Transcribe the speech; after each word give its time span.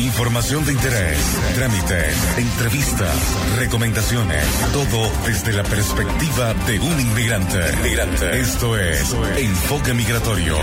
Información 0.00 0.64
de 0.64 0.72
interés, 0.72 1.18
trámites, 1.54 2.38
entrevistas, 2.38 3.58
recomendaciones, 3.58 4.42
todo 4.72 5.10
desde 5.26 5.52
la 5.52 5.62
perspectiva 5.62 6.54
de 6.66 6.80
un 6.80 6.98
inmigrante. 6.98 7.58
inmigrante. 7.76 8.40
Esto 8.40 8.78
es 8.78 9.14
Enfoque 9.36 9.92
Migratorio 9.92 10.56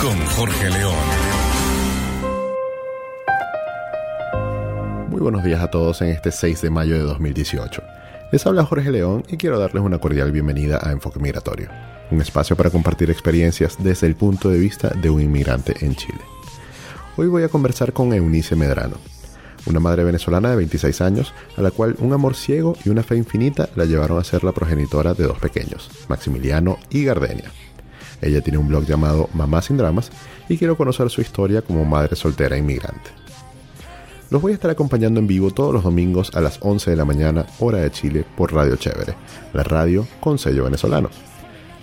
con 0.00 0.16
Jorge 0.26 0.70
León. 0.70 0.94
Muy 5.08 5.20
buenos 5.20 5.42
días 5.42 5.60
a 5.60 5.70
todos 5.72 6.00
en 6.02 6.10
este 6.10 6.30
6 6.30 6.62
de 6.62 6.70
mayo 6.70 6.94
de 6.94 7.02
2018. 7.02 7.82
Les 8.30 8.46
habla 8.46 8.64
Jorge 8.64 8.92
León 8.92 9.24
y 9.28 9.36
quiero 9.36 9.58
darles 9.58 9.82
una 9.82 9.98
cordial 9.98 10.30
bienvenida 10.30 10.78
a 10.80 10.92
Enfoque 10.92 11.18
Migratorio, 11.18 11.68
un 12.12 12.20
espacio 12.20 12.54
para 12.54 12.70
compartir 12.70 13.10
experiencias 13.10 13.74
desde 13.76 14.06
el 14.06 14.14
punto 14.14 14.50
de 14.50 14.58
vista 14.60 14.90
de 14.90 15.10
un 15.10 15.20
inmigrante 15.20 15.74
en 15.84 15.96
Chile. 15.96 16.20
Hoy 17.16 17.28
voy 17.28 17.44
a 17.44 17.48
conversar 17.48 17.92
con 17.92 18.12
Eunice 18.12 18.56
Medrano, 18.56 18.96
una 19.66 19.78
madre 19.78 20.02
venezolana 20.02 20.50
de 20.50 20.56
26 20.56 21.00
años 21.00 21.32
a 21.56 21.62
la 21.62 21.70
cual 21.70 21.94
un 22.00 22.12
amor 22.12 22.34
ciego 22.34 22.76
y 22.84 22.88
una 22.88 23.04
fe 23.04 23.14
infinita 23.14 23.68
la 23.76 23.84
llevaron 23.84 24.18
a 24.18 24.24
ser 24.24 24.42
la 24.42 24.50
progenitora 24.50 25.14
de 25.14 25.22
dos 25.22 25.38
pequeños, 25.38 25.88
Maximiliano 26.08 26.76
y 26.90 27.04
Gardenia. 27.04 27.52
Ella 28.20 28.40
tiene 28.40 28.58
un 28.58 28.66
blog 28.66 28.84
llamado 28.84 29.28
Mamá 29.32 29.62
sin 29.62 29.76
Dramas 29.76 30.10
y 30.48 30.58
quiero 30.58 30.76
conocer 30.76 31.08
su 31.08 31.20
historia 31.20 31.62
como 31.62 31.84
madre 31.84 32.16
soltera 32.16 32.56
inmigrante. 32.56 33.10
Los 34.30 34.42
voy 34.42 34.50
a 34.50 34.56
estar 34.56 34.72
acompañando 34.72 35.20
en 35.20 35.28
vivo 35.28 35.52
todos 35.52 35.72
los 35.72 35.84
domingos 35.84 36.32
a 36.34 36.40
las 36.40 36.58
11 36.62 36.90
de 36.90 36.96
la 36.96 37.04
mañana, 37.04 37.46
hora 37.60 37.78
de 37.78 37.92
Chile, 37.92 38.24
por 38.36 38.52
Radio 38.52 38.74
Chévere, 38.74 39.14
la 39.52 39.62
radio 39.62 40.04
con 40.18 40.36
sello 40.36 40.64
venezolano. 40.64 41.10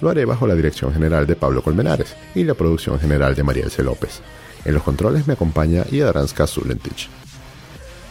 Lo 0.02 0.09
haré 0.09 0.25
bajo 0.25 0.45
la 0.45 0.55
dirección 0.55 0.91
general 0.91 1.25
de 1.25 1.38
Pablo 1.38 1.61
Colmenares 1.61 2.17
y 2.36 2.44
la 2.44 2.53
producción 2.53 3.00
general 3.00 3.34
de 3.34 3.44
Mariel 3.44 3.72
C. 3.72 3.81
López. 3.81 4.22
En 4.66 4.74
los 4.74 4.84
controles 4.84 5.28
me 5.28 5.34
acompaña 5.34 5.86
Yadranska 5.86 6.48
Zulentich. 6.48 7.10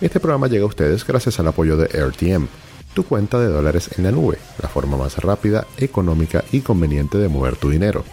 Este 0.01 0.19
programa 0.19 0.49
llega 0.49 0.65
a 0.65 0.69
ustedes 0.69 1.07
gracias 1.07 1.39
al 1.39 1.49
apoyo 1.49 1.77
de 1.77 1.87
RTM, 1.87 2.47
tu 2.95 3.05
cuenta 3.05 3.39
de 3.39 3.48
dólares 3.48 3.91
en 3.97 4.05
la 4.05 4.11
nube, 4.11 4.39
la 4.61 4.69
forma 4.69 4.97
más 4.97 5.19
rápida, 5.19 5.67
económica 5.77 6.45
y 6.53 6.61
conveniente 6.61 7.19
de 7.19 7.29
mover 7.29 7.57
tu 7.57 7.70
dinero. 7.70 8.05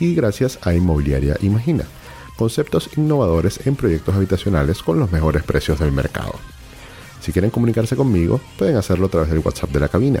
Y 0.00 0.14
gracias 0.14 0.58
a 0.62 0.74
Inmobiliaria 0.74 1.36
Imagina, 1.40 1.84
conceptos 2.36 2.90
innovadores 2.96 3.66
en 3.66 3.76
proyectos 3.76 4.14
habitacionales 4.14 4.82
con 4.82 4.98
los 4.98 5.10
mejores 5.12 5.44
precios 5.44 5.78
del 5.78 5.92
mercado. 5.92 6.34
Si 7.20 7.32
quieren 7.32 7.50
comunicarse 7.50 7.96
conmigo, 7.96 8.40
pueden 8.58 8.76
hacerlo 8.76 9.06
a 9.06 9.10
través 9.10 9.30
del 9.30 9.38
WhatsApp 9.38 9.70
de 9.70 9.80
la 9.80 9.88
cabina, 9.88 10.20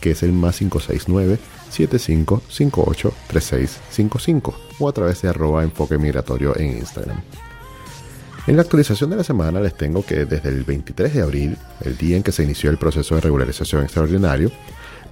que 0.00 0.10
es 0.10 0.22
el 0.22 0.32
más 0.32 0.58
569 0.58 1.38
7558 1.72 3.14
3655 3.28 4.54
o 4.78 4.88
a 4.88 4.92
través 4.92 5.22
de 5.22 5.28
arroba 5.28 5.62
enfoque 5.62 5.98
migratorio 5.98 6.56
en 6.56 6.78
Instagram. 6.78 7.20
En 8.46 8.56
la 8.56 8.62
actualización 8.62 9.10
de 9.10 9.16
la 9.16 9.24
semana 9.24 9.60
les 9.60 9.74
tengo 9.74 10.04
que 10.04 10.24
desde 10.24 10.48
el 10.48 10.64
23 10.64 11.14
de 11.14 11.22
abril, 11.22 11.56
el 11.80 11.96
día 11.96 12.16
en 12.16 12.22
que 12.22 12.32
se 12.32 12.42
inició 12.42 12.70
el 12.70 12.76
proceso 12.76 13.14
de 13.14 13.20
regularización 13.20 13.84
extraordinario, 13.84 14.50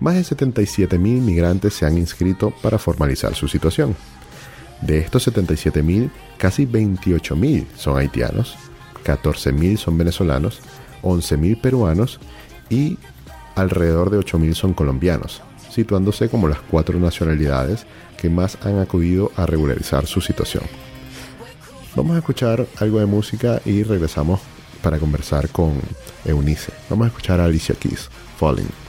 más 0.00 0.14
de 0.14 0.22
77.000 0.22 0.98
migrantes 0.98 1.74
se 1.74 1.86
han 1.86 1.96
inscrito 1.96 2.52
para 2.62 2.78
formalizar 2.78 3.34
su 3.34 3.46
situación. 3.46 3.94
De 4.80 4.98
estos 4.98 5.28
77.000, 5.28 6.10
casi 6.38 6.66
28.000 6.66 7.66
son 7.76 7.98
haitianos, 7.98 8.56
14.000 9.04 9.76
son 9.76 9.96
venezolanos, 9.96 10.60
11.000 11.02 11.60
peruanos 11.60 12.18
y 12.68 12.98
alrededor 13.54 14.10
de 14.10 14.18
8.000 14.18 14.54
son 14.54 14.74
colombianos, 14.74 15.42
situándose 15.70 16.28
como 16.28 16.48
las 16.48 16.60
cuatro 16.60 16.98
nacionalidades 16.98 17.86
que 18.16 18.28
más 18.30 18.58
han 18.62 18.78
acudido 18.78 19.32
a 19.36 19.46
regularizar 19.46 20.06
su 20.06 20.20
situación. 20.20 20.64
Vamos 21.96 22.14
a 22.14 22.18
escuchar 22.18 22.66
algo 22.78 23.00
de 23.00 23.06
música 23.06 23.60
y 23.64 23.82
regresamos 23.82 24.40
para 24.82 24.98
conversar 24.98 25.48
con 25.48 25.74
Eunice. 26.24 26.72
Vamos 26.88 27.06
a 27.06 27.08
escuchar 27.08 27.40
a 27.40 27.44
Alicia 27.46 27.74
Keys, 27.74 28.08
Falling. 28.38 28.79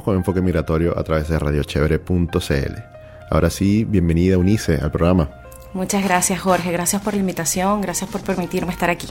Continuamos 0.00 0.04
con 0.04 0.16
Enfoque 0.16 0.40
Migratorio 0.40 0.98
a 0.98 1.04
través 1.04 1.28
de 1.28 1.38
radiochevere.cl. 1.38 2.74
Ahora 3.30 3.50
sí, 3.50 3.84
bienvenida 3.84 4.38
Unice 4.38 4.76
al 4.76 4.90
programa. 4.90 5.30
Muchas 5.74 6.02
gracias 6.02 6.40
Jorge, 6.40 6.72
gracias 6.72 7.02
por 7.02 7.14
la 7.14 7.20
invitación, 7.20 7.80
gracias 7.80 8.08
por 8.10 8.22
permitirme 8.22 8.72
estar 8.72 8.88
aquí. 8.90 9.06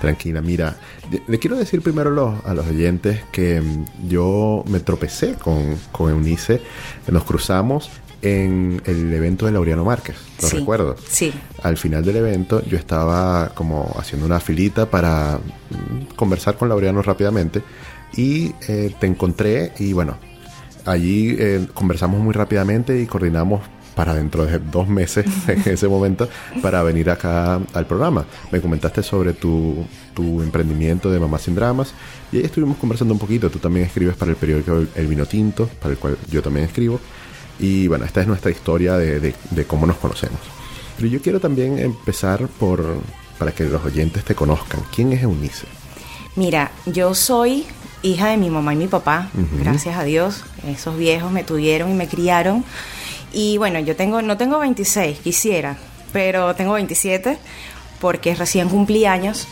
Tranquila, 0.00 0.40
mira, 0.40 0.76
le 1.26 1.38
quiero 1.38 1.56
decir 1.56 1.82
primero 1.82 2.40
a 2.44 2.54
los, 2.54 2.66
oyentes 2.66 3.20
que 3.32 3.60
mm, 3.60 4.08
yo 4.08 4.64
me 4.68 4.80
tropecé 4.80 5.34
con, 5.34 5.76
con 5.92 6.10
Eunice, 6.10 6.60
nos 7.08 7.24
cruzamos 7.24 7.90
en 8.20 8.82
el 8.84 9.12
evento 9.12 9.46
de 9.46 9.52
Laureano 9.52 9.84
Márquez, 9.84 10.16
lo 10.42 10.48
recuerdo. 10.48 10.96
Sí. 11.08 11.32
Al 11.62 11.76
final 11.76 12.04
del 12.04 12.16
evento 12.16 12.62
yo 12.64 12.76
estaba 12.76 13.52
como 13.54 13.94
haciendo 13.98 14.26
una 14.26 14.40
filita 14.40 14.90
para 14.90 15.38
mm, 15.38 16.14
conversar 16.14 16.56
con 16.56 16.68
Laureano 16.68 17.02
rápidamente 17.02 17.62
y 18.16 18.54
eh, 18.68 18.94
te 18.98 19.06
encontré 19.06 19.72
y 19.78 19.92
bueno, 19.92 20.16
allí 20.84 21.36
eh, 21.38 21.66
conversamos 21.74 22.20
muy 22.20 22.32
rápidamente 22.32 23.00
y 23.00 23.06
coordinamos 23.06 23.62
para 23.94 24.14
dentro 24.14 24.46
de 24.46 24.60
dos 24.60 24.86
meses 24.88 25.26
en 25.48 25.62
ese 25.66 25.88
momento 25.88 26.28
para 26.62 26.82
venir 26.82 27.10
acá 27.10 27.60
al 27.72 27.86
programa. 27.86 28.24
Me 28.52 28.60
comentaste 28.60 29.02
sobre 29.02 29.32
tu, 29.32 29.84
tu 30.14 30.40
emprendimiento 30.40 31.10
de 31.10 31.18
Mamá 31.18 31.38
Sin 31.38 31.54
Dramas 31.54 31.92
y 32.30 32.38
ahí 32.38 32.44
estuvimos 32.44 32.76
conversando 32.76 33.12
un 33.12 33.18
poquito. 33.18 33.50
Tú 33.50 33.58
también 33.58 33.86
escribes 33.86 34.14
para 34.14 34.30
el 34.30 34.36
periódico 34.36 34.84
El 34.94 35.06
Vino 35.08 35.26
Tinto, 35.26 35.68
para 35.80 35.92
el 35.92 35.98
cual 35.98 36.16
yo 36.30 36.42
también 36.42 36.66
escribo. 36.66 37.00
Y 37.58 37.88
bueno, 37.88 38.04
esta 38.04 38.20
es 38.20 38.28
nuestra 38.28 38.52
historia 38.52 38.96
de, 38.96 39.18
de, 39.18 39.34
de 39.50 39.64
cómo 39.64 39.84
nos 39.84 39.96
conocemos. 39.96 40.38
Pero 40.96 41.08
yo 41.08 41.20
quiero 41.20 41.40
también 41.40 41.80
empezar 41.80 42.46
por 42.46 43.00
para 43.38 43.52
que 43.52 43.64
los 43.64 43.84
oyentes 43.84 44.24
te 44.24 44.34
conozcan. 44.34 44.80
¿Quién 44.94 45.12
es 45.12 45.22
Eunice? 45.22 45.66
Mira, 46.36 46.70
yo 46.86 47.14
soy 47.14 47.66
hija 48.02 48.28
de 48.28 48.36
mi 48.36 48.50
mamá 48.50 48.74
y 48.74 48.76
mi 48.76 48.86
papá, 48.86 49.28
gracias 49.58 49.96
a 49.96 50.04
Dios. 50.04 50.44
Esos 50.66 50.96
viejos 50.96 51.30
me 51.32 51.44
tuvieron 51.44 51.90
y 51.90 51.94
me 51.94 52.08
criaron. 52.08 52.64
Y 53.32 53.58
bueno, 53.58 53.78
yo 53.80 53.96
tengo, 53.96 54.22
no 54.22 54.36
tengo 54.36 54.58
26, 54.58 55.18
quisiera, 55.18 55.76
pero 56.12 56.54
tengo 56.54 56.74
27 56.74 57.38
porque 58.00 58.34
recién 58.34 58.68
cumplí 58.68 59.04
años 59.04 59.46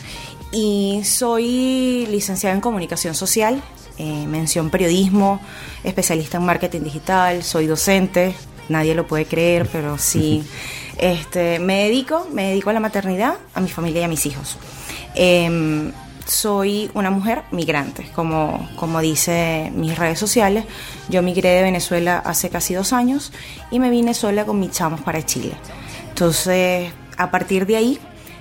y 0.52 1.02
soy 1.04 2.06
licenciada 2.10 2.54
en 2.54 2.60
comunicación 2.60 3.14
social, 3.14 3.62
eh, 3.98 4.26
mención 4.26 4.70
periodismo, 4.70 5.40
especialista 5.84 6.38
en 6.38 6.44
marketing 6.44 6.80
digital, 6.82 7.42
soy 7.42 7.66
docente, 7.66 8.34
nadie 8.68 8.94
lo 8.94 9.06
puede 9.06 9.26
creer, 9.26 9.68
pero 9.70 9.98
sí. 9.98 10.44
Este, 10.98 11.58
me 11.58 11.84
dedico, 11.84 12.26
me 12.32 12.48
dedico 12.48 12.70
a 12.70 12.72
la 12.72 12.80
maternidad, 12.80 13.34
a 13.54 13.60
mi 13.60 13.68
familia 13.68 14.02
y 14.02 14.04
a 14.04 14.08
mis 14.08 14.24
hijos. 14.24 14.56
Em, 15.14 15.92
soy 16.26 16.90
una 16.94 17.10
mujer 17.10 17.42
migrante, 17.52 18.10
como, 18.14 18.68
como 18.76 19.00
dice 19.00 19.72
mis 19.74 19.96
redes 19.96 20.18
sociales. 20.18 20.64
Yo 21.08 21.22
migré 21.22 21.50
de 21.50 21.62
Venezuela 21.62 22.18
hace 22.18 22.50
casi 22.50 22.74
dos 22.74 22.92
años 22.92 23.32
y 23.70 23.78
me 23.78 23.90
vine 23.90 24.12
sola 24.14 24.44
con 24.44 24.60
mis 24.60 24.72
chamos 24.72 25.00
para 25.00 25.24
Chile. 25.24 25.54
Entonces, 26.08 26.92
a 27.16 27.30
partir 27.30 27.66
de 27.66 27.76
ahí, 27.76 27.98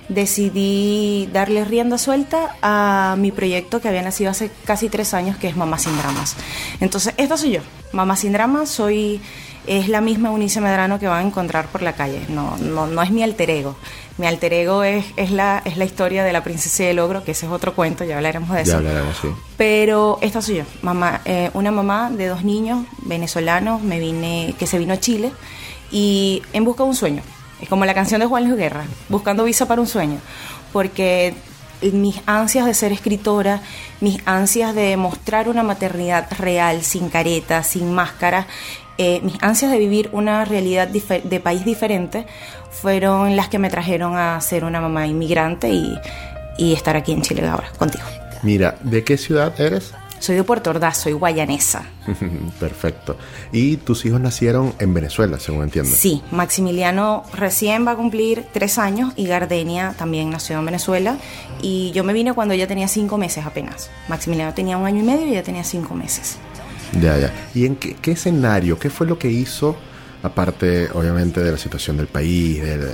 decidí 0.08 1.28
darle 1.32 1.64
rienda 1.64 1.98
suelta 1.98 2.56
a 2.62 3.16
mi 3.18 3.32
proyecto 3.32 3.80
que 3.80 3.88
había 3.88 4.02
nacido 4.02 4.30
hace 4.30 4.50
casi 4.64 4.88
tres 4.88 5.14
años, 5.14 5.36
que 5.36 5.48
es 5.48 5.56
Mamá 5.56 5.78
Sin 5.78 5.96
Dramas. 5.96 6.36
Entonces, 6.80 7.14
esto 7.16 7.36
soy 7.36 7.52
yo, 7.52 7.60
Mamá 7.92 8.16
Sin 8.16 8.32
Dramas, 8.32 8.68
soy 8.68 9.20
es 9.66 9.88
la 9.88 10.00
misma 10.00 10.30
Unice 10.30 10.60
Medrano 10.60 10.98
que 10.98 11.08
van 11.08 11.24
a 11.24 11.26
encontrar 11.26 11.66
por 11.66 11.82
la 11.82 11.94
calle, 11.94 12.20
no, 12.28 12.56
no, 12.58 12.86
no 12.86 13.02
es 13.02 13.10
mi 13.10 13.22
alter 13.22 13.50
ego. 13.50 13.76
Mi 14.18 14.26
alter 14.26 14.52
ego 14.54 14.82
es, 14.82 15.04
es, 15.16 15.30
la, 15.30 15.60
es 15.64 15.76
la 15.76 15.84
historia 15.84 16.24
de 16.24 16.32
la 16.32 16.42
princesa 16.42 16.84
y 16.84 16.86
el 16.86 16.98
ogro, 16.98 17.22
que 17.22 17.32
ese 17.32 17.46
es 17.46 17.52
otro 17.52 17.74
cuento, 17.74 18.04
ya 18.04 18.16
hablaremos 18.16 18.50
de 18.50 18.62
eso. 18.62 18.72
Ya 18.72 18.78
hablaremos, 18.78 19.16
sí. 19.20 19.28
Pero 19.58 20.18
esta 20.22 20.40
soy 20.40 20.56
yo, 20.56 20.64
mamá, 20.82 21.20
eh, 21.26 21.50
una 21.52 21.70
mamá 21.70 22.10
de 22.10 22.26
dos 22.26 22.42
niños 22.42 22.86
venezolanos, 23.02 23.82
me 23.82 23.98
vine, 23.98 24.54
que 24.58 24.66
se 24.66 24.78
vino 24.78 24.94
a 24.94 25.00
Chile 25.00 25.32
y 25.90 26.42
en 26.52 26.64
busca 26.64 26.82
de 26.82 26.88
un 26.88 26.96
sueño. 26.96 27.22
Es 27.60 27.68
como 27.68 27.84
la 27.84 27.94
canción 27.94 28.20
de 28.20 28.26
Juan 28.26 28.44
Luis 28.44 28.56
Guerra, 28.56 28.84
buscando 29.08 29.44
visa 29.44 29.66
para 29.66 29.80
un 29.80 29.86
sueño. 29.86 30.18
Porque 30.72 31.34
mis 31.92 32.20
ansias 32.26 32.66
de 32.66 32.74
ser 32.74 32.92
escritora, 32.92 33.60
mis 34.00 34.18
ansias 34.26 34.74
de 34.74 34.96
mostrar 34.96 35.48
una 35.48 35.62
maternidad 35.62 36.26
real, 36.38 36.82
sin 36.82 37.08
careta, 37.08 37.62
sin 37.62 37.92
máscara, 37.92 38.46
eh, 38.98 39.20
mis 39.22 39.42
ansias 39.42 39.70
de 39.70 39.78
vivir 39.78 40.08
una 40.12 40.44
realidad 40.46 40.88
de 40.88 41.40
país 41.40 41.64
diferente 41.66 42.26
fueron 42.70 43.36
las 43.36 43.48
que 43.48 43.58
me 43.58 43.70
trajeron 43.70 44.16
a 44.16 44.40
ser 44.40 44.64
una 44.64 44.80
mamá 44.80 45.06
inmigrante 45.06 45.68
y, 45.68 45.98
y 46.58 46.72
estar 46.72 46.96
aquí 46.96 47.12
en 47.12 47.22
Chile 47.22 47.46
ahora 47.46 47.68
contigo. 47.78 48.04
Mira, 48.42 48.76
¿de 48.82 49.04
qué 49.04 49.16
ciudad 49.16 49.58
eres? 49.60 49.92
Soy 50.18 50.36
de 50.36 50.44
Puerto 50.44 50.70
Ordaz, 50.70 50.98
soy 50.98 51.12
guayanesa. 51.12 51.84
Perfecto. 52.60 53.16
¿Y 53.52 53.76
tus 53.76 54.04
hijos 54.06 54.20
nacieron 54.20 54.74
en 54.78 54.94
Venezuela, 54.94 55.38
según 55.38 55.64
entiendo? 55.64 55.94
Sí, 55.94 56.22
Maximiliano 56.30 57.24
recién 57.34 57.86
va 57.86 57.92
a 57.92 57.96
cumplir 57.96 58.46
tres 58.52 58.78
años 58.78 59.12
y 59.16 59.26
Gardenia 59.26 59.94
también 59.98 60.30
nació 60.30 60.58
en 60.58 60.64
Venezuela. 60.64 61.18
Y 61.60 61.92
yo 61.92 62.02
me 62.02 62.12
vine 62.12 62.32
cuando 62.32 62.54
ella 62.54 62.66
tenía 62.66 62.88
cinco 62.88 63.18
meses 63.18 63.44
apenas. 63.44 63.90
Maximiliano 64.08 64.54
tenía 64.54 64.78
un 64.78 64.86
año 64.86 65.00
y 65.00 65.06
medio 65.06 65.26
y 65.26 65.30
ella 65.30 65.42
tenía 65.42 65.64
cinco 65.64 65.94
meses. 65.94 66.38
Ya, 67.00 67.18
ya. 67.18 67.32
¿Y 67.54 67.66
en 67.66 67.76
qué, 67.76 68.10
escenario? 68.10 68.78
¿Qué 68.78 68.88
fue 68.88 69.06
lo 69.06 69.18
que 69.18 69.28
hizo, 69.30 69.76
aparte, 70.22 70.88
obviamente, 70.92 71.40
de 71.42 71.52
la 71.52 71.58
situación 71.58 71.96
del 71.96 72.06
país, 72.06 72.62
de, 72.62 72.92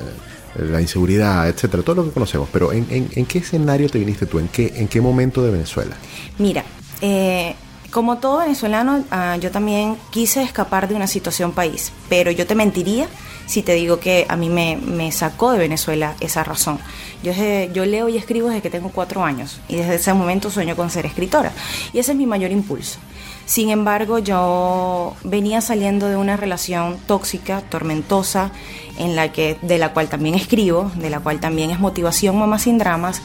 la 0.58 0.80
inseguridad, 0.80 1.48
etcétera, 1.48 1.82
todo 1.82 1.96
lo 1.96 2.04
que 2.04 2.10
conocemos? 2.10 2.48
Pero 2.52 2.72
¿en, 2.72 3.26
qué 3.26 3.38
escenario 3.38 3.88
te 3.88 3.98
viniste 3.98 4.26
tú? 4.26 4.38
¿En 4.38 4.48
qué, 4.48 4.72
¿En 4.76 4.88
qué 4.88 5.00
momento 5.00 5.42
de 5.42 5.50
Venezuela? 5.50 5.96
Mira, 6.38 6.64
eh, 7.00 7.54
como 7.92 8.19
todo 8.19 8.38
venezolano, 8.38 9.04
uh, 9.12 9.38
yo 9.38 9.50
también 9.50 9.98
quise 10.10 10.42
escapar 10.42 10.88
de 10.88 10.94
una 10.94 11.06
situación 11.06 11.52
país, 11.52 11.92
pero 12.08 12.30
yo 12.30 12.46
te 12.46 12.54
mentiría 12.54 13.06
si 13.46 13.62
te 13.62 13.75
digo 13.75 14.00
que 14.00 14.25
a 14.30 14.36
mí 14.36 14.48
me, 14.48 14.76
me 14.76 15.12
sacó 15.12 15.52
de 15.52 15.58
Venezuela 15.58 16.14
esa 16.20 16.42
razón. 16.42 16.78
Yo, 17.23 17.32
yo 17.73 17.85
leo 17.85 18.08
y 18.08 18.16
escribo 18.16 18.49
desde 18.49 18.62
que 18.62 18.70
tengo 18.70 18.88
cuatro 18.88 19.25
años 19.25 19.61
y 19.68 19.76
desde 19.76 19.97
ese 19.97 20.14
momento 20.14 20.50
sueño 20.50 20.75
con 20.75 20.88
ser 20.88 21.04
escritora 21.04 21.52
y 21.92 21.99
ese 21.99 22.12
es 22.12 22.18
mi 22.18 22.25
mayor 22.25 22.50
impulso. 22.50 22.99
Sin 23.44 23.70
embargo, 23.70 24.18
yo 24.18 25.14
venía 25.25 25.61
saliendo 25.61 26.08
de 26.08 26.16
una 26.16 26.37
relación 26.37 26.99
tóxica, 27.06 27.61
tormentosa, 27.62 28.52
en 28.99 29.16
la 29.16 29.32
que, 29.32 29.58
de 29.62 29.78
la 29.78 29.92
cual 29.92 30.08
también 30.08 30.34
escribo, 30.34 30.90
de 30.96 31.11
la 31.11 31.20
cual 31.20 31.40
también 31.40 31.70
es 31.70 31.80
motivación 31.80 32.38
Mamá 32.38 32.58
sin 32.58 32.78
dramas, 32.78 33.20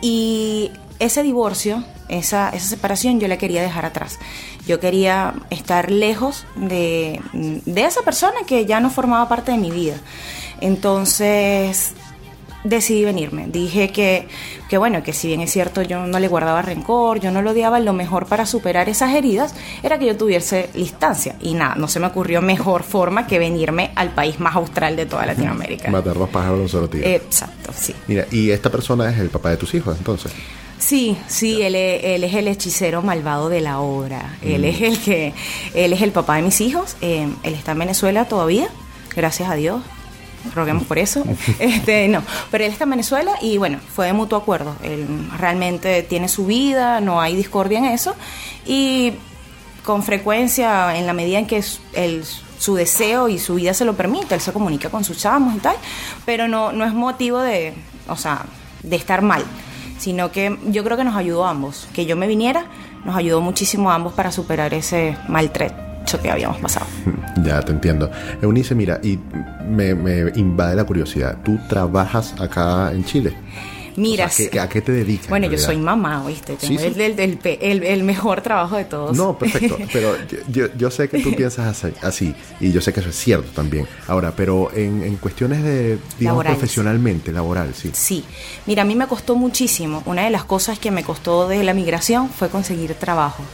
y 0.00 0.70
ese 0.98 1.22
divorcio, 1.22 1.84
esa, 2.08 2.50
esa 2.50 2.68
separación 2.68 3.20
yo 3.20 3.28
la 3.28 3.38
quería 3.38 3.62
dejar 3.62 3.84
atrás. 3.84 4.18
Yo 4.66 4.80
quería 4.80 5.34
estar 5.50 5.90
lejos 5.90 6.46
de, 6.56 7.20
de 7.32 7.84
esa 7.84 8.02
persona 8.02 8.40
que 8.46 8.66
ya 8.66 8.80
no 8.80 8.90
formaba 8.90 9.28
parte 9.28 9.52
de 9.52 9.58
mi 9.58 9.70
vida. 9.70 9.96
Entonces 10.60 11.94
decidí 12.64 13.04
venirme. 13.04 13.46
Dije 13.46 13.90
que, 13.90 14.26
que, 14.68 14.78
bueno, 14.78 15.02
que 15.02 15.12
si 15.12 15.28
bien 15.28 15.40
es 15.42 15.52
cierto 15.52 15.82
yo 15.82 16.06
no 16.06 16.18
le 16.18 16.28
guardaba 16.28 16.62
rencor, 16.62 17.20
yo 17.20 17.30
no 17.30 17.42
lo 17.42 17.52
odiaba, 17.52 17.78
lo 17.78 17.92
mejor 17.92 18.26
para 18.26 18.46
superar 18.46 18.88
esas 18.88 19.14
heridas 19.14 19.54
era 19.82 19.98
que 19.98 20.06
yo 20.06 20.16
tuviese 20.16 20.70
distancia. 20.74 21.36
Y 21.40 21.54
nada, 21.54 21.76
no 21.76 21.86
se 21.86 22.00
me 22.00 22.06
ocurrió 22.06 22.42
mejor 22.42 22.82
forma 22.82 23.26
que 23.26 23.38
venirme 23.38 23.92
al 23.94 24.10
país 24.10 24.40
más 24.40 24.56
austral 24.56 24.96
de 24.96 25.06
toda 25.06 25.26
Latinoamérica. 25.26 25.90
Matar 25.90 26.18
dos 26.18 26.30
pájaros 26.30 26.60
un 26.60 26.68
solo 26.68 26.88
tiro. 26.88 27.06
Exacto, 27.06 27.72
sí. 27.76 27.94
Mira, 28.08 28.26
¿y 28.30 28.50
esta 28.50 28.70
persona 28.70 29.10
es 29.10 29.18
el 29.18 29.28
papá 29.28 29.50
de 29.50 29.58
tus 29.58 29.74
hijos 29.74 29.96
entonces? 29.96 30.32
Sí, 30.78 31.16
sí, 31.28 31.62
él 31.62 31.76
es, 31.76 32.04
él 32.04 32.24
es, 32.24 32.34
el 32.34 32.48
hechicero 32.48 33.00
malvado 33.00 33.48
de 33.48 33.60
la 33.60 33.78
obra. 33.78 34.36
Él 34.42 34.62
mm. 34.62 34.64
es 34.64 34.80
el 34.82 34.98
que, 34.98 35.32
él 35.74 35.92
es 35.92 36.02
el 36.02 36.10
papá 36.10 36.36
de 36.36 36.42
mis 36.42 36.60
hijos. 36.60 36.96
Eh, 37.00 37.28
él 37.42 37.54
está 37.54 37.72
en 37.72 37.78
Venezuela 37.78 38.26
todavía, 38.26 38.68
gracias 39.14 39.48
a 39.48 39.54
Dios 39.54 39.80
roguemos 40.54 40.84
por 40.84 40.98
eso. 40.98 41.24
Este, 41.58 42.08
no, 42.08 42.22
pero 42.50 42.64
él 42.64 42.72
está 42.72 42.84
en 42.84 42.90
Venezuela 42.90 43.32
y 43.40 43.58
bueno, 43.58 43.78
fue 43.94 44.06
de 44.06 44.12
mutuo 44.12 44.38
acuerdo. 44.38 44.76
Él 44.82 45.06
realmente 45.38 46.02
tiene 46.02 46.28
su 46.28 46.46
vida, 46.46 47.00
no 47.00 47.20
hay 47.20 47.36
discordia 47.36 47.78
en 47.78 47.86
eso 47.86 48.14
y 48.66 49.12
con 49.84 50.02
frecuencia, 50.02 50.96
en 50.96 51.06
la 51.06 51.12
medida 51.12 51.38
en 51.38 51.46
que 51.46 51.62
el, 51.92 52.24
su 52.58 52.74
deseo 52.74 53.28
y 53.28 53.38
su 53.38 53.54
vida 53.54 53.74
se 53.74 53.84
lo 53.84 53.94
permite, 53.94 54.34
él 54.34 54.40
se 54.40 54.52
comunica 54.52 54.88
con 54.88 55.04
sus 55.04 55.18
chamos 55.18 55.54
y 55.54 55.58
tal, 55.58 55.76
pero 56.24 56.48
no, 56.48 56.72
no 56.72 56.84
es 56.84 56.94
motivo 56.94 57.40
de, 57.40 57.74
o 58.08 58.16
sea, 58.16 58.46
de 58.82 58.96
estar 58.96 59.22
mal, 59.22 59.44
sino 59.98 60.32
que 60.32 60.58
yo 60.66 60.82
creo 60.84 60.96
que 60.96 61.04
nos 61.04 61.16
ayudó 61.16 61.46
a 61.46 61.50
ambos. 61.50 61.88
Que 61.92 62.06
yo 62.06 62.16
me 62.16 62.26
viniera, 62.26 62.66
nos 63.04 63.16
ayudó 63.16 63.40
muchísimo 63.40 63.90
a 63.90 63.94
ambos 63.94 64.14
para 64.14 64.32
superar 64.32 64.74
ese 64.74 65.16
maltrato 65.28 65.83
mucho 66.04 66.20
que 66.20 66.30
habíamos 66.30 66.58
pasado. 66.58 66.86
Ya 67.44 67.60
te 67.60 67.72
entiendo. 67.72 68.10
Eunice, 68.40 68.74
mira, 68.74 69.00
y 69.02 69.18
me, 69.68 69.94
me 69.94 70.32
invade 70.36 70.76
la 70.76 70.84
curiosidad. 70.84 71.36
¿Tú 71.44 71.58
trabajas 71.68 72.34
acá 72.40 72.90
en 72.92 73.04
Chile? 73.04 73.34
Mira, 73.96 74.26
¿a, 74.26 74.68
qué, 74.68 74.80
te 74.80 74.92
dedicas? 74.92 75.28
Bueno, 75.28 75.48
yo 75.48 75.58
soy 75.58 75.76
mamá, 75.76 76.24
¿oíste? 76.24 76.56
Tengo 76.56 76.80
El, 76.80 78.02
mejor 78.02 78.40
trabajo 78.40 78.76
de 78.76 78.84
todos. 78.84 79.16
No, 79.16 79.38
perfecto. 79.38 79.78
Pero 79.92 80.16
yo, 80.48 80.90
sé 80.90 81.08
que 81.08 81.20
tú 81.20 81.34
piensas 81.34 81.84
así, 82.02 82.34
y 82.60 82.72
yo 82.72 82.80
sé 82.80 82.92
que 82.92 83.00
eso 83.00 83.10
es 83.10 83.16
cierto 83.16 83.50
también. 83.54 83.86
Ahora, 84.08 84.32
pero 84.34 84.70
en, 84.74 85.16
cuestiones 85.16 85.62
de, 85.62 85.98
digamos, 86.18 86.44
profesionalmente, 86.44 87.32
laboral, 87.32 87.74
sí. 87.74 87.90
Sí. 87.92 88.24
Mira, 88.66 88.82
a 88.82 88.84
mí 88.84 88.94
me 88.94 89.06
costó 89.06 89.36
muchísimo. 89.36 90.02
Una 90.06 90.24
de 90.24 90.30
las 90.30 90.44
cosas 90.44 90.78
que 90.78 90.90
me 90.90 91.04
costó 91.04 91.46
de 91.48 91.62
la 91.62 91.74
migración 91.74 92.28
fue 92.30 92.48
conseguir 92.48 92.94
trabajo. 92.94 93.44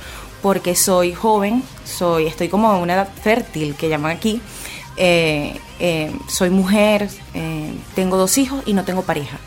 Porque 0.43 0.75
soy 0.75 1.15
joven, 1.15 1.63
soy, 1.85 2.27
estoy 2.27 2.49
como 2.49 2.75
en 2.75 2.83
una 2.83 2.95
edad 2.95 3.09
fértil, 3.23 3.75
que 3.75 3.89
llaman 3.89 4.17
aquí. 4.17 4.41
Eh, 4.97 5.59
eh, 5.79 6.13
soy 6.29 6.51
mujer, 6.51 7.09
eh, 7.35 7.75
tengo 7.95 8.17
dos 8.17 8.39
hijos 8.39 8.63
y 8.67 8.73
no 8.73 8.85
tengo 8.85 9.03
pareja. 9.03 9.39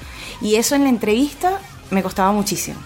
Y 0.42 0.56
eso 0.56 0.76
en 0.76 0.84
la 0.84 0.90
entrevista 0.90 1.60
me 1.90 2.04
costaba 2.04 2.32
muchísimo. 2.32 2.80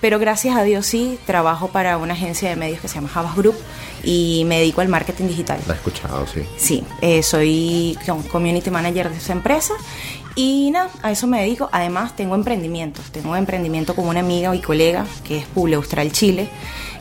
Pero 0.00 0.18
gracias 0.18 0.54
a 0.54 0.62
Dios 0.64 0.84
sí, 0.84 1.18
trabajo 1.24 1.68
para 1.68 1.96
una 1.96 2.12
agencia 2.12 2.50
de 2.50 2.56
medios 2.56 2.78
que 2.80 2.88
se 2.88 2.96
llama 2.96 3.08
Javas 3.08 3.36
Group 3.36 3.56
y 4.02 4.44
me 4.46 4.58
dedico 4.58 4.82
al 4.82 4.88
marketing 4.88 5.28
digital. 5.28 5.58
La 5.66 5.72
he 5.72 5.76
escuchado, 5.76 6.26
sí. 6.26 6.42
Sí, 6.58 6.84
eh, 7.00 7.22
soy 7.22 7.98
community 8.30 8.70
manager 8.70 9.08
de 9.08 9.16
esa 9.16 9.32
empresa 9.32 9.72
y 10.34 10.70
nada, 10.72 10.90
a 11.02 11.10
eso 11.10 11.26
me 11.26 11.40
dedico. 11.40 11.70
Además, 11.72 12.14
tengo 12.16 12.34
emprendimientos. 12.34 13.10
Tengo 13.12 13.30
un 13.30 13.38
emprendimiento 13.38 13.94
con 13.94 14.06
una 14.06 14.20
amiga 14.20 14.54
y 14.54 14.60
colega 14.60 15.06
que 15.24 15.38
es 15.38 15.46
Publi 15.46 15.74
Austral 15.74 16.12
Chile, 16.12 16.50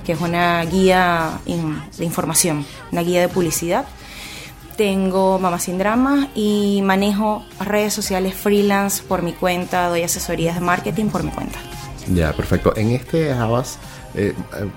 que 0.06 0.14
es 0.14 0.22
una 0.22 0.64
guía 0.66 1.40
de 1.46 2.06
información, 2.06 2.66
una 2.92 3.02
guía 3.02 3.22
de 3.22 3.30
publicidad 3.30 3.86
tengo 4.76 5.40
Mamá 5.40 5.60
Sin 5.60 5.78
Drama 5.78 6.30
y 6.36 6.82
manejo 6.84 7.46
redes 7.60 7.94
sociales 7.94 8.34
freelance 8.34 9.04
por 9.04 9.22
mi 9.22 9.34
cuenta, 9.34 9.88
doy 9.90 10.04
asesorías 10.04 10.56
de 10.56 10.62
marketing 10.62 11.06
por 11.06 11.24
mi 11.24 11.32
cuenta. 11.32 11.60
Ya, 12.14 12.34
perfecto. 12.34 12.76
En 12.76 12.92
este 12.92 13.34
Javas, 13.34 13.78
eh, 14.16 14.34
eh, 14.54 14.70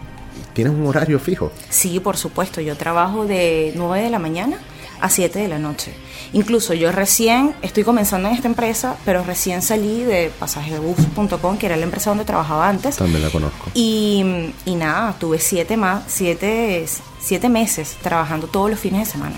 ¿tienes 0.52 0.74
un 0.74 0.86
horario 0.86 1.18
fijo? 1.18 1.50
Sí, 1.70 1.98
por 2.00 2.16
supuesto. 2.16 2.60
Yo 2.60 2.76
trabajo 2.76 3.26
de 3.26 3.72
9 3.74 4.04
de 4.04 4.10
la 4.10 4.18
mañana 4.18 4.58
a 5.00 5.10
7 5.10 5.38
de 5.38 5.48
la 5.48 5.58
noche. 5.58 5.94
Incluso 6.32 6.74
yo 6.74 6.92
recién 6.92 7.54
estoy 7.62 7.84
comenzando 7.84 8.28
en 8.28 8.34
esta 8.34 8.48
empresa, 8.48 8.96
pero 9.04 9.22
recién 9.24 9.62
salí 9.62 10.02
de 10.02 10.30
pasajesbus.com, 10.38 11.58
que 11.58 11.66
era 11.66 11.76
la 11.76 11.84
empresa 11.84 12.10
donde 12.10 12.24
trabajaba 12.24 12.68
antes. 12.68 12.96
También 12.96 13.22
la 13.22 13.30
conozco. 13.30 13.70
Y, 13.74 14.52
y 14.64 14.74
nada, 14.74 15.14
tuve 15.18 15.38
siete, 15.38 15.76
más, 15.76 16.04
siete, 16.08 16.86
siete 17.20 17.48
meses 17.48 17.96
trabajando 18.02 18.46
todos 18.46 18.70
los 18.70 18.78
fines 18.78 19.06
de 19.06 19.12
semana. 19.12 19.36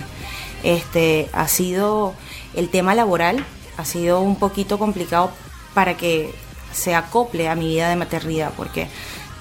Este, 0.62 1.28
ha 1.32 1.46
sido 1.46 2.14
el 2.54 2.68
tema 2.68 2.94
laboral, 2.94 3.44
ha 3.76 3.84
sido 3.84 4.20
un 4.20 4.36
poquito 4.36 4.78
complicado 4.78 5.30
para 5.74 5.96
que 5.96 6.34
se 6.72 6.94
acople 6.94 7.48
a 7.48 7.54
mi 7.54 7.68
vida 7.68 7.88
de 7.88 7.96
maternidad, 7.96 8.52
porque 8.56 8.88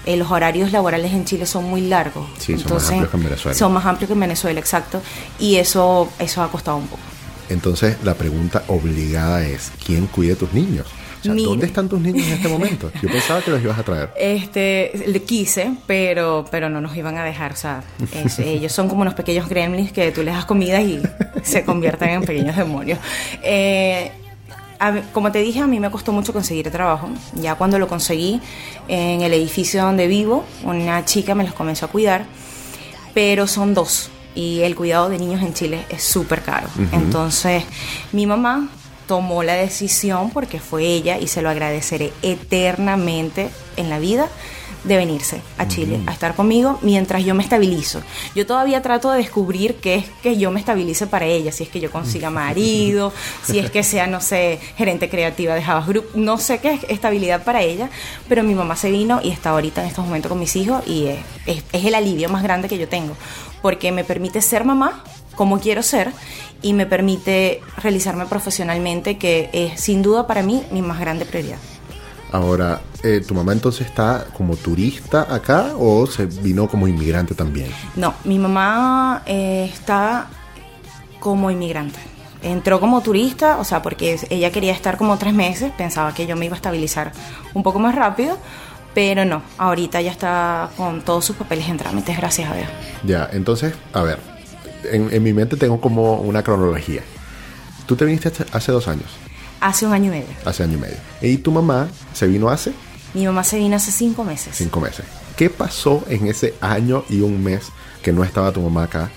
eh, 0.08 0.16
los 0.16 0.32
horarios 0.32 0.72
laborales 0.72 1.12
en 1.12 1.26
Chile 1.26 1.46
son 1.46 1.66
muy 1.66 1.82
largos. 1.82 2.26
Sí, 2.40 2.58
son 2.58 2.74
más 2.74 2.90
amplios 2.90 3.10
que 3.10 3.18
en 3.18 3.24
Venezuela. 3.24 3.58
Son 3.58 3.74
más 3.74 3.86
amplios 3.86 4.08
que 4.08 4.14
en 4.14 4.20
Venezuela, 4.22 4.60
exacto. 4.60 5.02
Y 5.38 5.58
eso, 5.58 6.10
eso 6.18 6.42
ha 6.42 6.50
costado 6.50 6.78
un 6.78 6.88
poco. 6.88 7.02
Entonces, 7.50 7.98
la 8.04 8.14
pregunta 8.14 8.64
obligada 8.68 9.46
es, 9.46 9.72
¿quién 9.86 10.08
cuide 10.08 10.36
tus 10.36 10.54
niños? 10.54 10.86
¿dónde 11.24 11.66
están 11.66 11.90
tus 11.90 12.00
niños 12.00 12.26
en 12.26 12.34
este 12.34 12.48
momento? 12.48 12.90
Yo 13.02 13.10
pensaba 13.10 13.42
que 13.42 13.52
los 13.52 13.62
ibas 13.62 13.78
a 13.78 13.84
traer. 13.84 14.10
Este, 14.18 14.92
le 15.08 15.24
quise, 15.24 15.74
pero, 15.86 16.46
pero 16.50 16.70
no 16.70 16.80
nos 16.80 16.96
iban 16.96 17.18
a 17.18 17.24
dejar. 17.26 17.52
O 17.52 17.56
sea, 17.58 17.84
ellos 18.40 18.72
son 18.72 18.88
como 18.88 19.02
unos 19.02 19.14
pequeños 19.14 19.50
gremlins 19.50 19.92
que 19.92 20.12
tú 20.12 20.24
les 20.24 20.34
das 20.34 20.46
comida 20.46 20.82
y 20.82 21.02
se 21.44 21.66
convierten 21.66 22.10
en 22.10 22.22
pequeños 22.24 22.56
demonios. 22.56 23.00
Eh, 23.42 24.12
como 25.14 25.32
te 25.32 25.40
dije, 25.40 25.60
a 25.60 25.68
mí 25.68 25.80
me 25.80 25.92
costó 25.92 26.12
mucho 26.12 26.34
conseguir 26.34 26.70
trabajo. 26.72 27.10
Ya 27.34 27.56
cuando 27.56 27.80
lo 27.80 27.88
conseguí 27.88 28.42
en 28.88 29.22
el 29.22 29.34
edificio 29.34 29.82
donde 29.82 30.08
vivo, 30.08 30.44
una 30.64 31.06
chica 31.06 31.36
me 31.36 31.44
los 31.44 31.54
comenzó 31.54 31.86
a 31.86 31.90
cuidar, 31.90 32.26
pero 33.14 33.48
son 33.48 33.74
dos 33.74 34.10
y 34.36 34.62
el 34.62 34.76
cuidado 34.76 35.10
de 35.10 35.18
niños 35.18 35.42
en 35.42 35.54
Chile 35.54 35.86
es 35.90 36.04
súper 36.04 36.44
caro. 36.44 36.68
Entonces, 36.92 37.64
mi 38.12 38.28
mamá 38.28 38.70
tomó 39.08 39.42
la 39.42 39.54
decisión, 39.54 40.30
porque 40.30 40.60
fue 40.60 40.84
ella, 40.84 41.18
y 41.18 41.28
se 41.28 41.42
lo 41.42 41.50
agradeceré 41.50 42.14
eternamente 42.22 43.50
en 43.78 43.90
la 43.90 43.98
vida, 43.98 44.28
de 44.88 44.98
venirse 44.98 45.42
a 45.58 45.68
Chile 45.68 46.00
a 46.06 46.14
estar 46.14 46.36
conmigo 46.36 46.80
mientras 46.82 47.24
yo 47.24 47.36
me 47.36 47.44
estabilizo. 47.44 48.02
Yo 48.36 48.46
todavía 48.46 48.82
trato 48.82 49.12
de 49.12 49.20
descubrir 49.20 49.76
qué 49.76 49.96
es 49.96 50.06
que 50.24 50.38
yo 50.38 50.52
me 50.52 50.60
estabilice 50.60 51.08
para 51.08 51.26
ella, 51.26 51.52
si 51.52 51.64
es 51.64 51.70
que 51.70 51.80
yo 51.80 51.92
consiga 51.92 52.30
marido, 52.30 53.14
si 53.44 53.60
es 53.60 53.70
que 53.70 53.84
sea, 53.84 54.08
no 54.08 54.22
sé, 54.22 54.60
gerente 54.78 55.10
creativa 55.10 55.54
de 55.56 55.62
Javas 55.62 55.88
Group, 55.88 56.06
no 56.16 56.38
sé 56.38 56.60
qué 56.60 56.74
es 56.74 56.84
estabilidad 56.90 57.44
para 57.44 57.62
ella, 57.62 57.90
pero 58.28 58.44
mi 58.44 58.56
mamá 58.56 58.76
se 58.76 58.92
vino 58.92 59.20
y 59.24 59.30
está 59.30 59.52
ahorita 59.52 59.82
en 59.82 59.88
estos 59.88 60.06
momentos 60.06 60.30
con 60.30 60.40
mis 60.40 60.56
hijos 60.56 60.88
y 60.88 61.08
es, 61.08 61.64
es 61.72 61.86
el 61.86 61.96
alivio 61.96 62.30
más 62.30 62.44
grande 62.44 62.68
que 62.68 62.78
yo 62.78 62.88
tengo, 62.88 63.16
porque 63.62 63.92
me 63.92 64.04
permite 64.04 64.42
ser 64.42 64.64
mamá 64.64 65.04
como 65.36 65.60
quiero 65.60 65.84
ser 65.84 66.12
y 66.62 66.74
me 66.74 66.86
permite 66.86 67.62
realizarme 67.78 68.26
profesionalmente, 68.26 69.18
que 69.18 69.50
es 69.54 69.80
sin 69.80 70.02
duda 70.02 70.28
para 70.28 70.42
mí 70.42 70.64
mi 70.72 70.82
más 70.82 71.00
grande 71.00 71.26
prioridad. 71.26 71.60
Ahora, 72.32 72.82
eh, 73.04 73.24
¿tu 73.26 73.34
mamá 73.34 73.54
entonces 73.54 73.88
está 73.88 74.26
como 74.36 74.56
turista 74.56 75.34
acá 75.34 75.74
o 75.78 76.06
se 76.08 76.26
vino 76.26 76.68
como 76.68 76.88
inmigrante 76.88 77.36
también? 77.36 77.70
No, 77.96 78.14
mi 78.26 78.38
mamá 78.38 79.24
eh, 79.26 79.70
está 79.72 80.28
como 81.20 81.50
inmigrante. 81.52 82.00
Entró 82.44 82.80
como 82.80 83.02
turista, 83.02 83.58
o 83.58 83.64
sea, 83.64 83.82
porque 83.82 84.20
ella 84.30 84.52
quería 84.52 84.74
estar 84.74 84.98
como 84.98 85.18
tres 85.18 85.34
meses, 85.34 85.72
pensaba 85.76 86.14
que 86.14 86.28
yo 86.28 86.36
me 86.36 86.46
iba 86.46 86.54
a 86.54 86.58
estabilizar 86.58 87.12
un 87.54 87.64
poco 87.64 87.80
más 87.80 87.96
rápido, 87.96 88.38
pero 88.94 89.26
no, 89.26 89.42
ahorita 89.58 90.02
ya 90.02 90.12
está 90.12 90.70
con 90.78 91.02
todos 91.02 91.26
sus 91.26 91.36
papeles 91.36 91.68
en 91.70 91.78
trámites, 91.78 92.18
gracias 92.18 92.52
a 92.52 92.56
Dios. 92.56 92.68
Ya, 93.04 93.30
entonces, 93.32 93.74
a 93.94 94.04
ver, 94.04 94.20
en, 94.92 95.24
mi 95.24 95.34
mente 95.34 95.58
tengo 95.58 95.82
como 95.82 96.16
una 96.16 96.44
cronología. 96.44 97.02
¿Tú 97.86 97.96
te 97.96 98.06
viniste 98.06 98.32
hace 98.52 98.72
dos 98.72 98.88
años? 98.88 99.08
Hace 99.60 99.86
un 99.86 99.94
año 99.94 100.08
y 100.08 100.20
medio. 100.20 100.28
Hace 100.46 100.64
año 100.64 100.78
y 100.78 100.82
medio. 100.82 100.98
¿Y 101.22 101.38
tu 101.38 101.52
mamá 101.52 101.88
se 102.14 102.28
vino 102.28 102.50
hace? 102.50 102.74
Mi 103.14 103.26
mamá 103.26 103.44
se 103.44 103.58
vino 103.58 103.76
hace 103.76 103.92
cinco 103.92 104.24
meses. 104.24 104.56
Cinco 104.56 104.80
meses. 104.80 105.06
¿Qué 105.36 105.50
pasó 105.50 106.04
en 106.08 106.28
ese 106.28 106.56
año 106.62 107.04
y 107.10 107.22
un 107.22 107.44
mes 107.44 107.70
que 108.02 108.12
no 108.12 108.24
estaba 108.24 108.52
tu 108.52 108.62
mamá 108.62 108.84
acá? 108.84 109.10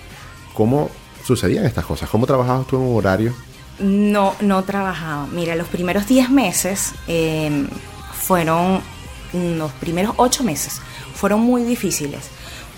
¿Cómo 0.53 0.89
sucedían 1.25 1.65
estas 1.65 1.85
cosas? 1.85 2.09
¿Cómo 2.09 2.25
trabajabas 2.25 2.67
tú 2.67 2.77
en 2.77 2.83
un 2.83 2.97
horario? 2.97 3.33
No, 3.79 4.35
no 4.41 4.63
trabajaba. 4.63 5.27
Mira, 5.27 5.55
los 5.55 5.67
primeros 5.67 6.07
diez 6.07 6.29
meses 6.29 6.93
em, 7.07 7.67
fueron, 8.13 8.81
los 9.33 9.71
primeros 9.73 10.13
ocho 10.17 10.43
meses 10.43 10.81
fueron 11.13 11.41
muy 11.41 11.63
difíciles 11.63 12.29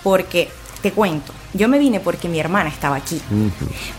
porque 0.04 0.50
te 0.84 0.92
cuento, 0.92 1.32
yo 1.54 1.70
me 1.70 1.80
vine 1.80 2.02
porque 2.02 2.28
mi 2.28 2.42
hermana 2.42 2.70
estaba 2.70 2.98
aquí. 2.98 3.20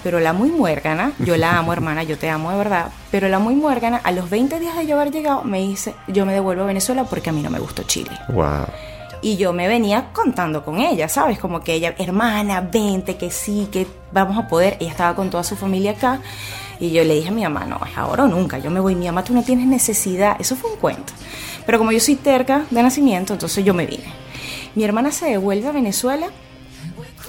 Pero 0.03 0.21
la 0.21 0.35
muy 0.35 0.51
muérgana, 0.51 1.13
yo 1.19 1.35
la 1.39 1.59
amo, 1.59 1.73
hermana, 1.73 2.03
yo 2.03 2.19
te 2.19 2.29
amo 2.29 2.51
de 2.51 2.59
verdad. 2.59 2.91
Pero 3.11 3.27
la 3.29 3.39
muy 3.39 3.55
muérgana, 3.55 3.97
a 4.05 4.13
los 4.13 4.29
20 4.29 4.61
días 4.61 4.77
de 4.77 4.87
yo 4.87 5.01
haber 5.01 5.11
llegado, 5.11 5.43
me 5.45 5.61
dice: 5.61 5.95
Yo 6.09 6.27
me 6.27 6.35
devuelvo 6.35 6.63
a 6.63 6.67
Venezuela 6.67 7.05
porque 7.05 7.31
a 7.31 7.33
mí 7.33 7.43
no 7.43 7.49
me 7.49 7.59
gustó 7.59 7.85
Chile. 7.85 8.11
Wow. 8.29 8.67
Y 9.23 9.39
yo 9.39 9.55
me 9.55 9.67
venía 9.67 10.11
contando 10.13 10.63
con 10.63 10.79
ella, 10.79 11.09
¿sabes? 11.09 11.39
Como 11.39 11.63
que 11.63 11.73
ella, 11.73 11.95
hermana, 11.97 12.61
vente, 12.61 13.17
que 13.17 13.31
sí, 13.31 13.67
que 13.73 13.87
vamos 14.13 14.37
a 14.37 14.47
poder. 14.47 14.77
Ella 14.79 14.91
estaba 14.91 15.17
con 15.17 15.31
toda 15.31 15.43
su 15.43 15.57
familia 15.57 15.93
acá. 15.93 16.21
Y 16.79 16.91
yo 16.91 17.03
le 17.03 17.15
dije 17.15 17.29
a 17.29 17.33
mi 17.33 17.43
mamá, 17.43 17.65
no, 17.65 17.81
es 17.91 17.97
ahora 17.97 18.25
o 18.25 18.29
nunca, 18.29 18.59
yo 18.59 18.71
me 18.71 18.81
voy, 18.81 18.95
mi 18.95 19.07
mamá, 19.07 19.25
tú 19.25 19.33
no 19.33 19.43
tienes 19.43 19.67
necesidad. 19.67 20.37
Eso 20.39 20.55
fue 20.55 20.73
un 20.73 20.77
cuento. 20.77 21.15
Pero 21.65 21.79
como 21.79 21.93
yo 21.93 22.01
soy 22.01 22.17
terca 22.17 22.67
de 22.69 22.83
nacimiento, 22.83 23.33
entonces 23.33 23.65
yo 23.65 23.73
me 23.73 23.87
vine. 23.87 24.13
Mi 24.75 24.85
hermana 24.85 25.13
se 25.13 25.31
devuelve 25.31 25.69
a 25.69 25.73
Venezuela 25.73 26.27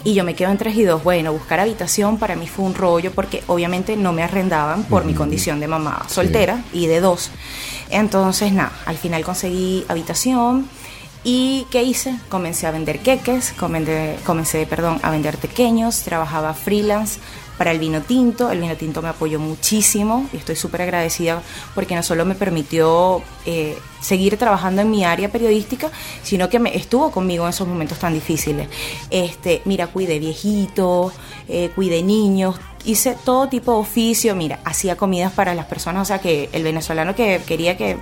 y 0.06 0.14
yo 0.14 0.24
me 0.24 0.36
quedo 0.36 0.52
en 0.52 0.58
tres 0.58 0.78
y 0.78 0.84
dos. 0.84 1.04
Bueno, 1.04 1.34
buscar 1.34 1.60
habitación 1.60 2.18
para 2.18 2.36
mí 2.36 2.48
fue 2.48 2.64
un 2.64 2.76
rollo 2.76 3.12
porque 3.12 3.44
obviamente 3.48 3.98
no 3.98 4.14
me 4.14 4.24
arrendaban 4.24 4.84
por 4.84 5.04
mi 5.04 5.16
condición 5.16 5.60
de 5.60 5.68
mamá 5.68 6.06
soltera 6.08 6.64
y 6.72 6.86
de 6.86 7.02
dos. 7.02 7.32
Entonces, 7.90 8.54
nada, 8.54 8.72
al 8.86 8.98
final 8.98 9.26
conseguí 9.26 9.84
habitación. 9.90 10.70
¿Y 11.24 11.66
qué 11.72 11.82
hice? 11.82 12.16
Comencé 12.30 12.68
a 12.68 12.72
vender 12.72 13.00
queques, 13.00 13.52
comencé, 13.54 14.16
comencé 14.24 14.68
perdón, 14.68 15.00
a 15.02 15.10
vender 15.10 15.40
pequeños, 15.40 16.04
trabajaba 16.04 16.54
freelance 16.54 17.20
para 17.58 17.72
el 17.72 17.80
vino 17.80 18.02
tinto. 18.02 18.52
El 18.52 18.62
vino 18.62 18.76
tinto 18.76 19.02
me 19.02 19.10
apoyó 19.10 19.40
muchísimo 19.40 20.28
y 20.34 20.38
estoy 20.38 20.56
súper 20.56 20.84
agradecida 20.84 21.42
porque 21.74 21.96
no 21.96 22.04
solo 22.04 22.26
me 22.26 22.36
permitió 22.36 23.22
eh, 23.46 23.78
seguir 24.02 24.38
trabajando 24.38 24.82
en 24.82 24.92
mi 24.92 25.04
área 25.04 25.32
periodística, 25.32 25.90
sino 26.24 26.50
que 26.50 26.60
me 26.60 26.76
estuvo 26.76 27.12
conmigo 27.12 27.46
en 27.46 27.50
esos 27.50 27.68
momentos 27.68 28.00
tan 28.00 28.14
difíciles. 28.14 28.68
Este, 29.10 29.62
mira, 29.66 29.88
cuide 29.88 30.20
viejitos, 30.20 31.14
eh, 31.48 31.72
cuide 31.76 32.04
niños, 32.04 32.56
hice 32.86 33.18
todo 33.24 33.48
tipo 33.48 33.74
de 33.74 33.80
oficio, 33.80 34.36
mira, 34.36 34.60
hacía 34.64 34.96
comidas 34.96 35.34
para 35.34 35.56
las 35.56 35.66
personas, 35.66 36.04
o 36.04 36.06
sea 36.06 36.20
que 36.20 36.50
el 36.54 36.64
venezolano 36.64 37.16
que 37.16 37.42
quería 37.46 37.78
que 37.78 37.98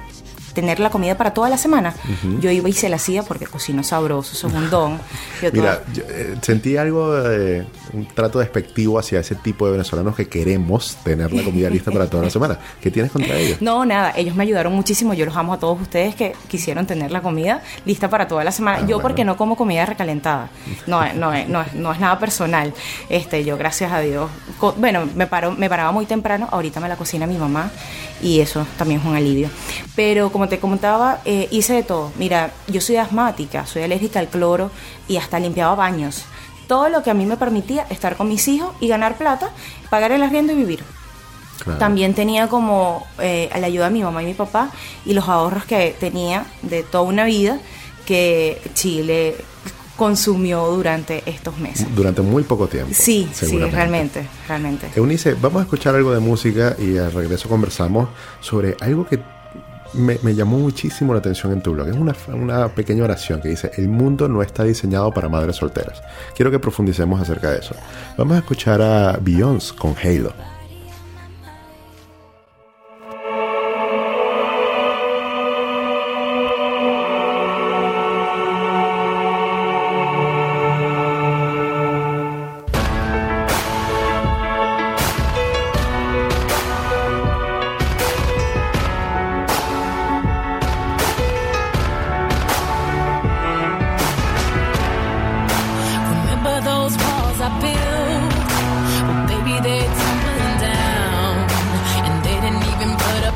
tener 0.53 0.79
la 0.79 0.89
comida 0.89 1.15
para 1.17 1.33
toda 1.33 1.49
la 1.49 1.57
semana, 1.57 1.93
yo 2.39 2.51
iba 2.51 2.69
y 2.69 2.73
se 2.73 2.89
la 2.89 2.97
hacía 2.97 3.23
porque 3.23 3.45
cocino 3.45 3.83
sabroso, 3.83 4.33
eso 4.33 4.47
es 4.47 4.53
un 4.53 4.69
don. 4.69 4.99
Mira, 5.53 5.83
eh, 6.09 6.35
sentí 6.41 6.77
algo 6.77 7.13
de 7.13 7.65
un 7.93 8.05
trato 8.07 8.39
despectivo 8.39 8.99
hacia 8.99 9.19
ese 9.19 9.35
tipo 9.35 9.65
de 9.65 9.73
venezolanos 9.73 10.15
que 10.15 10.27
queremos 10.27 10.97
tener 11.03 11.31
la 11.31 11.43
comida 11.43 11.69
lista 11.69 11.91
para 11.91 12.07
toda 12.07 12.23
la 12.23 12.29
semana. 12.31 12.57
¿Qué 12.81 12.91
tienes 12.91 13.11
contra 13.11 13.35
ellos? 13.37 13.61
No, 13.61 13.85
nada, 13.85 14.13
ellos 14.15 14.35
me 14.35 14.43
ayudaron 14.43 14.73
muchísimo, 14.73 15.13
yo 15.13 15.25
los 15.25 15.35
amo 15.35 15.53
a 15.53 15.59
todos 15.59 15.81
ustedes 15.81 16.15
que 16.15 16.33
quisieron 16.47 16.85
tener 16.85 17.11
la 17.11 17.21
comida 17.21 17.61
lista 17.85 18.09
para 18.09 18.27
toda 18.27 18.43
la 18.43 18.51
semana. 18.51 18.79
Ah, 18.83 18.87
yo 18.87 18.99
porque 18.99 19.25
no 19.25 19.37
como 19.37 19.55
comida 19.55 19.85
recalentada, 19.85 20.49
no, 20.87 21.01
no, 21.13 21.31
no, 21.47 21.65
no, 21.73 21.91
es 21.91 21.99
nada 21.99 22.19
personal. 22.19 22.73
Este, 23.09 23.43
yo 23.43 23.57
gracias 23.57 23.91
a 23.91 23.99
Dios, 23.99 24.29
bueno, 24.77 25.07
me, 25.15 25.27
paro, 25.27 25.51
me 25.51 25.69
paraba 25.69 25.91
muy 25.91 26.05
temprano, 26.05 26.47
ahorita 26.51 26.79
me 26.79 26.89
la 26.89 26.95
cocina 26.95 27.27
mi 27.27 27.37
mamá 27.37 27.71
y 28.21 28.39
eso 28.39 28.65
también 28.77 29.01
es 29.01 29.05
un 29.05 29.15
alivio. 29.15 29.49
Pero 29.95 30.31
como 30.31 30.42
te 30.47 30.59
comentaba, 30.59 31.21
eh, 31.25 31.47
hice 31.51 31.73
de 31.73 31.83
todo. 31.83 32.11
Mira, 32.17 32.51
yo 32.67 32.81
soy 32.81 32.97
asmática, 32.97 33.65
soy 33.65 33.83
alérgica 33.83 34.19
al 34.19 34.27
cloro 34.27 34.71
y 35.07 35.17
hasta 35.17 35.39
limpiaba 35.39 35.75
baños. 35.75 36.25
Todo 36.67 36.89
lo 36.89 37.03
que 37.03 37.11
a 37.11 37.13
mí 37.13 37.25
me 37.25 37.37
permitía 37.37 37.85
estar 37.89 38.15
con 38.15 38.29
mis 38.29 38.47
hijos 38.47 38.73
y 38.79 38.87
ganar 38.87 39.17
plata, 39.17 39.49
pagar 39.89 40.11
el 40.11 40.23
arriendo 40.23 40.53
y 40.53 40.55
vivir. 40.55 40.83
También 41.79 42.13
tenía 42.13 42.49
como 42.49 43.05
eh, 43.19 43.49
la 43.57 43.67
ayuda 43.67 43.85
de 43.85 43.91
mi 43.91 44.03
mamá 44.03 44.21
y 44.21 44.25
mi 44.25 44.33
papá 44.33 44.69
y 45.05 45.13
los 45.13 45.29
ahorros 45.29 45.65
que 45.65 45.95
tenía 45.97 46.45
de 46.61 46.83
toda 46.83 47.03
una 47.03 47.23
vida 47.23 47.59
que 48.05 48.61
Chile 48.73 49.37
consumió 49.95 50.65
durante 50.67 51.23
estos 51.25 51.57
meses. 51.59 51.87
Durante 51.95 52.21
muy 52.21 52.43
poco 52.43 52.67
tiempo. 52.67 52.93
Sí, 52.93 53.29
sí, 53.31 53.57
realmente, 53.57 54.27
realmente. 54.47 54.89
Eunice, 54.95 55.35
vamos 55.35 55.61
a 55.61 55.63
escuchar 55.63 55.95
algo 55.95 56.13
de 56.13 56.19
música 56.19 56.75
y 56.79 56.97
al 56.97 57.11
regreso 57.11 57.47
conversamos 57.47 58.09
sobre 58.41 58.75
algo 58.81 59.05
que 59.05 59.19
me, 59.93 60.35
llamó 60.35 60.57
muchísimo 60.59 61.13
la 61.13 61.19
atención 61.19 61.51
en 61.53 61.61
tu 61.61 61.73
blog. 61.73 61.89
Es 61.89 61.95
una, 61.95 62.15
una, 62.33 62.69
pequeña 62.69 63.03
oración 63.03 63.41
que 63.41 63.49
dice, 63.49 63.71
el 63.77 63.87
mundo 63.87 64.27
no 64.27 64.41
está 64.41 64.63
diseñado 64.63 65.11
para 65.11 65.29
madres 65.29 65.57
solteras. 65.57 66.01
Quiero 66.35 66.51
que 66.51 66.59
profundicemos 66.59 67.21
acerca 67.21 67.51
de 67.51 67.59
eso. 67.59 67.75
Vamos 68.17 68.35
a 68.35 68.39
escuchar 68.39 68.81
a 68.81 69.17
Beyoncé 69.21 69.75
con 69.75 69.95
Halo. 70.01 70.52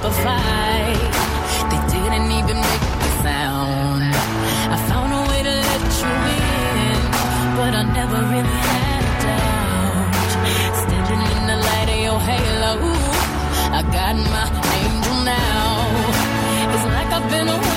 a 0.07 0.11
fight. 0.23 1.13
They 1.69 1.81
didn't 1.93 2.31
even 2.39 2.57
make 2.71 2.85
a 3.07 3.11
sound. 3.27 4.03
I 4.75 4.77
found 4.89 5.11
a 5.19 5.21
way 5.29 5.41
to 5.43 5.53
let 5.67 5.83
you 6.01 6.13
in, 6.35 6.99
but 7.57 7.71
I 7.81 7.83
never 7.99 8.19
really 8.33 8.59
had 8.71 9.03
a 9.03 9.15
doubt. 9.27 10.23
Standing 10.83 11.23
in 11.33 11.41
the 11.51 11.57
light 11.67 11.89
of 11.95 11.99
your 12.07 12.19
halo, 12.29 12.73
I 13.79 13.81
got 13.97 14.15
my 14.35 14.47
angel 14.79 15.17
now. 15.35 15.75
It's 16.73 16.85
like 16.95 17.09
I've 17.17 17.29
been 17.29 17.47
away. 17.49 17.76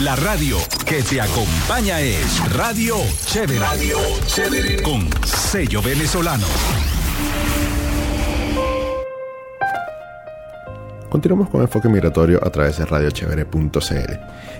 La, 0.00 0.16
radio 0.16 0.56
que 0.86 1.02
te 1.02 1.20
acompaña 1.20 2.00
es 2.00 2.52
Radio 2.54 2.96
Chévere. 3.26 3.58
Radio 3.58 3.98
Chévere. 4.26 4.82
Con 4.82 5.06
sello 5.26 5.82
venezolano. 5.82 6.46
Continuamos 11.10 11.50
con 11.50 11.60
Enfoque 11.60 11.90
Migratorio 11.90 12.40
a 12.42 12.50
través 12.50 12.78
de 12.78 12.86
radiochevere.cl. 12.86 14.12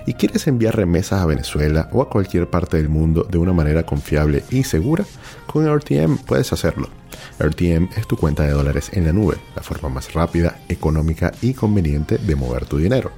¿Y 0.05 0.13
quieres 0.13 0.45
enviar 0.45 0.75
remesas 0.75 1.21
a 1.21 1.25
Venezuela 1.25 1.89
o 1.91 2.03
a 2.03 2.09
cualquier 2.09 2.47
parte 2.47 2.77
del 2.77 2.89
mundo 2.89 3.23
de 3.23 3.39
una 3.39 3.53
manera 3.53 3.83
confiable 3.83 4.43
y 4.51 4.63
segura? 4.63 5.03
Con 5.47 5.67
RTM 5.67 6.17
puedes 6.19 6.53
hacerlo. 6.53 6.89
RTM 7.39 7.89
es 7.97 8.07
tu 8.07 8.17
cuenta 8.17 8.43
de 8.43 8.51
dólares 8.51 8.91
en 8.93 9.05
la 9.05 9.13
nube, 9.13 9.37
la 9.55 9.63
forma 9.63 9.89
más 9.89 10.13
rápida, 10.13 10.59
económica 10.69 11.31
y 11.41 11.55
conveniente 11.55 12.19
de 12.19 12.35
mover 12.35 12.65
tu 12.65 12.77
dinero. 12.77 13.11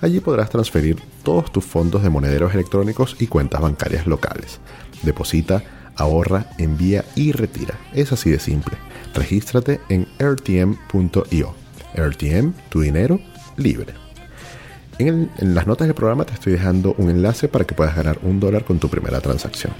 Allí 0.00 0.20
podrás 0.20 0.50
transferir 0.50 0.96
todos 1.22 1.52
tus 1.52 1.64
fondos 1.64 2.02
de 2.02 2.10
monederos 2.10 2.54
electrónicos 2.54 3.16
y 3.18 3.26
cuentas 3.26 3.60
bancarias 3.60 4.06
locales. 4.06 4.60
Deposita, 5.02 5.62
ahorra, 5.96 6.46
envía 6.58 7.04
y 7.16 7.32
retira. 7.32 7.74
Es 7.92 8.12
así 8.12 8.30
de 8.30 8.38
simple. 8.38 8.76
Regístrate 9.14 9.80
en 9.88 10.06
rtm.io 10.18 11.54
RTM, 11.94 12.52
tu 12.68 12.80
dinero 12.80 13.20
libre. 13.56 13.94
En, 14.98 15.30
las 15.38 15.66
notas 15.66 15.86
del 15.86 15.94
programa 15.94 16.24
te 16.24 16.34
estoy 16.34 16.52
dejando 16.52 16.94
un 16.98 17.10
enlace 17.10 17.48
para 17.48 17.64
que 17.64 17.74
puedas 17.74 17.94
ganar 17.94 18.18
un 18.22 18.40
dólar 18.40 18.64
con 18.64 18.78
tu 18.78 18.88
primera 18.88 19.20
transacción. 19.20 19.72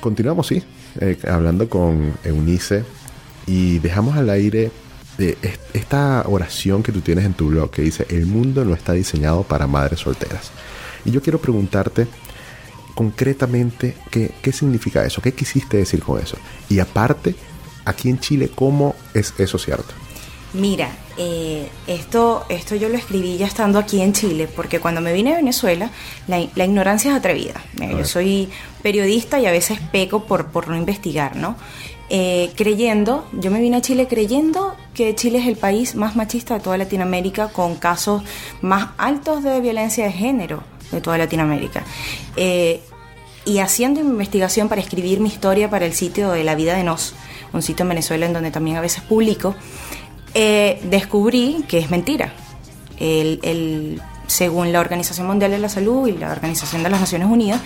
continuamos, 0.00 0.46
sí, 0.46 0.62
eh, 1.00 1.18
hablando 1.28 1.68
con 1.68 2.14
Eunice 2.24 2.84
y 3.46 3.78
dejamos 3.80 4.16
al 4.16 4.30
aire 4.30 4.70
de 5.18 5.36
esta 5.72 6.24
oración 6.26 6.82
que 6.82 6.92
tú 6.92 7.00
tienes 7.00 7.24
en 7.24 7.34
tu 7.34 7.48
blog 7.48 7.70
que 7.70 7.82
dice, 7.82 8.06
el 8.10 8.26
mundo 8.26 8.64
no 8.64 8.74
está 8.74 8.92
diseñado 8.92 9.42
para 9.42 9.66
madres 9.66 10.00
solteras. 10.00 10.50
Y 11.04 11.10
yo 11.10 11.22
quiero 11.22 11.40
preguntarte 11.40 12.06
concretamente 12.94 13.94
qué, 14.10 14.32
qué 14.42 14.52
significa 14.52 15.04
eso, 15.04 15.22
qué 15.22 15.32
quisiste 15.32 15.76
decir 15.76 16.02
con 16.02 16.20
eso. 16.20 16.36
Y 16.68 16.78
aparte, 16.78 17.34
aquí 17.84 18.08
en 18.08 18.18
Chile, 18.20 18.50
¿cómo 18.54 18.94
es 19.14 19.34
eso 19.38 19.58
cierto? 19.58 19.94
Mira, 20.52 20.90
eh, 21.18 21.68
esto, 21.86 22.46
esto 22.48 22.74
yo 22.76 22.88
lo 22.88 22.96
escribí 22.96 23.36
ya 23.36 23.46
estando 23.46 23.78
aquí 23.78 24.00
en 24.00 24.12
Chile, 24.12 24.48
porque 24.54 24.80
cuando 24.80 25.00
me 25.00 25.12
vine 25.12 25.32
a 25.32 25.36
Venezuela, 25.36 25.90
la, 26.26 26.40
ignorancia 26.40 27.10
es 27.10 27.16
atrevida. 27.16 27.62
Yo 27.74 28.04
soy 28.04 28.48
periodista 28.82 29.38
y 29.38 29.46
a 29.46 29.50
veces 29.50 29.78
peco 29.92 30.24
por, 30.24 30.46
por 30.46 30.68
no 30.68 30.76
investigar, 30.76 31.36
¿no? 31.36 31.56
Eh, 32.08 32.52
creyendo, 32.56 33.26
yo 33.32 33.50
me 33.50 33.60
vine 33.60 33.78
a 33.78 33.80
Chile 33.80 34.06
creyendo 34.06 34.76
que 34.94 35.14
Chile 35.14 35.38
es 35.38 35.46
el 35.46 35.56
país 35.56 35.96
más 35.96 36.14
machista 36.14 36.54
de 36.54 36.60
toda 36.60 36.78
Latinoamérica, 36.78 37.48
con 37.48 37.74
casos 37.74 38.22
más 38.62 38.90
altos 38.96 39.42
de 39.42 39.60
violencia 39.60 40.04
de 40.04 40.12
género 40.12 40.62
de 40.92 41.00
toda 41.00 41.18
Latinoamérica. 41.18 41.84
Eh, 42.36 42.80
y 43.44 43.58
haciendo 43.58 44.00
investigación 44.00 44.68
para 44.68 44.80
escribir 44.80 45.20
mi 45.20 45.28
historia 45.28 45.70
para 45.70 45.86
el 45.86 45.92
sitio 45.94 46.30
de 46.32 46.44
La 46.44 46.54
Vida 46.54 46.76
de 46.76 46.84
Nos 46.84 47.14
un 47.52 47.62
sitio 47.62 47.82
en 47.84 47.90
Venezuela 47.90 48.26
en 48.26 48.32
donde 48.32 48.50
también 48.50 48.76
a 48.76 48.80
veces 48.80 49.02
publico, 49.02 49.54
eh, 50.34 50.80
descubrí 50.84 51.64
que 51.68 51.78
es 51.78 51.90
mentira. 51.90 52.32
El, 52.98 54.00
según 54.26 54.72
la 54.72 54.80
Organización 54.80 55.26
Mundial 55.26 55.50
de 55.50 55.58
la 55.58 55.68
Salud 55.68 56.08
y 56.08 56.12
la 56.12 56.30
Organización 56.30 56.82
de 56.82 56.90
las 56.90 57.00
Naciones 57.00 57.28
Unidas, 57.28 57.60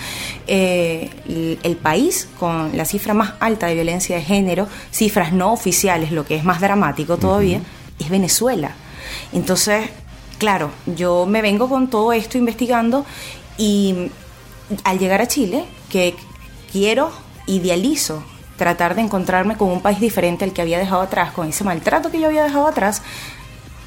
eh, 0.47 1.11
el, 1.63 1.77
país 1.77 2.29
con 2.39 2.77
la 2.77 2.85
cifra 2.85 3.15
más 3.15 3.35
alta 3.41 3.67
de 3.67 3.75
violencia 3.75 4.17
de 4.17 4.23
género, 4.23 4.69
cifras 4.91 5.33
no 5.33 5.53
oficiales, 5.53 6.13
lo 6.13 6.25
que 6.25 6.37
es 6.37 6.45
más 6.45 6.61
dramático 6.61 7.17
todavía, 7.17 7.61
es 7.99 8.11
Venezuela. 8.11 8.73
Entonces, 9.33 9.89
claro, 10.39 10.71
yo 10.87 11.27
me 11.27 11.43
vengo 11.43 11.69
con 11.69 11.89
todo 11.89 12.13
esto 12.13 12.39
investigando 12.39 13.05
y 13.57 14.11
al 14.85 14.99
llegar 14.99 15.21
a 15.21 15.29
Chile, 15.29 15.65
que 15.89 16.15
quiero, 16.71 17.11
idealizo 17.47 18.23
tratar 18.57 18.95
de 18.95 19.01
encontrarme 19.01 19.57
con 19.57 19.71
un 19.71 19.81
país 19.81 20.01
diferente 20.01 20.45
al 20.45 20.53
que 20.53 20.61
había 20.61 20.79
dejado 20.79 21.01
atrás, 21.01 21.33
con 21.33 21.49
ese 21.49 21.65
maltrato 21.65 22.11
que 22.11 22.21
yo 22.21 22.27
había 22.27 22.45
dejado 22.45 22.67
atrás, 22.67 23.03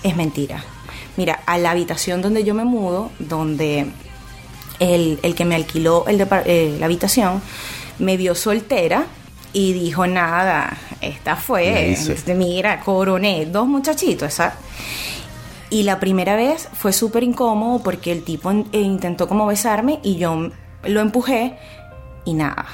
es 0.01 0.15
mentira. 0.15 0.63
Mira, 1.17 1.39
a 1.45 1.58
la 1.58 1.71
habitación 1.71 2.21
donde 2.21 2.43
yo 2.43 2.54
me 2.54 2.65
mudo, 2.65 3.12
donde 3.19 3.88
el, 4.80 5.19
que 5.36 5.45
me 5.45 5.56
alquiló 5.56 6.06
el 6.08 6.28
eh, 6.45 6.76
la 6.80 6.86
habitación 6.86 7.41
me 7.99 8.17
vio 8.17 8.36
soltera 8.36 9.06
y 9.54 9.73
dijo, 9.73 10.08
nada, 10.08 10.78
esta 11.02 11.36
fue, 11.36 11.91
este, 11.91 12.34
mira, 12.34 12.80
coroné 12.80 13.45
dos 13.45 13.67
muchachitos, 13.67 14.34
esa. 14.34 14.56
Y 15.69 15.84
la 15.84 15.99
primera 15.99 16.36
vez 16.36 16.69
fue 16.73 16.91
súper 16.91 17.23
incómodo 17.23 17.82
porque 17.84 18.12
el 18.12 18.23
tipo 18.23 18.52
eh, 18.52 18.65
intentó 18.73 19.28
como 19.28 19.45
besarme 19.45 19.99
y 20.04 20.17
yo 20.17 20.49
lo 20.84 21.02
empujé 21.02 21.58
y 22.26 22.34
nada, 22.34 22.65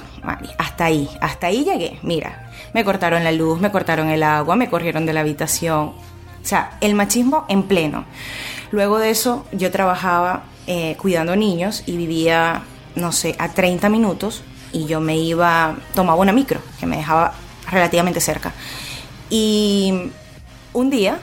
hasta 0.58 0.86
ahí, 0.86 1.10
hasta 1.21 1.47
ahí 1.47 1.63
llegué. 1.63 1.99
Mira, 2.02 2.49
me 2.73 2.84
cortaron 2.84 3.23
la 3.23 3.32
luz, 3.32 3.60
me 3.60 3.71
cortaron 3.71 4.10
el 4.10 4.23
agua, 4.23 4.56
me 4.56 4.69
corrieron 4.69 5.06
de 5.06 5.13
la 5.13 5.21
habitación. 5.21 5.93
O 6.43 6.47
sea, 6.47 6.78
el 6.82 6.95
machismo 6.95 7.45
en 7.49 7.63
pleno. 7.63 8.06
Luego 8.71 8.99
de 8.99 9.10
eso, 9.10 9.45
yo 9.52 9.71
trabajaba 9.71 10.43
eh, 10.67 10.95
cuidando 10.99 11.36
niños 11.36 11.84
y 11.86 11.97
vivía, 11.97 12.63
no 12.95 13.12
sé, 13.12 13.36
a 13.39 13.49
30 13.49 13.89
minutos 13.89 14.43
y 14.71 14.86
yo 14.86 14.99
me 14.99 15.17
iba, 15.17 15.75
tomaba 15.93 16.21
una 16.21 16.32
micro 16.32 16.60
que 16.80 16.86
me 16.86 16.97
dejaba 16.97 17.34
relativamente 17.69 18.19
cerca. 18.19 18.54
Y 19.30 20.12
un 20.73 20.89
día, 20.89 21.19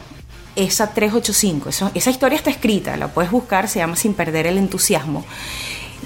esa 0.56 0.92
385, 0.92 1.90
esa 1.94 2.10
historia 2.10 2.36
está 2.36 2.50
escrita, 2.50 2.96
la 2.96 3.08
puedes 3.08 3.30
buscar, 3.30 3.68
se 3.68 3.78
llama 3.78 3.96
Sin 3.96 4.14
perder 4.14 4.46
el 4.46 4.58
entusiasmo 4.58 5.24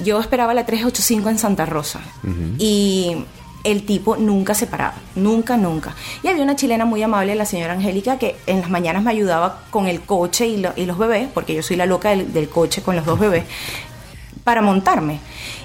yo 0.04 0.20
esperaba 0.20 0.54
la 0.54 0.64
385 0.66 1.30
en 1.30 1.38
Santa 1.38 1.66
Rosa 1.66 2.00
y 2.58 3.24
el 3.64 3.84
tipo 3.84 4.16
nunca 4.16 4.54
se 4.54 4.66
paraba, 4.66 4.94
nunca, 5.14 5.56
nunca. 5.56 5.94
Y 6.22 6.28
había 6.28 6.42
una 6.42 6.56
chilena 6.56 6.84
muy 6.84 7.02
amable, 7.02 7.34
la 7.34 7.44
señora 7.44 7.74
Angélica, 7.74 8.18
que 8.18 8.36
en 8.46 8.60
las 8.60 8.70
mañanas 8.70 9.02
me 9.02 9.10
ayudaba 9.10 9.62
con 9.70 9.86
el 9.86 10.00
coche 10.00 10.46
y, 10.46 10.56
los 10.56 10.98
bebés, 10.98 11.28
porque 11.32 11.54
yo 11.54 11.62
soy 11.62 11.76
la 11.76 11.86
loca 11.86 12.10
del, 12.10 12.48
coche 12.48 12.82
con 12.82 12.96
los 12.96 13.04
dos 13.04 13.18
bebés, 13.18 13.44
para 14.44 14.62
montarme. 14.62 15.20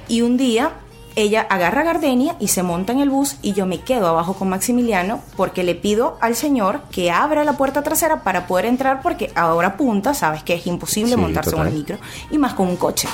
Y 0.08 0.22
un 0.22 0.38
día 0.38 0.74
ella 1.16 1.48
agarra 1.50 1.82
a 1.82 1.86
Gardenia 1.86 2.36
y 2.42 2.50
se 2.50 2.62
monta 2.62 2.92
en 2.92 3.00
el 3.00 3.10
bus 3.10 3.38
y 3.42 3.54
yo 3.54 3.66
me 3.66 3.80
quedo 3.80 4.08
abajo 4.08 4.34
con 4.34 4.50
Maximiliano 4.50 5.22
porque 5.38 5.64
le 5.64 5.74
pido 5.74 6.18
al 6.20 6.36
señor 6.36 6.82
que 6.92 7.10
abra 7.10 7.46
la 7.46 7.54
puerta 7.54 7.84
trasera 7.84 8.22
para 8.22 8.48
poder 8.48 8.66
entrar 8.66 9.02
porque 9.02 9.32
ahora 9.34 9.78
punta, 9.78 10.14
sabes 10.14 10.44
que 10.44 10.56
es 10.56 10.68
imposible 10.68 11.16
montarse 11.16 11.56
en 11.56 11.62
un 11.62 11.74
micro 11.74 11.98
y 12.32 12.38
más 12.38 12.54
con 12.54 12.68
un 12.68 12.76
coche. 12.76 13.08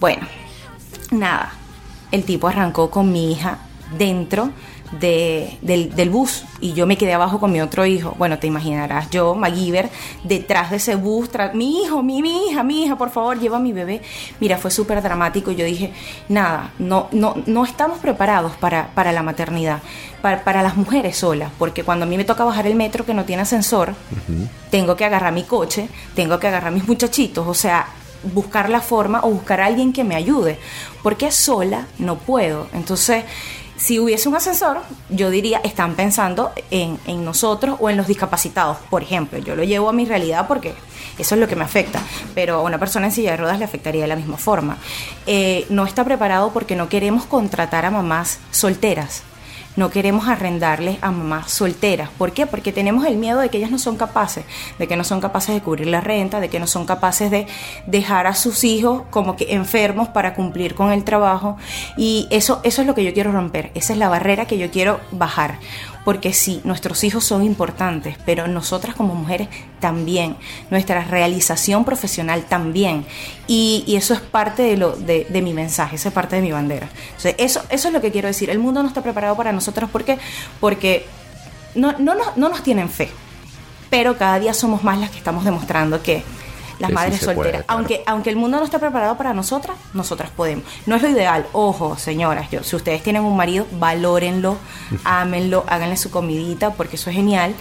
Bueno, 0.00 0.26
nada, 1.10 1.52
el 2.10 2.24
tipo 2.24 2.48
arrancó 2.48 2.90
con 2.90 3.12
mi 3.12 3.30
hija 3.32 3.58
dentro 3.98 4.50
del, 5.00 6.10
bus 6.10 6.44
y 6.60 6.74
yo 6.74 6.86
me 6.86 6.96
quedé 6.98 7.14
abajo 7.14 7.40
con 7.40 7.52
mi 7.52 7.60
otro 7.60 7.86
hijo. 7.86 8.14
Bueno, 8.18 8.38
te 8.38 8.46
imaginarás, 8.46 9.10
yo, 9.10 9.34
MacGyver, 9.34 9.90
detrás 10.24 10.70
de 10.70 10.76
ese 10.76 10.94
bus, 10.96 11.30
mi 11.54 11.82
hijo, 11.82 12.02
mi, 12.02 12.22
mi 12.22 12.48
hija, 12.48 12.62
mi 12.62 12.84
hija, 12.84 12.96
por 12.96 13.10
favor, 13.10 13.38
lleva 13.38 13.56
a 13.56 13.60
mi 13.60 13.72
bebé. 13.72 14.02
Mira, 14.40 14.58
fue 14.58 14.70
súper 14.70 15.02
dramático. 15.02 15.50
Yo 15.50 15.64
dije, 15.64 15.92
nada, 16.28 16.72
no, 16.78 17.08
no, 17.12 17.36
no 17.46 17.64
estamos 17.64 17.98
preparados 17.98 18.52
para, 18.56 18.88
para 18.94 19.12
la 19.12 19.22
maternidad, 19.22 19.80
para, 20.20 20.44
para, 20.44 20.62
las 20.62 20.76
mujeres 20.76 21.16
solas, 21.16 21.50
porque 21.58 21.84
cuando 21.84 22.04
a 22.04 22.08
mí 22.08 22.16
me 22.16 22.24
toca 22.24 22.44
bajar 22.44 22.66
el 22.66 22.74
metro 22.74 23.04
que 23.04 23.14
no 23.14 23.24
tiene 23.24 23.42
ascensor, 23.42 23.94
tengo 24.70 24.96
que 24.96 25.04
agarrar 25.04 25.32
mi 25.32 25.44
coche, 25.44 25.88
tengo 26.14 26.38
que 26.38 26.48
agarrar 26.48 26.72
mis 26.72 26.86
muchachitos, 26.86 27.46
o 27.46 27.54
sea, 27.54 27.86
buscar 28.22 28.68
la 28.68 28.80
forma 28.80 29.20
o 29.24 29.30
buscar 29.30 29.60
a 29.60 29.66
alguien 29.66 29.92
que 29.92 30.04
me 30.04 30.14
ayude, 30.14 30.58
porque 31.02 31.32
sola 31.32 31.86
no 31.98 32.18
puedo. 32.18 32.68
Entonces, 32.72 33.24
si 33.82 33.98
hubiese 33.98 34.28
un 34.28 34.36
ascensor, 34.36 34.80
yo 35.10 35.28
diría, 35.28 35.60
están 35.64 35.96
pensando 35.96 36.52
en, 36.70 37.00
nosotros 37.24 37.78
o 37.80 37.90
en 37.90 37.96
los 37.96 38.06
discapacitados, 38.06 38.76
por 38.88 39.02
ejemplo. 39.02 39.40
Yo 39.40 39.56
lo 39.56 39.64
llevo 39.64 39.88
a 39.88 39.92
mi 39.92 40.04
realidad 40.04 40.46
porque 40.46 40.72
eso 41.18 41.34
es 41.34 41.40
lo 41.40 41.48
que 41.48 41.56
me 41.56 41.64
afecta, 41.64 42.00
pero 42.32 42.58
a 42.58 42.62
una 42.62 42.78
persona 42.78 43.06
en 43.06 43.12
silla 43.12 43.32
de 43.32 43.38
ruedas 43.38 43.58
le 43.58 43.64
afectaría 43.64 44.02
de 44.02 44.06
la 44.06 44.14
misma 44.14 44.36
forma. 44.36 44.78
Eh, 45.26 45.66
no 45.68 45.84
está 45.84 46.04
preparado 46.04 46.52
porque 46.52 46.76
no 46.76 46.88
queremos 46.88 47.24
contratar 47.24 47.84
a 47.84 47.90
mamás 47.90 48.38
solteras 48.52 49.24
no 49.76 49.90
queremos 49.90 50.28
arrendarles 50.28 50.98
a 51.00 51.10
mamás 51.10 51.50
solteras. 51.50 52.10
¿Por 52.18 52.32
qué? 52.32 52.46
Porque 52.46 52.72
tenemos 52.72 53.06
el 53.06 53.16
miedo 53.16 53.40
de 53.40 53.48
que 53.48 53.58
ellas 53.58 53.70
no 53.70 53.78
son 53.78 53.96
capaces, 53.96 54.44
de 54.78 54.86
que 54.86 54.96
no 54.96 55.04
son 55.04 55.20
capaces 55.20 55.54
de 55.54 55.60
cubrir 55.60 55.86
la 55.86 56.00
renta, 56.00 56.40
de 56.40 56.48
que 56.48 56.60
no 56.60 56.66
son 56.66 56.86
capaces 56.86 57.30
de 57.30 57.46
dejar 57.86 58.26
a 58.26 58.34
sus 58.34 58.64
hijos 58.64 59.02
como 59.10 59.36
que 59.36 59.54
enfermos 59.54 60.08
para 60.08 60.34
cumplir 60.34 60.74
con 60.74 60.92
el 60.92 61.04
trabajo. 61.04 61.56
Y 61.96 62.28
eso, 62.30 62.60
eso 62.64 62.82
es 62.82 62.86
lo 62.86 62.94
que 62.94 63.04
yo 63.04 63.14
quiero 63.14 63.32
romper, 63.32 63.70
esa 63.74 63.92
es 63.92 63.98
la 63.98 64.08
barrera 64.08 64.46
que 64.46 64.58
yo 64.58 64.70
quiero 64.70 65.00
bajar 65.10 65.58
porque 66.04 66.32
sí, 66.32 66.60
nuestros 66.64 67.04
hijos 67.04 67.24
son 67.24 67.44
importantes, 67.44 68.16
pero 68.26 68.48
nosotras 68.48 68.94
como 68.94 69.14
mujeres 69.14 69.48
también, 69.80 70.36
nuestra 70.70 71.04
realización 71.04 71.84
profesional 71.84 72.44
también. 72.44 73.06
Y, 73.46 73.84
eso 73.96 74.14
es 74.14 74.20
parte 74.20 74.62
de, 74.62 74.76
lo, 74.76 74.96
de, 74.96 75.42
mi 75.42 75.52
mensaje, 75.54 75.96
esa 75.96 76.08
es 76.08 76.14
parte 76.14 76.36
de 76.36 76.42
mi 76.42 76.50
bandera. 76.50 76.88
eso, 77.38 77.62
eso 77.68 77.88
es 77.88 77.94
lo 77.94 78.00
que 78.00 78.10
quiero 78.10 78.28
decir. 78.28 78.50
El 78.50 78.58
mundo 78.58 78.82
no 78.82 78.88
está 78.88 79.02
preparado 79.02 79.36
para 79.36 79.52
nosotros 79.52 79.88
porque, 79.90 80.18
porque 80.60 81.06
no, 81.74 81.92
no, 81.98 82.14
no, 82.14 82.24
no 82.36 82.48
nos 82.48 82.62
tienen 82.62 82.88
fe, 82.88 83.10
pero 83.90 84.16
cada 84.16 84.38
día 84.38 84.54
somos 84.54 84.82
más 84.82 84.98
las 84.98 85.10
que 85.10 85.18
estamos 85.18 85.44
demostrando 85.44 86.02
que 86.02 86.22
las 86.82 86.92
madres 86.92 87.20
solteras. 87.20 87.64
Aunque, 87.68 88.02
aunque 88.06 88.30
el 88.30 88.36
mundo 88.36 88.58
no 88.58 88.64
está 88.64 88.78
preparado 88.78 89.16
para 89.16 89.32
nosotras, 89.32 89.76
nosotras 89.94 90.30
podemos. 90.30 90.64
No 90.86 90.96
es 90.96 91.02
lo 91.02 91.08
ideal. 91.08 91.46
Ojo, 91.52 91.96
señoras, 91.96 92.50
yo, 92.50 92.62
si 92.62 92.76
ustedes 92.76 93.02
tienen 93.02 93.22
un 93.22 93.36
marido, 93.36 93.66
valórenlo, 93.72 94.58
ámenlo, 95.04 95.64
háganle 95.68 95.96
su 95.96 96.10
comidita, 96.10 96.74
porque 96.74 96.96
eso 96.96 97.10
es 97.10 97.16
genial 97.16 97.54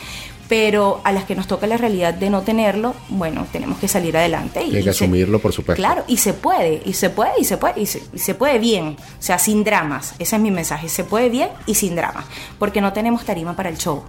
pero 0.51 0.99
a 1.05 1.13
las 1.13 1.23
que 1.23 1.33
nos 1.33 1.47
toca 1.47 1.65
la 1.65 1.77
realidad 1.77 2.13
de 2.13 2.29
no 2.29 2.41
tenerlo, 2.41 2.93
bueno, 3.07 3.47
tenemos 3.53 3.79
que 3.79 3.87
salir 3.87 4.17
adelante. 4.17 4.61
Y, 4.61 4.75
Hay 4.75 4.83
que 4.83 4.89
asumirlo, 4.89 5.39
por 5.39 5.53
supuesto. 5.53 5.81
Claro, 5.81 6.03
y 6.09 6.17
se 6.17 6.33
puede, 6.33 6.81
y 6.83 6.91
se 6.91 7.09
puede, 7.09 7.31
y 7.39 7.45
se 7.45 7.55
puede, 7.55 7.79
y 7.79 7.85
se, 7.85 8.35
puede 8.35 8.59
bien, 8.59 8.97
o 8.99 9.21
sea, 9.21 9.39
sin 9.39 9.63
dramas, 9.63 10.13
ese 10.19 10.35
es 10.35 10.41
mi 10.41 10.51
mensaje, 10.51 10.89
se 10.89 11.05
puede 11.05 11.29
bien 11.29 11.47
y 11.67 11.75
sin 11.75 11.95
dramas, 11.95 12.25
porque 12.59 12.81
no 12.81 12.91
tenemos 12.91 13.23
tarima 13.23 13.55
para 13.55 13.69
el 13.69 13.77
show. 13.77 14.03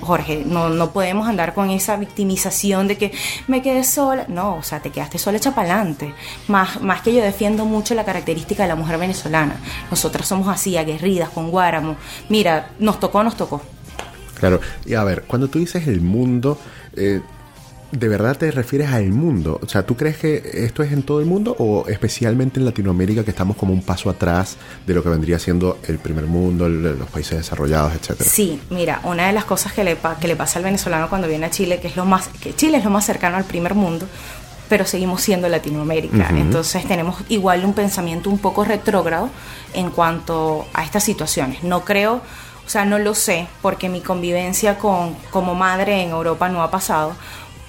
Jorge, 0.00 0.42
no, 0.44 0.68
no 0.68 0.90
podemos 0.90 1.28
andar 1.28 1.54
con 1.54 1.70
esa 1.70 1.94
victimización 1.94 2.88
de 2.88 2.98
que 2.98 3.12
me 3.46 3.62
quedé 3.62 3.84
sola. 3.84 4.24
No, 4.26 4.56
o 4.56 4.64
sea, 4.64 4.80
te 4.80 4.90
quedaste 4.90 5.18
sola 5.18 5.38
adelante. 5.38 6.12
Más, 6.48 6.82
más 6.82 7.02
que 7.02 7.14
yo 7.14 7.22
defiendo 7.22 7.66
mucho 7.66 7.94
la 7.94 8.04
característica 8.04 8.64
de 8.64 8.68
la 8.68 8.74
mujer 8.74 8.98
venezolana. 8.98 9.60
Nosotras 9.92 10.26
somos 10.26 10.48
así, 10.48 10.76
aguerridas, 10.76 11.28
con 11.28 11.52
guáramo. 11.52 11.94
Mira, 12.28 12.72
nos 12.80 12.98
tocó, 12.98 13.22
nos 13.22 13.36
tocó. 13.36 13.62
Claro, 14.38 14.60
y 14.84 14.94
a 14.94 15.04
ver, 15.04 15.22
cuando 15.26 15.48
tú 15.48 15.58
dices 15.58 15.86
el 15.86 16.00
mundo, 16.00 16.58
eh, 16.96 17.20
¿de 17.90 18.08
verdad 18.08 18.36
te 18.36 18.50
refieres 18.50 18.90
al 18.90 19.10
mundo? 19.10 19.60
O 19.62 19.68
sea, 19.68 19.86
¿tú 19.86 19.96
crees 19.96 20.16
que 20.18 20.42
esto 20.64 20.82
es 20.82 20.92
en 20.92 21.02
todo 21.02 21.20
el 21.20 21.26
mundo 21.26 21.54
o 21.58 21.86
especialmente 21.88 22.58
en 22.58 22.66
Latinoamérica 22.66 23.24
que 23.24 23.30
estamos 23.30 23.56
como 23.56 23.72
un 23.72 23.82
paso 23.82 24.10
atrás 24.10 24.56
de 24.86 24.94
lo 24.94 25.02
que 25.02 25.08
vendría 25.08 25.38
siendo 25.38 25.78
el 25.86 25.98
primer 25.98 26.26
mundo, 26.26 26.68
los 26.68 27.08
países 27.08 27.38
desarrollados, 27.38 27.94
etcétera? 27.94 28.28
Sí, 28.28 28.60
mira, 28.70 29.00
una 29.04 29.26
de 29.26 29.32
las 29.32 29.44
cosas 29.44 29.72
que 29.72 29.84
le, 29.84 29.96
que 30.20 30.28
le 30.28 30.36
pasa 30.36 30.58
al 30.58 30.64
venezolano 30.64 31.08
cuando 31.08 31.28
viene 31.28 31.46
a 31.46 31.50
Chile, 31.50 31.80
que 31.80 31.88
es 31.88 31.96
lo 31.96 32.04
más, 32.04 32.28
que 32.28 32.54
Chile 32.54 32.78
es 32.78 32.84
lo 32.84 32.90
más 32.90 33.06
cercano 33.06 33.36
al 33.36 33.44
primer 33.44 33.74
mundo, 33.74 34.06
pero 34.68 34.84
seguimos 34.86 35.20
siendo 35.20 35.48
Latinoamérica. 35.48 36.30
Entonces 36.30 36.86
tenemos 36.86 37.16
igual 37.28 37.64
un 37.64 37.74
pensamiento 37.74 38.30
un 38.30 38.38
poco 38.38 38.64
retrógrado 38.64 39.30
en 39.74 39.90
cuanto 39.90 40.66
a 40.72 40.84
estas 40.84 41.04
situaciones. 41.04 41.62
No 41.62 41.84
creo 41.84 42.22
o 42.66 42.68
sea, 42.68 42.84
no 42.84 42.98
lo 42.98 43.14
sé 43.14 43.46
porque 43.62 43.88
mi 43.88 44.00
convivencia 44.00 44.78
con, 44.78 45.14
como 45.30 45.54
madre 45.54 46.02
en 46.02 46.10
Europa 46.10 46.48
no 46.48 46.62
ha 46.62 46.70
pasado, 46.70 47.14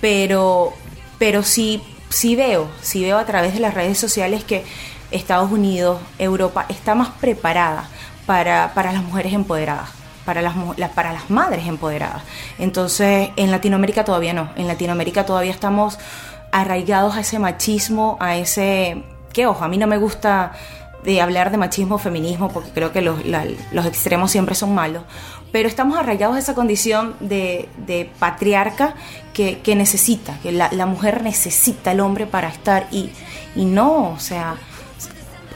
pero, 0.01 0.73
pero 1.17 1.43
sí, 1.43 1.81
sí 2.09 2.35
veo, 2.35 2.67
sí 2.81 3.03
veo 3.03 3.17
a 3.17 3.25
través 3.25 3.53
de 3.53 3.59
las 3.59 3.73
redes 3.73 3.97
sociales 3.97 4.43
que 4.43 4.63
Estados 5.11 5.51
Unidos, 5.51 5.99
Europa 6.17 6.65
está 6.69 6.95
más 6.95 7.09
preparada 7.09 7.89
para, 8.25 8.73
para 8.73 8.91
las 8.91 9.03
mujeres 9.03 9.33
empoderadas. 9.33 9.89
Para 10.25 10.41
las, 10.41 10.55
para 10.95 11.13
las 11.13 11.29
madres 11.29 11.67
empoderadas. 11.67 12.23
Entonces, 12.57 13.29
en 13.35 13.51
Latinoamérica 13.51 14.03
todavía 14.03 14.33
no. 14.33 14.49
En 14.55 14.65
Latinoamérica 14.65 15.23
todavía 15.23 15.51
estamos 15.51 15.99
arraigados 16.51 17.15
a 17.15 17.19
ese 17.19 17.37
machismo, 17.37 18.17
a 18.19 18.35
ese... 18.35 19.03
que 19.31 19.45
ojo, 19.45 19.63
a 19.63 19.67
mí 19.67 19.77
no 19.77 19.85
me 19.85 19.97
gusta 19.97 20.53
de 21.05 21.21
hablar 21.21 21.51
de 21.51 21.57
machismo 21.57 21.95
o 21.95 21.97
feminismo, 21.99 22.51
porque 22.51 22.71
creo 22.71 22.91
que 22.91 23.01
los, 23.01 23.19
los, 23.25 23.85
extremos 23.85 24.31
siempre 24.31 24.55
son 24.55 24.73
malos, 24.73 25.03
pero 25.51 25.69
estamos 25.69 25.97
arraigados 25.97 26.35
a 26.35 26.39
esa 26.39 26.55
condición 26.55 27.15
de, 27.19 27.69
de 27.85 28.09
patriarca 28.17 28.95
que, 29.33 29.59
que, 29.59 29.75
necesita, 29.75 30.39
que 30.41 30.51
la, 30.51 30.69
la, 30.71 30.87
mujer 30.87 31.21
necesita 31.23 31.91
al 31.91 31.99
hombre 31.99 32.25
para 32.25 32.49
estar 32.49 32.87
y, 32.91 33.11
y 33.55 33.65
no, 33.65 34.09
o 34.11 34.19
sea, 34.19 34.55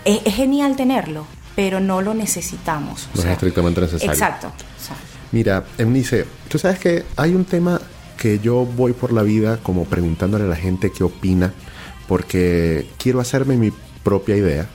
es, 0.06 0.22
genial 0.36 0.76
tenerlo, 0.76 1.26
pero 1.56 1.80
no 1.80 2.02
lo 2.02 2.14
necesitamos. 2.14 3.10
No 3.16 3.22
es 3.22 3.28
estrictamente 3.28 3.82
necesario. 3.82 4.12
Exacto. 4.12 4.52
Mira, 5.32 5.64
Emnice, 5.78 6.26
tú 6.48 6.58
sabes 6.58 6.80
que 6.80 7.06
hay 7.16 7.36
un 7.36 7.46
tema 7.46 7.82
que 8.18 8.40
yo 8.40 8.66
voy 8.66 8.94
por 8.94 9.14
la 9.14 9.24
vida 9.24 9.58
como 9.62 9.86
preguntándole 9.86 10.46
a 10.46 10.48
la 10.48 10.56
gente 10.56 10.92
qué 10.92 11.04
opina, 11.04 11.54
porque 12.08 12.88
quiero 12.98 13.20
hacerme 13.20 13.56
mi 13.56 13.72
propia 14.04 14.36
idea 14.36 14.68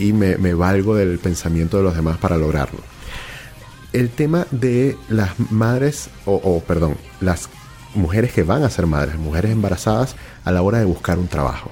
y 0.00 0.14
me, 0.14 0.54
valgo 0.54 0.94
del 0.94 1.18
pensamiento 1.18 1.76
de 1.76 1.84
los 1.84 1.94
demás 1.94 2.16
para 2.16 2.38
lograrlo. 2.38 2.80
El 3.92 4.08
tema 4.08 4.46
de 4.50 4.96
las 5.08 5.38
madres, 5.50 6.08
o, 6.24 6.60
perdón, 6.66 6.96
las 7.20 7.48
mujeres 7.94 8.32
que 8.32 8.42
van 8.42 8.62
a 8.62 8.70
ser 8.70 8.86
madres, 8.86 9.16
mujeres 9.16 9.50
embarazadas 9.50 10.16
a 10.44 10.50
la 10.52 10.62
hora 10.62 10.78
de 10.78 10.86
buscar 10.86 11.18
un 11.18 11.28
trabajo. 11.28 11.70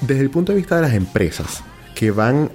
Desde 0.00 0.22
el 0.22 0.30
punto 0.30 0.52
de 0.52 0.58
vista 0.58 0.76
de 0.76 0.82
las 0.82 0.94
empresas 0.94 1.62
que 1.94 2.10
van 2.10 2.50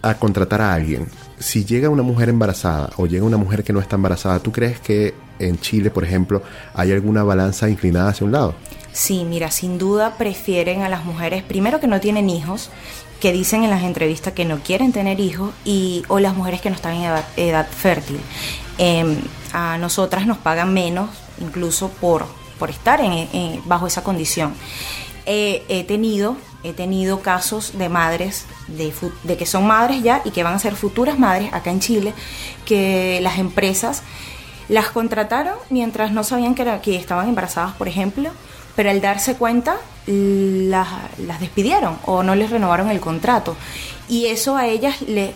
a 0.00 0.14
contratar 0.14 0.62
a 0.62 0.74
alguien, 0.74 1.08
si 1.38 1.64
llega 1.64 1.90
una 1.90 2.02
mujer 2.02 2.28
embarazada 2.28 2.90
o 2.96 3.06
llega 3.06 3.24
una 3.24 3.36
mujer 3.36 3.64
que 3.64 3.72
no 3.72 3.80
está 3.80 3.96
embarazada, 3.96 4.38
¿tú 4.38 4.52
crees 4.52 4.80
que 4.80 5.14
en 5.38 5.58
Chile, 5.58 5.90
por 5.90 6.04
ejemplo, 6.04 6.42
hay 6.72 6.92
alguna 6.92 7.24
balanza 7.24 7.68
inclinada 7.68 8.10
hacia 8.10 8.24
un 8.24 8.32
lado? 8.32 8.54
Sí, 8.92 9.24
mira, 9.24 9.50
sin 9.50 9.78
duda 9.78 10.16
prefieren 10.18 10.82
a 10.82 10.88
las 10.88 11.04
mujeres, 11.04 11.42
primero 11.42 11.80
que 11.80 11.86
no 11.86 11.98
tienen 12.00 12.30
hijos 12.30 12.70
que 13.22 13.32
dicen 13.32 13.62
en 13.62 13.70
las 13.70 13.84
entrevistas 13.84 14.32
que 14.32 14.44
no 14.44 14.58
quieren 14.58 14.92
tener 14.92 15.20
hijos 15.20 15.54
y 15.64 16.02
o 16.08 16.18
las 16.18 16.34
mujeres 16.34 16.60
que 16.60 16.70
no 16.70 16.74
están 16.74 16.94
en 16.96 17.12
edad, 17.36 17.68
fértil. 17.70 18.18
Em, 18.78 19.16
a 19.52 19.78
nosotras 19.78 20.26
nos 20.26 20.38
pagan 20.38 20.74
menos 20.74 21.08
incluso 21.40 21.88
por, 21.88 22.26
por 22.58 22.70
estar 22.70 23.00
en, 23.00 23.62
bajo 23.64 23.86
esa 23.86 24.02
condición. 24.02 24.54
he 25.24 25.84
tenido 25.86 26.36
he 26.64 26.72
tenido 26.72 27.20
casos 27.20 27.78
de 27.78 27.88
madres 27.88 28.46
de, 28.68 28.92
de, 29.24 29.36
que 29.36 29.46
son 29.46 29.66
madres 29.66 30.02
ya 30.02 30.22
y 30.24 30.30
que 30.30 30.42
van 30.42 30.54
a 30.54 30.58
ser 30.58 30.74
futuras 30.74 31.18
madres 31.18 31.52
acá 31.52 31.70
en 31.70 31.80
Chile 31.80 32.14
que 32.64 33.20
las 33.20 33.38
empresas 33.38 34.02
las 34.68 34.90
contrataron 34.90 35.54
mientras 35.70 36.12
no 36.12 36.24
sabían 36.24 36.54
que, 36.54 36.64
que 36.82 36.96
estaban 36.96 37.28
embarazadas 37.28 37.74
por 37.74 37.88
ejemplo 37.88 38.30
pero 38.76 38.90
al 38.90 39.00
darse 39.00 39.34
cuenta 39.34 39.76
las, 40.06 41.40
despidieron 41.40 41.98
o 42.06 42.22
no 42.22 42.34
les 42.34 42.50
renovaron 42.50 42.90
el 42.90 43.00
contrato. 43.00 43.56
Y 44.08 44.26
eso 44.26 44.56
a 44.56 44.66
ellas 44.66 45.00
les, 45.02 45.34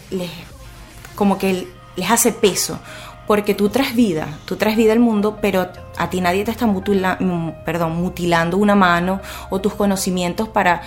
como 1.15 1.39
que 1.39 1.69
les 1.97 2.11
hace 2.11 2.33
peso, 2.33 2.79
porque 3.27 3.55
tú 3.55 3.69
traes 3.69 3.95
vida, 3.95 4.29
tú 4.45 4.57
traes 4.57 4.77
vida 4.77 4.93
al 4.93 5.01
mundo, 5.01 5.39
pero 5.41 5.69
a 5.97 6.11
ti 6.11 6.21
nadie 6.21 6.45
te 6.45 6.51
está 6.51 6.67
mm, 6.67 7.65
perdón, 7.65 7.97
mutilando 7.97 8.57
una 8.57 8.75
mano 8.75 9.21
o 9.51 9.61
tus 9.61 9.75
conocimientos 9.75 10.49
para, 10.49 10.83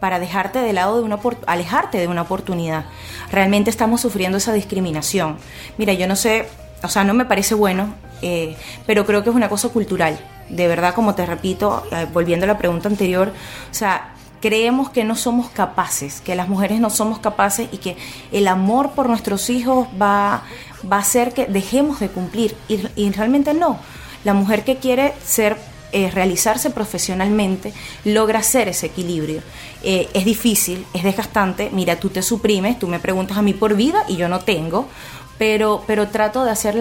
para 0.00 0.18
dejarte 0.18 0.60
de 0.60 0.72
lado 0.72 0.96
de 0.96 1.02
una 1.02 1.18
alejarte 1.46 1.98
de 1.98 2.08
una 2.08 2.22
oportunidad. 2.22 2.84
Realmente 3.32 3.70
estamos 3.70 4.00
sufriendo 4.00 4.38
esa 4.38 4.52
discriminación. 4.52 5.38
Mira, 5.76 5.92
yo 5.92 6.06
no 6.06 6.16
sé, 6.16 6.48
o 6.82 6.88
sea, 6.88 7.04
no 7.04 7.14
me 7.14 7.24
parece 7.24 7.54
bueno, 7.54 7.94
eh, 8.24 8.56
pero 8.86 9.04
creo 9.04 9.22
que 9.22 9.28
es 9.28 9.36
una 9.36 9.50
cosa 9.50 9.68
cultural 9.68 10.18
de 10.48 10.68
verdad, 10.68 10.94
como 10.94 11.14
te 11.14 11.26
repito, 11.26 11.84
eh, 11.90 12.06
volviendo 12.12 12.44
a 12.44 12.46
la 12.46 12.58
pregunta 12.58 12.88
anterior, 12.88 13.32
o 13.70 13.74
sea, 13.74 14.14
creemos 14.40 14.90
que 14.90 15.04
no 15.04 15.16
somos 15.16 15.50
capaces, 15.50 16.20
que 16.20 16.34
las 16.34 16.48
mujeres 16.48 16.80
no 16.80 16.90
somos 16.90 17.18
capaces 17.18 17.68
y 17.72 17.78
que 17.78 17.96
el 18.32 18.46
amor 18.46 18.90
por 18.92 19.08
nuestros 19.08 19.48
hijos 19.48 19.88
va, 20.00 20.42
va 20.90 20.96
a 20.96 21.00
hacer 21.00 21.32
que 21.32 21.46
dejemos 21.46 22.00
de 22.00 22.08
cumplir. 22.08 22.54
Y, 22.68 23.10
realmente 23.10 23.54
no. 23.54 23.78
La 24.22 24.34
mujer 24.34 24.64
que 24.64 24.76
quiere 24.76 25.14
ser 25.24 25.56
eh, 25.92 26.10
realizarse 26.10 26.70
profesionalmente 26.70 27.72
logra 28.04 28.40
hacer 28.40 28.68
ese 28.68 28.86
equilibrio. 28.86 29.42
Es 29.82 30.24
difícil, 30.24 30.86
es 30.94 31.04
desgastante. 31.04 31.68
Mira, 31.70 31.96
tú 31.96 32.08
te 32.08 32.22
suprimes, 32.22 32.78
tú 32.78 32.88
me 32.88 33.00
preguntas 33.00 33.36
a 33.36 33.42
mí 33.42 33.52
por 33.52 33.76
vida 33.76 34.04
y 34.08 34.16
yo 34.16 34.28
no 34.28 34.40
tengo 34.40 34.88
pero, 35.38 35.82
pero 35.86 36.08
trato 36.08 36.44
de 36.44 36.50
hacer 36.50 36.76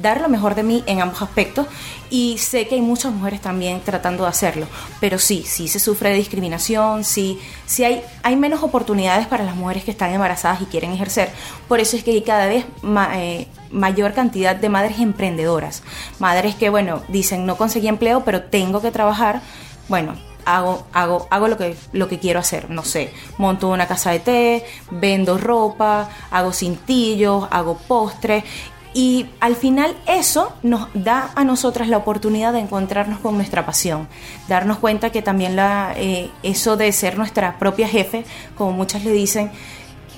dar 0.00 0.20
lo 0.20 0.28
mejor 0.28 0.54
de 0.54 0.62
mí 0.62 0.82
en 0.86 1.00
ambos 1.00 1.22
aspectos 1.22 1.66
y 2.10 2.38
sé 2.38 2.66
que 2.68 2.76
hay 2.76 2.80
muchas 2.80 3.12
mujeres 3.12 3.40
también 3.40 3.80
tratando 3.80 4.24
de 4.24 4.30
hacerlo, 4.30 4.66
pero 5.00 5.18
sí, 5.18 5.44
sí 5.46 5.68
se 5.68 5.80
sufre 5.80 6.10
de 6.10 6.16
discriminación, 6.16 7.04
sí, 7.04 7.38
sí 7.66 7.84
hay, 7.84 8.02
hay 8.22 8.36
menos 8.36 8.62
oportunidades 8.62 9.26
para 9.26 9.44
las 9.44 9.56
mujeres 9.56 9.84
que 9.84 9.90
están 9.90 10.12
embarazadas 10.12 10.62
y 10.62 10.66
quieren 10.66 10.92
ejercer, 10.92 11.30
por 11.68 11.80
eso 11.80 11.96
es 11.96 12.04
que 12.04 12.12
hay 12.12 12.22
cada 12.22 12.46
vez 12.46 12.64
eh, 13.16 13.48
mayor 13.70 14.14
cantidad 14.14 14.54
de 14.54 14.68
madres 14.68 15.00
emprendedoras, 15.00 15.82
madres 16.18 16.54
que, 16.54 16.70
bueno, 16.70 17.02
dicen 17.08 17.46
no 17.46 17.56
conseguí 17.56 17.88
empleo, 17.88 18.22
pero 18.24 18.44
tengo 18.44 18.80
que 18.80 18.90
trabajar, 18.90 19.42
bueno, 19.88 20.14
hago, 20.44 20.86
hago, 20.92 21.26
hago 21.30 21.48
lo 21.48 21.56
que, 21.56 21.76
lo 21.92 22.08
que 22.08 22.18
quiero 22.18 22.40
hacer. 22.40 22.70
No 22.70 22.82
sé, 22.82 23.12
monto 23.38 23.68
una 23.68 23.86
casa 23.86 24.10
de 24.10 24.20
té, 24.20 24.64
vendo 24.90 25.38
ropa, 25.38 26.08
hago 26.30 26.52
cintillos, 26.52 27.46
hago 27.50 27.76
postres. 27.76 28.44
Y 28.94 29.26
al 29.40 29.56
final 29.56 29.96
eso 30.06 30.54
nos 30.62 30.88
da 30.94 31.32
a 31.34 31.42
nosotras 31.42 31.88
la 31.88 31.96
oportunidad 31.96 32.52
de 32.52 32.60
encontrarnos 32.60 33.18
con 33.18 33.34
nuestra 33.36 33.66
pasión, 33.66 34.06
darnos 34.46 34.78
cuenta 34.78 35.10
que 35.10 35.20
también 35.20 35.56
la, 35.56 35.94
eh, 35.96 36.30
eso 36.44 36.76
de 36.76 36.92
ser 36.92 37.18
nuestra 37.18 37.58
propia 37.58 37.88
jefe, 37.88 38.24
como 38.56 38.70
muchas 38.70 39.04
le 39.04 39.10
dicen, 39.10 39.50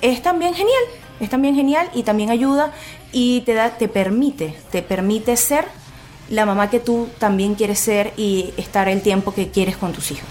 es 0.01 0.21
también 0.21 0.53
genial, 0.53 0.83
es 1.19 1.27
también 1.27 1.55
genial 1.55 1.89
y 1.95 2.03
también 2.03 2.29
ayuda 2.29 2.71
y 3.11 3.41
te, 3.41 3.55
da, 3.55 3.71
te 3.71 3.87
permite, 3.87 4.55
te 4.71 4.83
permite 4.83 5.35
ser 5.37 5.65
la 6.29 6.45
mamá 6.45 6.69
que 6.69 6.79
tú 6.79 7.07
también 7.19 7.55
quieres 7.55 7.79
ser 7.79 8.13
y 8.17 8.53
estar 8.57 8.87
el 8.87 9.01
tiempo 9.01 9.33
que 9.33 9.49
quieres 9.49 9.77
con 9.77 9.93
tus 9.93 10.11
hijos. 10.11 10.29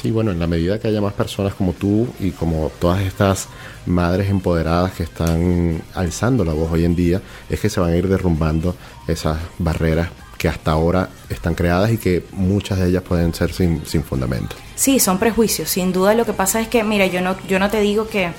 Sí, 0.00 0.10
bueno, 0.10 0.32
en 0.32 0.38
la 0.38 0.46
medida 0.46 0.78
que 0.78 0.88
haya 0.88 1.00
más 1.00 1.14
personas 1.14 1.54
como 1.54 1.72
tú 1.72 2.06
y 2.20 2.32
como 2.32 2.70
todas 2.78 3.00
estas 3.00 3.48
madres 3.86 4.28
empoderadas 4.28 4.92
que 4.92 5.02
están 5.02 5.82
alzando 5.94 6.44
la 6.44 6.52
voz 6.52 6.70
hoy 6.72 6.84
en 6.84 6.94
día, 6.94 7.22
es 7.48 7.58
que 7.60 7.70
se 7.70 7.80
van 7.80 7.92
a 7.92 7.96
ir 7.96 8.06
derrumbando 8.06 8.76
esas 9.08 9.38
barreras 9.58 10.10
que 10.36 10.48
hasta 10.48 10.72
ahora 10.72 11.08
están 11.30 11.54
creadas 11.54 11.90
y 11.90 11.96
que 11.96 12.22
muchas 12.32 12.80
de 12.80 12.88
ellas 12.88 13.02
pueden 13.02 13.32
ser 13.32 13.52
sin, 13.54 13.86
sin 13.86 14.04
fundamento. 14.04 14.56
Sí, 14.74 15.00
son 15.00 15.18
prejuicios, 15.18 15.70
sin 15.70 15.90
duda 15.90 16.12
lo 16.12 16.26
que 16.26 16.34
pasa 16.34 16.60
es 16.60 16.68
que, 16.68 16.84
mira, 16.84 17.06
yo 17.06 17.22
no, 17.22 17.34
yo 17.48 17.58
no 17.58 17.70
te 17.70 17.80
digo 17.80 18.06
que 18.06 18.30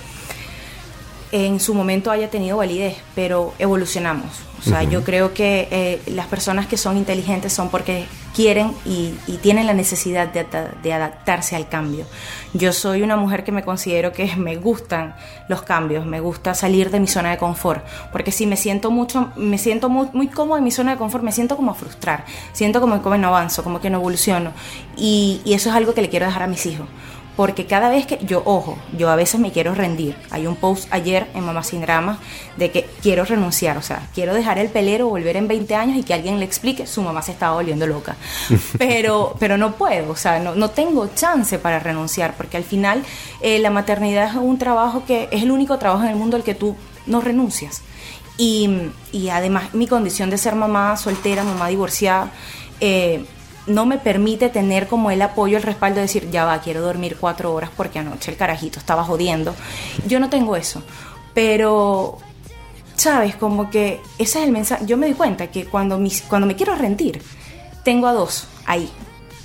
en 1.35 1.59
su 1.59 1.73
momento 1.73 2.11
haya 2.11 2.29
tenido 2.29 2.55
validez, 2.55 2.95
pero 3.13 3.53
evolucionamos. 3.59 4.25
O 4.57 4.61
sea, 4.61 4.83
yo 4.83 5.03
creo 5.03 5.33
que 5.33 5.67
eh, 5.69 6.01
las 6.07 6.27
personas 6.27 6.65
que 6.65 6.77
son 6.77 6.95
inteligentes 6.95 7.51
son 7.51 7.69
porque 7.69 8.05
quieren 8.33 8.71
y, 8.85 9.11
tienen 9.41 9.67
la 9.67 9.73
necesidad 9.73 10.29
de, 10.29 10.93
adaptarse 10.93 11.57
al 11.57 11.67
cambio. 11.67 12.05
Yo 12.53 12.71
soy 12.71 13.01
una 13.01 13.17
mujer 13.17 13.43
que 13.43 13.51
me 13.51 13.63
considero 13.63 14.13
que 14.13 14.33
me 14.37 14.55
gustan 14.55 15.13
los 15.49 15.61
cambios, 15.61 16.05
me 16.05 16.21
gusta 16.21 16.55
salir 16.55 16.89
de 16.89 17.01
mi 17.01 17.07
zona 17.07 17.31
de 17.31 17.37
confort, 17.37 17.85
porque 18.13 18.31
si 18.31 18.47
me 18.47 18.55
siento 18.55 18.89
mucho, 18.89 19.29
me 19.35 19.57
siento 19.57 19.89
muy, 19.89 20.07
muy 20.13 20.29
cómoda 20.29 20.59
en 20.59 20.63
mi 20.63 20.71
zona 20.71 20.93
de 20.93 20.97
confort, 20.97 21.23
me 21.23 21.33
siento 21.33 21.57
como 21.57 21.71
a 21.71 21.75
frustrar, 21.75 22.23
siento 22.53 22.79
como 22.79 23.03
que 23.03 23.17
no 23.17 23.27
avanzo, 23.27 23.61
como 23.61 23.81
que 23.81 23.89
no 23.89 23.97
evoluciono. 23.97 24.51
y 24.97 25.41
eso 25.45 25.69
es 25.69 25.75
algo 25.75 25.93
que 25.93 26.01
le 26.01 26.09
quiero 26.09 26.25
dejar 26.25 26.43
a 26.43 26.47
mis 26.47 26.65
hijos 26.65 26.87
porque 27.35 27.65
cada 27.65 27.89
vez 27.89 28.05
que 28.05 28.19
yo, 28.25 28.41
ojo, 28.45 28.77
yo 28.97 29.09
a 29.09 29.15
veces 29.15 29.39
me 29.39 29.51
quiero 29.51 29.75
rendir. 29.75 30.15
Hay 30.31 30.47
un 30.47 30.55
post 30.55 30.87
ayer 30.91 31.27
en 31.33 31.45
Mamá 31.45 31.63
Sin 31.63 31.81
Drama 31.81 32.19
de 32.55 32.71
que 32.71 32.85
quiero 33.01 33.25
renunciar, 33.25 33.77
o 33.77 33.81
sea, 33.81 34.07
quiero 34.13 34.33
dejar 34.33 34.57
el 34.57 34.69
pelero, 34.69 35.09
volver 35.09 35.35
en 35.35 35.47
20 35.47 35.75
años 35.75 35.97
y 35.97 36.03
que 36.03 36.13
alguien 36.13 36.39
le 36.39 36.45
explique, 36.45 36.87
su 36.87 37.01
mamá 37.01 37.21
se 37.21 37.33
estaba 37.33 37.55
volviendo 37.55 37.85
loca. 37.87 38.15
Pero, 38.77 39.35
pero 39.39 39.57
no 39.57 39.75
puedo, 39.75 40.11
o 40.11 40.15
sea, 40.15 40.39
no, 40.39 40.69
tengo 40.69 41.09
chance 41.15 41.57
para 41.59 41.79
renunciar, 41.79 42.35
porque 42.35 42.57
al 42.57 42.63
final 42.63 43.03
eh, 43.41 43.59
la 43.59 43.69
maternidad 43.69 44.29
es 44.29 44.35
un 44.35 44.57
trabajo 44.57 45.03
que 45.05 45.27
es 45.31 45.43
el 45.43 45.51
único 45.51 45.77
trabajo 45.77 46.03
en 46.03 46.09
el 46.09 46.15
mundo 46.15 46.37
al 46.37 46.43
que 46.43 46.55
tú 46.55 46.75
no 47.05 47.21
renuncias. 47.21 47.81
Y, 48.37 48.69
y 49.11 49.29
además 49.29 49.73
mi 49.73 49.87
condición 49.87 50.29
de 50.29 50.37
ser 50.37 50.55
mamá 50.55 50.97
soltera, 50.97 51.43
mamá 51.43 51.67
divorciada, 51.69 52.31
eh, 52.79 53.25
no 53.67 53.85
me 53.85 53.97
permite 53.97 54.49
tener 54.49 54.87
como 54.87 55.11
el 55.11 55.21
apoyo, 55.21 55.57
el 55.57 55.63
respaldo 55.63 55.95
de 55.95 56.03
decir, 56.03 56.29
ya 56.29 56.45
va, 56.45 56.61
quiero 56.61 56.81
dormir 56.81 57.17
cuatro 57.19 57.53
horas 57.53 57.69
porque 57.75 57.99
anoche 57.99 58.31
el 58.31 58.37
carajito 58.37 58.79
estaba 58.79 59.03
jodiendo. 59.03 59.55
Yo 60.07 60.19
no 60.19 60.29
tengo 60.29 60.55
eso. 60.55 60.83
Pero, 61.33 62.17
¿sabes? 62.95 63.35
Como 63.35 63.69
que 63.69 64.01
ese 64.17 64.39
es 64.39 64.45
el 64.45 64.51
mensaje. 64.51 64.85
Yo 64.85 64.97
me 64.97 65.07
doy 65.07 65.15
cuenta 65.15 65.47
que 65.47 65.65
cuando, 65.65 65.97
mis, 65.97 66.21
cuando 66.21 66.47
me 66.47 66.55
quiero 66.55 66.75
rendir, 66.75 67.21
tengo 67.83 68.07
a 68.07 68.13
dos 68.13 68.47
ahí, 68.65 68.89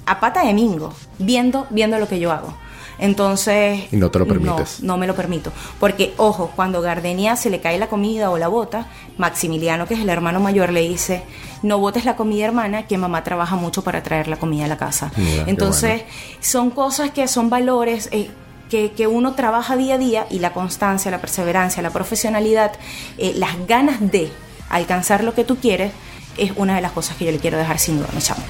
a 0.07 0.21
pata 0.21 0.45
de 0.45 0.53
mingo, 0.53 0.93
viendo, 1.19 1.67
viendo 1.71 1.99
lo 1.99 2.09
que 2.09 2.19
yo 2.19 2.33
hago. 2.33 2.55
Entonces... 3.01 3.85
Y 3.91 3.97
no 3.97 4.11
te 4.11 4.19
lo 4.19 4.27
permites. 4.27 4.81
No, 4.83 4.95
no 4.95 4.99
me 4.99 5.07
lo 5.07 5.15
permito. 5.15 5.53
Porque, 5.81 6.13
ojo, 6.19 6.53
cuando 6.55 6.83
Gardenia 6.83 7.35
se 7.37 7.51
le 7.51 7.61
cae 7.61 7.79
la 7.79 7.89
comida 7.89 8.31
o 8.31 8.39
la 8.39 8.49
bota, 8.49 8.87
Maximiliano, 9.17 9.87
que 9.87 9.95
es 9.95 10.01
el 10.01 10.09
hermano 10.09 10.39
mayor, 10.39 10.71
le 10.71 10.83
dice, 10.83 11.23
no 11.63 11.79
botes 11.79 12.05
la 12.05 12.17
comida 12.17 12.45
hermana, 12.45 12.87
que 12.87 12.99
mamá 12.99 13.25
trabaja 13.25 13.57
mucho 13.57 13.83
para 13.83 14.03
traer 14.03 14.29
la 14.29 14.37
comida 14.37 14.67
a 14.67 14.69
la 14.69 14.77
casa. 14.77 15.11
Entonces, 15.47 16.03
son 16.41 16.71
cosas 16.71 17.11
que 17.11 17.27
son 17.27 17.51
valores... 17.51 18.09
Eh, 18.13 18.31
que, 18.71 19.09
uno 19.09 19.33
trabaja 19.35 19.77
día 19.77 19.97
a 19.97 19.99
día 19.99 20.27
y 20.31 20.39
la 20.39 20.53
constancia, 20.53 21.11
la 21.11 21.21
perseverancia, 21.21 21.83
la 21.83 21.91
profesionalidad, 21.91 22.71
eh, 23.19 23.33
las 23.35 23.67
ganas 23.67 23.99
de 24.13 24.31
alcanzar 24.69 25.25
lo 25.25 25.35
que 25.35 25.43
tú 25.43 25.57
quieres, 25.57 25.91
es 26.37 26.53
una 26.55 26.77
de 26.77 26.81
las 26.81 26.93
cosas 26.93 27.17
que 27.17 27.25
yo 27.25 27.33
le 27.33 27.39
quiero 27.39 27.59
dejar 27.59 27.81
sin 27.81 27.99
duda 27.99 28.09
mi 28.15 28.23
chamo. 28.23 28.43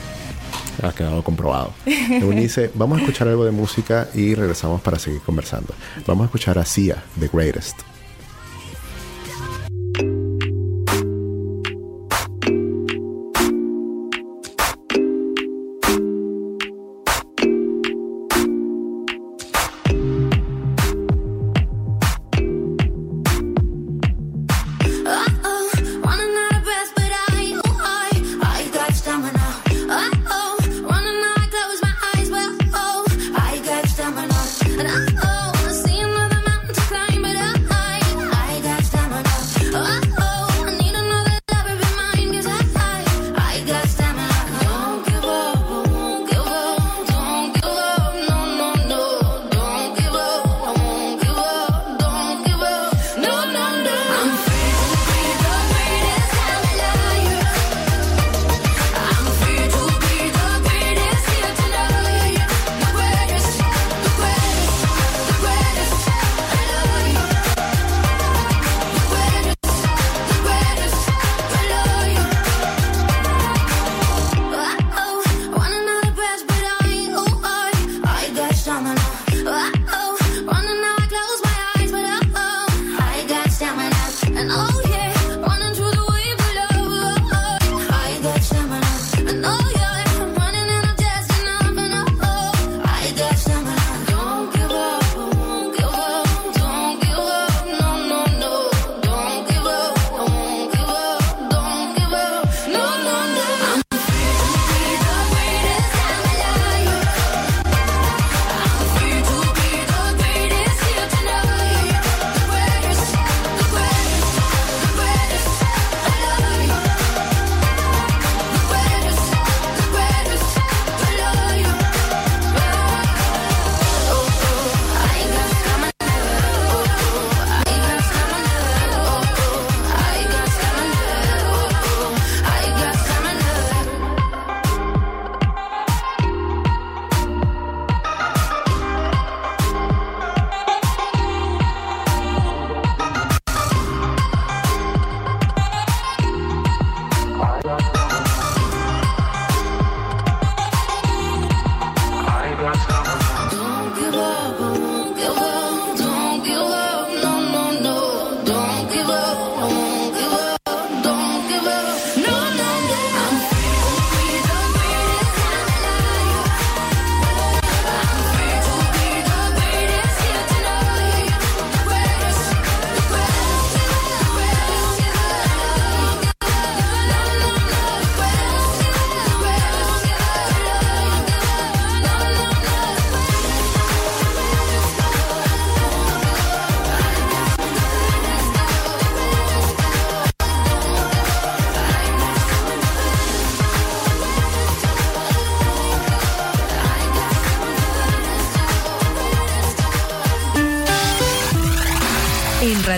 Ha 0.83 0.93
quedado 0.93 1.23
comprobado. 1.23 1.73
Eunice, 1.87 2.71
vamos 2.75 2.99
a 2.99 3.01
escuchar 3.03 3.29
algo 3.29 3.45
de 3.45 3.51
música 3.51 4.09
y 4.15 4.35
regresamos 4.35 4.81
para 4.81 4.99
seguir 4.99 5.21
conversando. 5.21 5.75
Vamos 6.07 6.23
a 6.23 6.27
escuchar 6.27 6.59
a 6.59 6.65
Sia, 6.65 7.03
The 7.19 7.29
Greatest. 7.33 7.81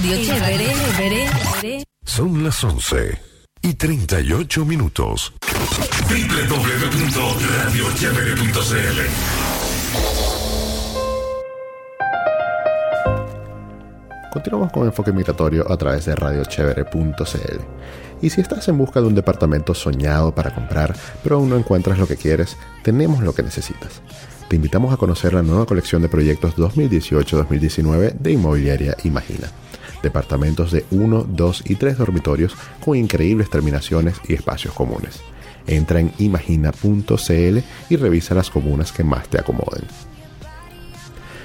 Radio 0.03 0.19
Chévere. 0.21 0.75
Son 2.05 2.43
las 2.43 2.65
11 2.65 3.21
y 3.63 3.75
38 3.75 4.65
minutos. 4.65 5.33
www.radiochevere.cl 6.09 9.01
Continuamos 14.33 14.73
con 14.73 14.87
Enfoque 14.87 15.13
Migratorio 15.13 15.71
a 15.71 15.77
través 15.77 16.07
de 16.07 16.17
radiochevere.cl. 16.17 17.61
Y 18.23 18.31
si 18.31 18.41
estás 18.41 18.67
en 18.67 18.79
busca 18.79 19.01
de 19.01 19.07
un 19.07 19.15
departamento 19.15 19.73
soñado 19.73 20.35
para 20.35 20.53
comprar, 20.53 20.97
pero 21.23 21.37
aún 21.37 21.49
no 21.49 21.57
encuentras 21.57 22.01
lo 22.01 22.09
que 22.09 22.17
quieres, 22.17 22.57
tenemos 22.83 23.23
lo 23.23 23.37
que 23.37 23.45
necesitas. 23.45 24.03
Te 24.49 24.57
invitamos 24.57 24.93
a 24.93 24.97
conocer 24.97 25.33
la 25.33 25.43
nueva 25.43 25.65
colección 25.65 26.03
de 26.03 26.09
proyectos 26.09 26.57
2018-2019 26.57 28.15
de 28.15 28.33
Inmobiliaria 28.33 28.97
Imagina. 29.05 29.49
Departamentos 30.03 30.73
de 30.73 30.85
1, 30.91 31.27
2 31.29 31.63
y 31.67 31.77
3 31.77 31.99
dormitorios 31.99 32.55
con 32.85 32.97
increíbles 32.97 33.51
terminaciones 33.51 34.17
y 34.29 34.35
espacios 34.35 34.75
comunes. 34.75 35.21
Entra 35.67 36.01
en 36.01 36.13
imagina.cl 36.19 37.59
y 37.89 37.97
revisa 37.97 38.35
las 38.35 38.51
comunas 38.51 38.93
que 38.93 39.05
más 39.05 39.29
te 39.29 39.39
acomoden. 39.39 39.85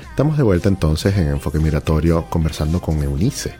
Estamos 0.09 0.37
de 0.37 0.43
vuelta 0.43 0.67
entonces 0.67 1.15
en 1.15 1.27
Enfoque 1.27 1.59
Migratorio 1.59 2.25
conversando 2.29 2.81
con 2.81 3.03
Eunice. 3.03 3.53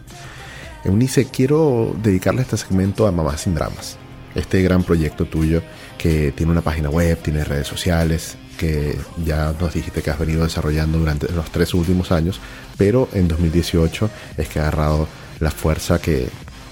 Eunice, 0.84 1.26
quiero 1.26 1.96
dedicarle 2.02 2.42
este 2.42 2.58
segmento 2.58 3.06
a 3.06 3.12
Mamá 3.12 3.38
sin 3.38 3.54
Dramas. 3.54 3.98
Este 4.34 4.62
gran 4.64 4.84
proyecto 4.84 5.26
tuyo 5.26 5.62
que 5.98 6.32
tiene 6.32 6.52
una 6.52 6.62
página 6.62 6.90
web, 6.90 7.18
tiene 7.22 7.44
redes 7.44 7.68
sociales, 7.68 8.38
que 8.58 8.98
ya 9.24 9.54
nos 9.60 9.74
dijiste 9.74 10.02
que 10.02 10.10
has 10.10 10.20
venido 10.20 10.44
desarrollando 10.44 10.98
durante 10.98 11.32
los 11.32 11.52
tres 11.52 11.74
últimos 11.74 12.12
años, 12.12 12.40
pero 12.78 13.10
en 13.14 13.28
2018 13.28 14.10
es 14.38 14.50
que 14.50 14.60
ha 14.60 14.64
agarrado 14.64 15.08
la 15.40 15.52
fuerza 15.52 16.00
que, 16.00 16.30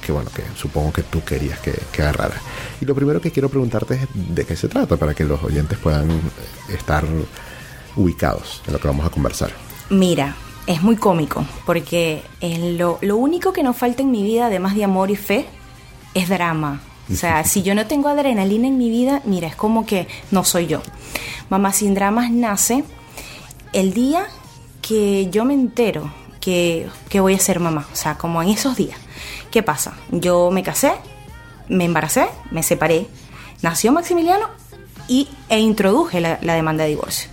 bueno, 0.10 0.30
que 0.34 0.44
supongo 0.56 0.94
que 0.94 1.04
tú 1.04 1.24
querías 1.24 1.60
que, 1.60 1.74
que 1.92 2.02
agarrara. 2.02 2.36
Y 2.80 2.86
lo 2.86 2.96
primero 2.96 3.20
que 3.22 3.32
quiero 3.32 3.50
preguntarte 3.50 3.96
es 3.96 4.08
de 4.14 4.46
qué 4.46 4.56
se 4.56 4.68
trata 4.68 4.98
para 4.98 5.14
que 5.14 5.24
los 5.24 5.44
oyentes 5.44 5.78
puedan 5.78 6.10
estar 6.70 7.06
ubicados 7.96 8.62
en 8.68 8.74
lo 8.74 8.80
que 8.80 8.88
vamos 8.88 9.06
a 9.06 9.10
conversar. 9.10 9.52
Mira, 9.90 10.36
es 10.68 10.82
muy 10.82 10.96
cómico, 10.96 11.46
porque 11.66 12.24
lo, 12.78 12.98
lo 13.02 13.18
único 13.18 13.54
que 13.54 13.64
nos 13.64 13.78
falta 13.78 14.02
en 14.02 14.12
mi 14.12 14.24
vida, 14.24 14.48
además 14.48 14.76
de 14.76 14.84
amor 14.84 15.12
y 15.12 15.16
fe, 15.16 15.46
es 16.14 16.30
drama. 16.30 16.82
O 17.12 17.16
sea, 17.16 17.44
si 17.46 17.62
yo 17.62 17.76
no 17.76 17.86
tengo 17.86 18.10
adrenalina 18.10 18.68
en 18.68 18.78
mi 18.78 18.90
vida, 18.90 19.22
mira, 19.26 19.48
es 19.48 19.56
como 19.56 19.86
que 19.86 20.08
no 20.32 20.44
soy 20.44 20.68
yo. 20.68 20.82
Mamá 21.50 21.72
sin 21.72 21.94
dramas 21.94 22.32
nace 22.32 22.84
el 23.74 23.94
día 23.94 24.28
que 24.88 25.30
yo 25.32 25.46
me 25.46 25.54
entero 25.54 26.12
que, 26.40 26.88
que, 27.10 27.20
voy 27.20 27.34
a 27.34 27.40
ser 27.40 27.60
mamá. 27.60 27.88
O 27.92 27.96
sea, 27.96 28.18
como 28.18 28.44
en 28.44 28.50
esos 28.50 28.76
días. 28.76 29.00
¿Qué 29.50 29.64
pasa? 29.64 29.96
Yo 30.12 30.52
me 30.52 30.62
casé, 30.62 30.92
me 31.68 31.86
embaracé, 31.86 32.28
me 32.52 32.62
separé, 32.62 33.08
nació 33.62 33.92
Maximiliano 33.92 34.48
y, 35.08 35.28
e 35.50 35.60
introduje 35.60 36.22
la, 36.22 36.38
la 36.42 36.54
demanda 36.54 36.84
de 36.84 36.92
divorcio. 36.92 37.30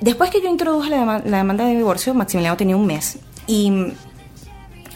Después 0.00 0.30
que 0.30 0.42
yo 0.42 0.48
introduje 0.48 0.90
la, 0.90 1.20
demanda 1.20 1.64
de 1.64 1.76
divorcio, 1.76 2.12
Maximiliano 2.12 2.56
tenía 2.56 2.76
un 2.76 2.86
mes. 2.86 3.18
Y 3.46 3.92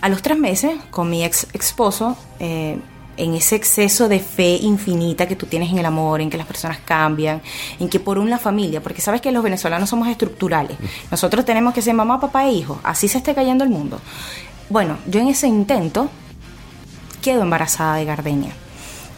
a 0.01 0.09
los 0.09 0.20
tres 0.22 0.36
meses, 0.36 0.74
con 0.90 1.09
mi 1.09 1.24
ex 1.24 1.47
esposo, 1.53 2.16
eh, 2.40 2.80
en 3.16 3.34
ese 3.34 3.56
exceso 3.56 4.08
de 4.08 4.20
fe 4.20 4.56
infinita 4.56 5.26
que 5.26 5.36
tú 5.36 5.46
tienes 5.46 5.70
en 5.70 5.78
el 5.78 5.86
amor, 5.86 6.20
en 6.20 6.30
que 6.30 6.36
las 6.36 6.46
personas 6.46 6.78
cambian, 6.84 7.42
en 7.78 7.88
que 7.88 8.00
por 8.00 8.18
un 8.18 8.30
la 8.30 8.38
familia, 8.38 8.82
porque 8.82 9.00
sabes 9.00 9.20
que 9.20 9.32
los 9.32 9.42
venezolanos 9.42 9.88
somos 9.88 10.08
estructurales. 10.08 10.76
Nosotros 11.10 11.44
tenemos 11.44 11.74
que 11.74 11.82
ser 11.82 11.94
mamá, 11.94 12.20
papá 12.20 12.46
e 12.46 12.52
hijo. 12.52 12.80
Así 12.82 13.08
se 13.08 13.18
esté 13.18 13.34
cayendo 13.34 13.64
el 13.64 13.70
mundo. 13.70 14.00
Bueno, 14.68 14.98
yo 15.06 15.20
en 15.20 15.28
ese 15.28 15.46
intento 15.46 16.10
quedo 17.22 17.42
embarazada 17.42 17.96
de 17.96 18.04
Gardenia. 18.04 18.52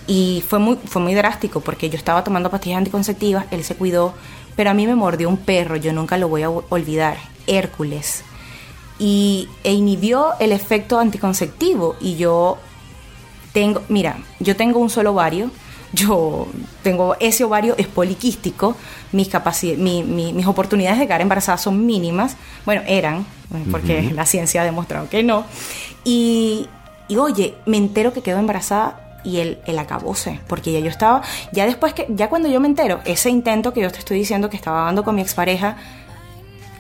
Y 0.06 0.42
fue 0.48 0.58
muy, 0.58 0.78
fue 0.86 1.02
muy 1.02 1.14
drástico 1.14 1.60
porque 1.60 1.90
yo 1.90 1.96
estaba 1.96 2.24
tomando 2.24 2.50
pastillas 2.50 2.78
anticonceptivas, 2.78 3.44
él 3.50 3.62
se 3.62 3.74
cuidó, 3.74 4.14
pero 4.56 4.70
a 4.70 4.74
mí 4.74 4.86
me 4.86 4.94
mordió 4.94 5.28
un 5.28 5.36
perro, 5.36 5.76
yo 5.76 5.92
nunca 5.92 6.16
lo 6.16 6.28
voy 6.28 6.42
a 6.42 6.50
olvidar, 6.50 7.18
Hércules. 7.46 8.24
Y 8.98 9.48
e 9.62 9.74
inhibió 9.74 10.30
el 10.40 10.52
efecto 10.52 10.98
anticonceptivo 10.98 11.96
y 12.00 12.16
yo 12.16 12.58
tengo, 13.58 13.82
mira, 13.88 14.18
yo 14.38 14.54
tengo 14.54 14.78
un 14.78 14.88
solo 14.88 15.10
ovario, 15.10 15.50
yo 15.92 16.46
tengo 16.84 17.16
ese 17.18 17.42
ovario 17.42 17.74
es 17.76 17.88
poliquístico, 17.88 18.76
mis, 19.10 19.28
mis 19.76 20.46
oportunidades 20.46 21.00
de 21.00 21.06
quedar 21.08 21.22
embarazada 21.22 21.58
son 21.58 21.84
mínimas, 21.84 22.36
bueno, 22.64 22.82
eran, 22.86 23.26
porque 23.72 24.12
la 24.14 24.26
ciencia 24.26 24.62
ha 24.62 24.64
demostrado 24.64 25.08
que 25.08 25.24
no, 25.24 25.44
y, 26.04 26.68
y 27.08 27.16
oye, 27.16 27.56
me 27.66 27.78
entero 27.78 28.12
que 28.12 28.22
quedo 28.22 28.38
embarazada 28.38 29.18
y 29.24 29.38
el, 29.38 29.58
el 29.66 29.76
acabose, 29.80 30.38
porque 30.46 30.70
ya 30.70 30.78
yo 30.78 30.88
estaba, 30.88 31.22
ya 31.50 31.66
después 31.66 31.94
que, 31.94 32.06
ya 32.10 32.28
cuando 32.28 32.48
yo 32.48 32.60
me 32.60 32.68
entero, 32.68 33.00
ese 33.06 33.28
intento 33.28 33.72
que 33.72 33.80
yo 33.80 33.90
te 33.90 33.98
estoy 33.98 34.18
diciendo 34.18 34.48
que 34.48 34.56
estaba 34.56 34.84
dando 34.84 35.02
con 35.02 35.16
mi 35.16 35.22
expareja, 35.22 35.78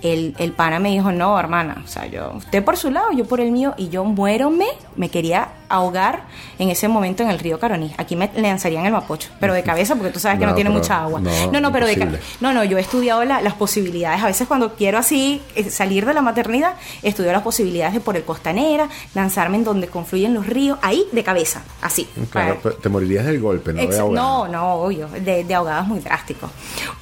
el, 0.02 0.34
el 0.38 0.52
pana 0.52 0.78
me 0.78 0.90
dijo, 0.90 1.12
no, 1.12 1.38
hermana, 1.38 1.82
o 1.84 1.88
sea, 1.88 2.06
yo, 2.06 2.32
usted 2.36 2.64
por 2.64 2.76
su 2.76 2.90
lado, 2.90 3.12
yo 3.12 3.24
por 3.24 3.40
el 3.40 3.50
mío, 3.50 3.74
y 3.76 3.88
yo 3.88 4.04
muérome, 4.04 4.66
me 4.96 5.08
quería 5.08 5.48
ahogar 5.68 6.24
en 6.58 6.70
ese 6.70 6.88
momento 6.88 7.22
en 7.22 7.30
el 7.30 7.38
río 7.38 7.58
Caroní. 7.58 7.94
Aquí 7.98 8.16
me 8.16 8.30
lanzarían 8.34 8.86
el 8.86 8.92
mapocho, 8.92 9.30
pero 9.40 9.52
de 9.52 9.62
cabeza, 9.62 9.94
porque 9.94 10.10
tú 10.10 10.18
sabes 10.18 10.38
que 10.38 10.46
no, 10.46 10.54
tiene 10.54 10.70
mucha 10.70 11.02
agua. 11.02 11.20
No, 11.20 11.60
no, 11.60 11.72
pero 11.72 11.86
de 11.86 12.18
No, 12.40 12.52
no, 12.52 12.64
yo 12.64 12.78
he 12.78 12.80
estudiado 12.80 13.24
las 13.24 13.54
posibilidades. 13.54 14.22
A 14.22 14.26
veces 14.26 14.48
cuando 14.48 14.74
quiero 14.74 14.98
así 14.98 15.42
eh, 15.54 15.70
salir 15.70 16.06
de 16.06 16.14
la 16.14 16.22
maternidad, 16.22 16.74
estudio 17.02 17.32
las 17.32 17.42
posibilidades 17.42 17.94
de 17.94 18.00
por 18.00 18.16
el 18.16 18.24
Costanera, 18.24 18.88
lanzarme 19.14 19.58
en 19.58 19.64
donde 19.64 19.88
confluyen 19.88 20.34
los 20.34 20.46
ríos, 20.46 20.78
ahí 20.82 21.04
de 21.12 21.22
cabeza, 21.22 21.62
así. 21.82 22.08
Claro, 22.30 22.56
te 22.56 22.88
morirías 22.88 23.26
del 23.26 23.40
golpe, 23.40 23.72
¿no? 23.72 23.86
De 23.86 23.98
no, 23.98 24.48
no, 24.48 24.74
obvio, 24.74 25.08
de, 25.08 25.44
de 25.44 25.54
ahogada 25.54 25.82
es 25.82 25.88
muy 25.88 26.00
drástico. 26.00 26.50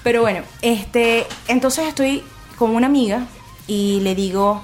Pero 0.03 0.22
bueno, 0.22 0.40
este, 0.62 1.26
entonces 1.49 1.86
estoy 1.86 2.22
con 2.59 2.74
una 2.74 2.86
amiga 2.86 3.26
y 3.66 4.00
le 4.00 4.14
digo, 4.14 4.62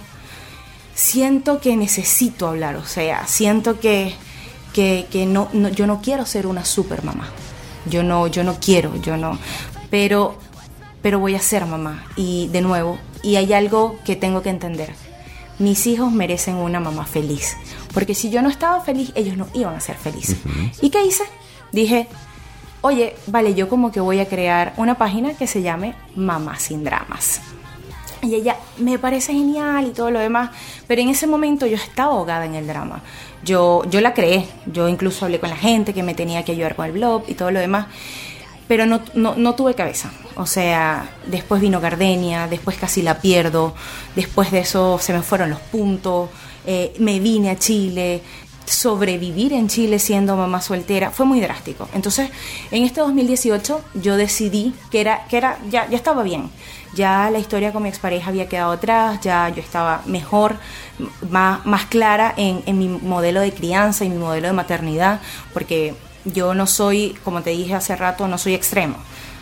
siento 0.94 1.60
que 1.60 1.76
necesito 1.76 2.48
hablar, 2.48 2.76
o 2.76 2.84
sea, 2.84 3.26
siento 3.26 3.80
que, 3.80 4.14
que, 4.72 5.06
no, 5.26 5.48
yo 5.70 5.86
no 5.86 6.00
quiero 6.00 6.26
ser 6.26 6.46
una 6.46 6.64
super 6.64 7.04
mamá. 7.04 7.28
Yo 7.86 8.02
no, 8.02 8.26
yo 8.28 8.44
no 8.44 8.58
quiero, 8.60 8.94
yo 8.96 9.16
no. 9.16 9.38
Pero, 9.90 10.38
pero 11.02 11.18
voy 11.18 11.34
a 11.34 11.40
ser 11.40 11.66
mamá. 11.66 12.04
Y 12.16 12.48
de 12.48 12.60
nuevo, 12.60 12.98
y 13.22 13.36
hay 13.36 13.52
algo 13.52 13.98
que 14.04 14.16
tengo 14.16 14.42
que 14.42 14.50
entender. 14.50 14.94
Mis 15.58 15.86
hijos 15.86 16.12
merecen 16.12 16.56
una 16.56 16.80
mamá 16.80 17.04
feliz. 17.06 17.56
Porque 17.92 18.14
si 18.14 18.30
yo 18.30 18.40
no 18.40 18.48
estaba 18.48 18.80
feliz, 18.80 19.12
ellos 19.14 19.36
no 19.36 19.48
iban 19.52 19.74
a 19.74 19.80
ser 19.80 19.96
felices. 19.96 20.38
¿Y 20.80 20.90
qué 20.90 21.04
hice? 21.04 21.24
Dije, 21.72 22.08
oye, 22.80 23.16
vale, 23.26 23.54
yo 23.54 23.68
como 23.68 23.90
que 23.90 24.00
voy 24.00 24.20
a 24.20 24.28
crear 24.28 24.74
una 24.76 24.96
página 24.96 25.34
que 25.34 25.46
se 25.46 25.62
llame 25.62 25.94
Mamá 26.14 26.58
sin 26.58 26.84
Dramas. 26.84 27.40
Y 28.22 28.36
ella 28.36 28.56
me 28.78 29.00
parece 29.00 29.32
genial 29.32 29.88
y 29.88 29.90
todo 29.90 30.12
lo 30.12 30.20
demás, 30.20 30.50
pero 30.86 31.02
en 31.02 31.08
ese 31.08 31.26
momento 31.26 31.66
yo 31.66 31.74
estaba 31.74 32.12
ahogada 32.12 32.46
en 32.46 32.54
el 32.54 32.68
drama. 32.68 33.02
Yo, 33.44 33.82
yo 33.90 34.00
la 34.00 34.14
creé, 34.14 34.46
yo 34.66 34.88
incluso 34.88 35.24
hablé 35.24 35.40
con 35.40 35.50
la 35.50 35.56
gente 35.56 35.92
que 35.92 36.04
me 36.04 36.14
tenía 36.14 36.44
que 36.44 36.52
ayudar 36.52 36.76
con 36.76 36.86
el 36.86 36.92
blog 36.92 37.24
y 37.26 37.34
todo 37.34 37.50
lo 37.50 37.58
demás, 37.58 37.86
pero 38.68 38.86
no, 38.86 39.02
no, 39.14 39.54
tuve 39.56 39.74
cabeza. 39.74 40.12
O 40.36 40.46
sea, 40.46 41.10
después 41.26 41.60
vino 41.60 41.80
Gardenia, 41.80 42.46
después 42.46 42.76
casi 42.76 43.02
la 43.02 43.20
pierdo, 43.20 43.74
después 44.14 44.52
de 44.52 44.60
eso 44.60 45.00
se 45.00 45.12
me 45.12 45.22
fueron 45.22 45.50
los 45.50 45.58
puntos, 45.58 46.30
eh, 46.64 46.94
me 47.00 47.18
vine 47.18 47.50
a 47.50 47.58
Chile, 47.58 48.22
sobrevivir 48.64 49.52
en 49.52 49.66
Chile 49.66 49.98
siendo 49.98 50.36
mamá 50.36 50.60
soltera 50.62 51.10
fue 51.10 51.26
muy 51.26 51.40
drástico. 51.40 51.88
Entonces, 51.92 52.30
en 52.70 52.84
este 52.84 53.00
2018 53.00 53.80
yo 53.94 54.16
decidí 54.16 54.74
que 54.92 55.00
era 55.00 55.26
que 55.26 55.38
era 55.38 55.58
ya 55.68 55.88
ya 55.90 55.96
estaba 55.96 56.22
bien 56.22 56.50
ya 56.94 57.30
la 57.30 57.38
historia 57.38 57.72
con 57.72 57.82
mi 57.82 57.88
expareja 57.88 58.30
había 58.30 58.48
quedado 58.48 58.72
atrás, 58.72 59.20
ya 59.22 59.48
yo 59.48 59.60
estaba 59.60 60.02
mejor, 60.06 60.56
más, 61.30 61.64
más 61.66 61.86
clara 61.86 62.34
en, 62.36 62.62
en 62.66 62.78
mi 62.78 62.88
modelo 62.88 63.40
de 63.40 63.52
crianza 63.52 64.04
y 64.04 64.10
mi 64.10 64.18
modelo 64.18 64.48
de 64.48 64.52
maternidad, 64.52 65.20
porque 65.52 65.94
yo 66.24 66.54
no 66.54 66.66
soy, 66.66 67.16
como 67.24 67.42
te 67.42 67.50
dije 67.50 67.74
hace 67.74 67.96
rato, 67.96 68.28
no 68.28 68.38
soy 68.38 68.54
extremo. 68.54 68.96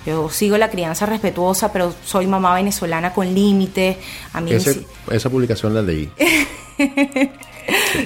Yo 0.07 0.31
sigo 0.31 0.57
la 0.57 0.71
crianza 0.71 1.05
respetuosa, 1.05 1.73
pero 1.73 1.95
soy 2.05 2.27
mamá 2.27 2.55
venezolana 2.55 3.13
con 3.13 3.35
límites. 3.35 3.99
A 4.33 4.41
mí 4.41 4.53
esa 4.53 5.31
publicación 5.31 5.75
la 5.75 5.83
leí. 5.83 6.11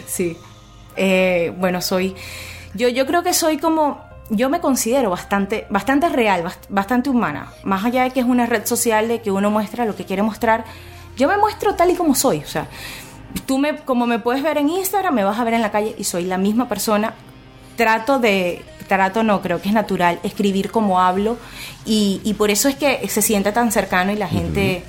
sí. 0.06 0.36
Eh, 0.96 1.52
bueno, 1.56 1.80
soy. 1.80 2.14
Yo, 2.74 2.88
yo 2.88 3.06
creo 3.06 3.22
que 3.22 3.32
soy 3.32 3.58
como 3.58 4.00
yo 4.30 4.48
me 4.48 4.60
considero 4.60 5.10
bastante, 5.10 5.66
bastante 5.70 6.08
real, 6.08 6.44
bastante 6.68 7.10
humana. 7.10 7.52
Más 7.62 7.84
allá 7.84 8.04
de 8.04 8.10
que 8.10 8.20
es 8.20 8.26
una 8.26 8.46
red 8.46 8.66
social 8.66 9.08
de 9.08 9.20
que 9.20 9.30
uno 9.30 9.50
muestra 9.50 9.84
lo 9.84 9.94
que 9.94 10.04
quiere 10.04 10.22
mostrar, 10.22 10.64
yo 11.16 11.28
me 11.28 11.36
muestro 11.36 11.74
tal 11.74 11.90
y 11.90 11.94
como 11.94 12.14
soy. 12.14 12.38
O 12.38 12.46
sea, 12.46 12.66
tú 13.46 13.58
me, 13.58 13.76
como 13.76 14.06
me 14.06 14.18
puedes 14.18 14.42
ver 14.42 14.58
en 14.58 14.68
Instagram, 14.68 15.14
me 15.14 15.24
vas 15.24 15.38
a 15.38 15.44
ver 15.44 15.54
en 15.54 15.62
la 15.62 15.70
calle 15.70 15.94
y 15.98 16.04
soy 16.04 16.24
la 16.24 16.38
misma 16.38 16.68
persona. 16.68 17.14
Trato 17.76 18.18
de, 18.18 18.64
trato 18.88 19.22
no, 19.22 19.42
creo 19.42 19.60
que 19.60 19.68
es 19.68 19.74
natural 19.74 20.20
escribir 20.22 20.70
como 20.70 21.00
hablo 21.00 21.36
y, 21.84 22.34
por 22.38 22.50
eso 22.50 22.68
es 22.68 22.76
que 22.76 23.06
se 23.08 23.22
siente 23.22 23.52
tan 23.52 23.72
cercano 23.72 24.12
y 24.12 24.16
la 24.16 24.28
gente 24.28 24.84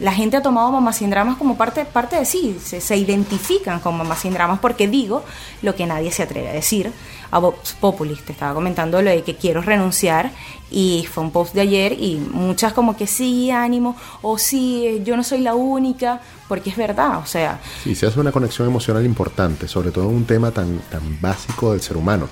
la 0.00 0.12
gente 0.12 0.36
ha 0.36 0.42
tomado 0.42 0.72
mamá 0.72 0.92
sin 0.92 1.10
dramas 1.10 1.36
como 1.36 1.56
parte, 1.56 1.84
parte 1.84 2.16
de 2.16 2.24
sí, 2.24 2.58
se, 2.62 2.80
se 2.80 2.96
identifican 2.96 3.80
con 3.80 3.96
mamá 3.96 4.16
sin 4.16 4.32
dramas 4.32 4.58
porque 4.58 4.88
digo 4.88 5.22
lo 5.62 5.74
que 5.74 5.86
nadie 5.86 6.10
se 6.10 6.22
atreve 6.22 6.48
a 6.48 6.52
decir. 6.52 6.92
A 7.30 7.38
Vox 7.38 7.74
Populis 7.78 8.24
te 8.24 8.32
estaba 8.32 8.54
comentando 8.54 9.00
lo 9.02 9.10
de 9.10 9.22
que 9.22 9.36
quiero 9.36 9.60
renunciar 9.62 10.32
y 10.70 11.06
fue 11.12 11.22
un 11.22 11.30
post 11.30 11.54
de 11.54 11.60
ayer 11.60 11.92
y 11.92 12.16
muchas 12.16 12.72
como 12.72 12.96
que 12.96 13.06
sí, 13.06 13.50
ánimo, 13.50 13.96
o 14.22 14.36
sí, 14.36 15.00
yo 15.04 15.16
no 15.16 15.22
soy 15.22 15.40
la 15.40 15.54
única, 15.54 16.20
porque 16.48 16.70
es 16.70 16.76
verdad, 16.76 17.18
o 17.18 17.26
sea... 17.26 17.60
Sí, 17.84 17.94
se 17.94 18.06
hace 18.06 18.18
una 18.18 18.32
conexión 18.32 18.66
emocional 18.66 19.04
importante, 19.04 19.68
sobre 19.68 19.92
todo 19.92 20.08
en 20.08 20.16
un 20.16 20.24
tema 20.24 20.50
tan, 20.50 20.78
tan 20.90 21.20
básico 21.20 21.72
del 21.72 21.80
ser 21.80 21.96
humano. 21.96 22.28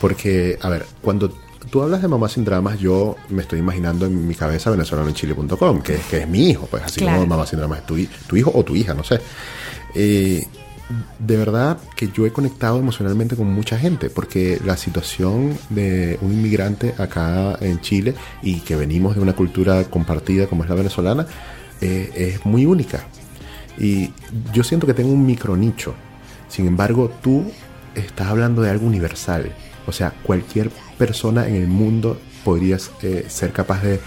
Porque, 0.00 0.58
a 0.60 0.68
ver, 0.68 0.86
cuando 1.00 1.32
tú 1.70 1.82
hablas 1.82 2.02
de 2.02 2.08
mamá 2.08 2.28
sin 2.28 2.44
dramas, 2.44 2.78
yo 2.78 3.16
me 3.28 3.42
estoy 3.42 3.58
imaginando 3.58 4.06
en 4.06 4.26
mi 4.26 4.34
cabeza 4.34 4.70
venezolanoenchile.com, 4.70 5.80
que, 5.82 5.96
que 6.10 6.18
es 6.18 6.28
mi 6.28 6.50
hijo, 6.50 6.66
pues 6.70 6.82
así 6.82 7.00
Claro. 7.00 7.18
como 7.18 7.28
mamá 7.28 7.46
sin 7.46 7.58
dramas 7.58 7.80
es 7.80 7.86
tu, 7.86 7.96
tu 8.26 8.36
hijo 8.36 8.50
o 8.54 8.64
tu 8.64 8.74
hija, 8.76 8.94
no 8.94 9.04
sé. 9.04 9.20
Eh, 9.94 10.46
de 11.18 11.36
verdad 11.36 11.78
que 11.96 12.08
yo 12.12 12.26
he 12.26 12.32
conectado 12.32 12.78
emocionalmente 12.78 13.34
con 13.34 13.48
mucha 13.52 13.76
gente, 13.78 14.08
porque 14.08 14.60
la 14.64 14.76
situación 14.76 15.58
de 15.70 16.16
un 16.22 16.32
inmigrante 16.32 16.94
acá 16.98 17.56
en 17.60 17.80
Chile 17.80 18.14
y 18.42 18.60
que 18.60 18.76
venimos 18.76 19.16
de 19.16 19.20
una 19.22 19.34
cultura 19.34 19.82
compartida 19.84 20.46
como 20.46 20.62
es 20.62 20.68
la 20.70 20.76
venezolana, 20.76 21.26
eh, 21.80 22.12
es 22.14 22.46
muy 22.46 22.66
única. 22.66 23.04
Y 23.78 24.12
yo 24.52 24.62
siento 24.62 24.86
que 24.86 24.94
tengo 24.94 25.10
un 25.12 25.26
micro 25.26 25.56
nicho. 25.56 25.94
Sin 26.48 26.66
embargo, 26.68 27.10
tú 27.20 27.44
estás 27.96 28.28
hablando 28.28 28.62
de 28.62 28.70
algo 28.70 28.86
universal. 28.86 29.50
O 29.86 29.92
sea, 29.92 30.12
cualquier 30.22 30.70
persona 30.98 31.46
en 31.46 31.56
el 31.56 31.68
mundo 31.68 32.18
podría 32.44 32.78
eh, 33.02 33.26
ser 33.28 33.52
capaz 33.52 33.82
de 33.82 34.00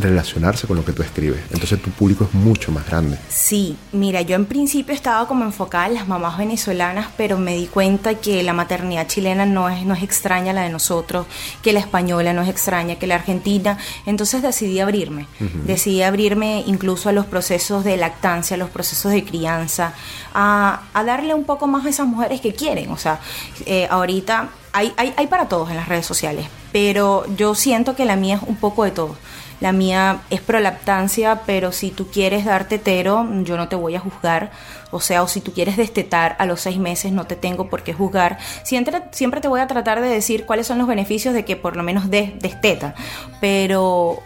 relacionarse 0.00 0.66
con 0.66 0.76
lo 0.76 0.84
que 0.84 0.92
tú 0.92 1.02
escribes. 1.02 1.40
Entonces 1.50 1.80
tu 1.80 1.90
público 1.90 2.24
es 2.24 2.34
mucho 2.34 2.70
más 2.70 2.86
grande. 2.86 3.18
Sí, 3.28 3.76
mira, 3.92 4.22
yo 4.22 4.36
en 4.36 4.46
principio 4.46 4.94
estaba 4.94 5.26
como 5.26 5.44
enfocada 5.44 5.86
en 5.86 5.94
las 5.94 6.08
mamás 6.08 6.38
venezolanas, 6.38 7.08
pero 7.16 7.38
me 7.38 7.54
di 7.56 7.66
cuenta 7.66 8.14
que 8.14 8.42
la 8.42 8.52
maternidad 8.52 9.06
chilena 9.06 9.46
no 9.46 9.68
es, 9.68 9.84
no 9.84 9.94
es 9.94 10.02
extraña 10.02 10.52
a 10.52 10.54
la 10.54 10.62
de 10.62 10.70
nosotros, 10.70 11.26
que 11.62 11.72
la 11.72 11.80
española 11.80 12.32
no 12.32 12.42
es 12.42 12.48
extraña, 12.48 12.96
que 12.96 13.06
la 13.06 13.16
argentina. 13.16 13.78
Entonces 14.06 14.42
decidí 14.42 14.80
abrirme. 14.80 15.26
Decidí 15.64 16.02
abrirme 16.02 16.62
incluso 16.66 17.08
a 17.08 17.12
los 17.12 17.26
procesos 17.26 17.84
de 17.84 17.96
lactancia, 17.96 18.54
a 18.54 18.58
los 18.58 18.70
procesos 18.70 19.12
de 19.12 19.24
crianza, 19.24 19.94
a, 20.34 20.82
a 20.92 21.04
darle 21.04 21.34
un 21.34 21.44
poco 21.44 21.66
más 21.66 21.84
a 21.86 21.88
esas 21.88 22.06
mujeres 22.06 22.40
que 22.40 22.54
quieren. 22.54 22.90
O 22.90 22.96
sea, 22.96 23.20
eh, 23.66 23.88
ahorita 23.90 24.48
hay, 24.96 25.26
para 25.28 25.48
todos 25.48 25.70
en 25.70 25.76
las 25.76 25.88
redes 25.88 26.06
sociales, 26.06 26.46
pero 26.72 27.24
yo 27.36 27.54
siento 27.54 27.94
que 27.96 28.04
la 28.04 28.16
mía 28.16 28.36
es 28.36 28.42
un 28.42 28.56
poco 28.56 28.84
de 28.84 28.90
todo. 28.90 29.16
La 29.60 29.72
mía 29.72 30.20
es 30.30 30.40
prolactancia, 30.40 31.40
pero 31.44 31.72
si 31.72 31.90
tú 31.90 32.06
quieres 32.06 32.44
dar 32.44 32.66
tetero, 32.68 33.26
yo 33.42 33.56
no 33.56 33.66
te 33.66 33.74
voy 33.74 33.96
a 33.96 34.00
juzgar. 34.00 34.52
O 34.92 35.00
sea, 35.00 35.24
o 35.24 35.26
si 35.28 35.40
tú 35.40 35.52
quieres 35.52 35.76
destetar 35.76 36.36
a 36.38 36.46
los 36.46 36.60
seis 36.60 36.78
meses, 36.78 37.10
no 37.10 37.26
te 37.26 37.34
tengo 37.34 37.68
por 37.68 37.82
qué 37.82 37.92
juzgar. 37.92 38.38
Siempre, 38.62 39.02
siempre 39.10 39.40
te 39.40 39.48
voy 39.48 39.58
a 39.60 39.66
tratar 39.66 40.00
de 40.00 40.08
decir 40.08 40.46
cuáles 40.46 40.68
son 40.68 40.78
los 40.78 40.86
beneficios 40.86 41.34
de 41.34 41.44
que 41.44 41.56
por 41.56 41.74
lo 41.74 41.82
menos 41.82 42.08
des, 42.08 42.38
desteta. 42.38 42.94
Pero, 43.40 44.20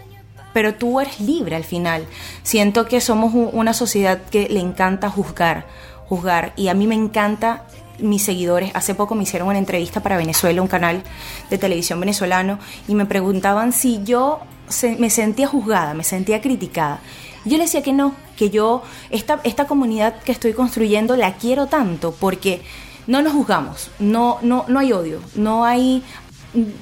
pero 0.52 0.74
tú 0.74 1.00
eres 1.00 1.18
libre 1.20 1.56
al 1.56 1.64
final. 1.64 2.04
Siento 2.42 2.84
que 2.86 3.00
somos 3.00 3.32
un- 3.34 3.48
una 3.54 3.72
sociedad 3.72 4.20
que 4.30 4.48
le 4.50 4.60
encanta 4.60 5.08
juzgar, 5.08 5.64
juzgar. 6.08 6.52
Y 6.56 6.68
a 6.68 6.74
mí 6.74 6.86
me 6.86 6.94
encanta 6.94 7.62
mis 7.98 8.22
seguidores. 8.22 8.70
Hace 8.74 8.94
poco 8.94 9.14
me 9.14 9.22
hicieron 9.24 9.48
una 9.48 9.58
entrevista 9.58 10.00
para 10.02 10.16
Venezuela, 10.16 10.60
un 10.62 10.68
canal 10.68 11.02
de 11.50 11.58
televisión 11.58 12.00
venezolano, 12.00 12.58
y 12.88 12.94
me 12.94 13.06
preguntaban 13.06 13.72
si 13.72 14.02
yo 14.04 14.40
se- 14.68 14.96
me 14.96 15.10
sentía 15.10 15.46
juzgada, 15.46 15.94
me 15.94 16.04
sentía 16.04 16.40
criticada. 16.40 17.00
Yo 17.44 17.56
le 17.58 17.64
decía 17.64 17.82
que 17.82 17.92
no, 17.92 18.14
que 18.36 18.50
yo, 18.50 18.82
esta, 19.10 19.40
esta 19.44 19.66
comunidad 19.66 20.14
que 20.22 20.32
estoy 20.32 20.52
construyendo 20.52 21.16
la 21.16 21.34
quiero 21.34 21.66
tanto 21.66 22.12
porque 22.12 22.62
no 23.08 23.20
nos 23.20 23.32
juzgamos, 23.32 23.90
no, 23.98 24.38
no, 24.42 24.64
no 24.68 24.78
hay 24.78 24.92
odio, 24.92 25.18
no 25.34 25.64
hay, 25.64 26.04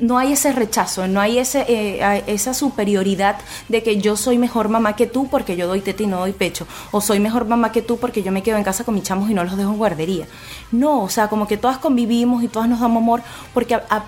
no 0.01 0.19
hay 0.19 0.33
ese 0.33 0.53
rechazo, 0.53 1.07
no 1.07 1.21
hay 1.21 1.39
ese, 1.39 1.65
eh, 1.69 2.25
esa 2.27 2.55
superioridad 2.55 3.37
de 3.69 3.83
que 3.83 3.99
yo 4.01 4.17
soy 4.17 4.37
mejor 4.39 4.69
mamá 4.69 4.97
que 4.97 5.07
tú 5.07 5.29
porque 5.29 5.57
yo 5.57 5.67
doy 5.69 5.81
teta 5.81 6.03
y 6.03 6.07
no 6.07 6.19
doy 6.19 6.33
pecho, 6.33 6.67
o 6.91 7.01
soy 7.01 7.21
mejor 7.21 7.45
mamá 7.47 7.71
que 7.73 7.81
tú 7.83 7.97
porque 7.99 8.23
yo 8.23 8.33
me 8.33 8.43
quedo 8.43 8.57
en 8.57 8.65
casa 8.65 8.85
con 8.85 8.95
mis 8.95 9.05
chamos 9.05 9.31
y 9.31 9.35
no 9.35 9.45
los 9.45 9.57
dejo 9.57 9.71
en 9.71 9.79
guardería. 9.79 10.27
No, 10.73 11.03
o 11.03 11.09
sea, 11.09 11.29
como 11.29 11.47
que 11.47 11.57
todas 11.57 11.79
convivimos 11.79 12.43
y 12.43 12.49
todas 12.49 12.69
nos 12.69 12.81
damos 12.81 13.01
amor 13.03 13.23
porque 13.55 13.75
a- 13.77 14.05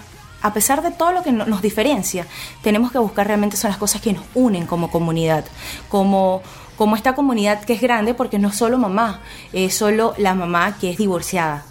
pesar 0.52 0.82
de 0.82 0.90
todo 0.90 1.12
lo 1.12 1.22
que 1.22 1.30
no- 1.30 1.46
nos 1.46 1.62
diferencia, 1.62 2.26
tenemos 2.62 2.90
que 2.90 2.98
buscar 2.98 3.28
realmente 3.28 3.56
son 3.56 3.68
las 3.70 3.78
cosas 3.78 4.00
que 4.00 4.12
nos 4.12 4.24
unen 4.34 4.66
como 4.66 4.90
comunidad, 4.90 5.44
como, 5.88 6.42
como 6.76 6.96
esta 6.96 7.14
comunidad 7.14 7.62
que 7.62 7.74
es 7.74 7.80
grande 7.80 8.14
porque 8.14 8.40
no 8.40 8.48
es 8.48 8.56
solo 8.56 8.76
mamá, 8.78 9.20
es 9.52 9.74
solo 9.76 10.14
la 10.18 10.34
mamá 10.34 10.76
que 10.80 10.90
es 10.90 10.98
divorciada, 10.98 11.64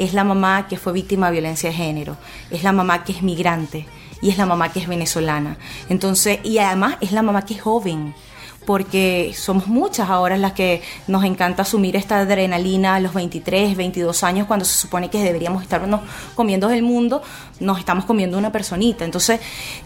es 0.00 0.14
la 0.14 0.24
mamá 0.24 0.66
que 0.66 0.78
fue 0.78 0.92
víctima 0.92 1.26
de 1.26 1.32
violencia 1.32 1.70
de 1.70 1.76
género, 1.76 2.16
es 2.50 2.62
la 2.62 2.72
mamá 2.72 3.04
que 3.04 3.12
es 3.12 3.22
migrante 3.22 3.86
y 4.22 4.30
es 4.30 4.38
la 4.38 4.46
mamá 4.46 4.72
que 4.72 4.80
es 4.80 4.88
venezolana. 4.88 5.58
Entonces, 5.88 6.40
y 6.42 6.58
además 6.58 6.96
es 7.00 7.12
la 7.12 7.22
mamá 7.22 7.44
que 7.44 7.54
es 7.54 7.62
joven 7.62 8.14
porque 8.66 9.32
somos 9.36 9.66
muchas 9.66 10.08
ahora 10.10 10.36
las 10.36 10.52
que 10.52 10.82
nos 11.06 11.24
encanta 11.24 11.62
asumir 11.62 11.96
esta 11.96 12.20
adrenalina 12.20 12.94
a 12.94 13.00
los 13.00 13.14
23, 13.14 13.76
22 13.76 14.22
años, 14.22 14.46
cuando 14.46 14.64
se 14.64 14.78
supone 14.78 15.10
que 15.10 15.22
deberíamos 15.22 15.62
estarnos 15.62 16.00
comiendo 16.34 16.70
el 16.70 16.82
mundo, 16.82 17.22
nos 17.58 17.78
estamos 17.78 18.04
comiendo 18.04 18.38
una 18.38 18.52
personita. 18.52 19.04
Entonces, 19.04 19.40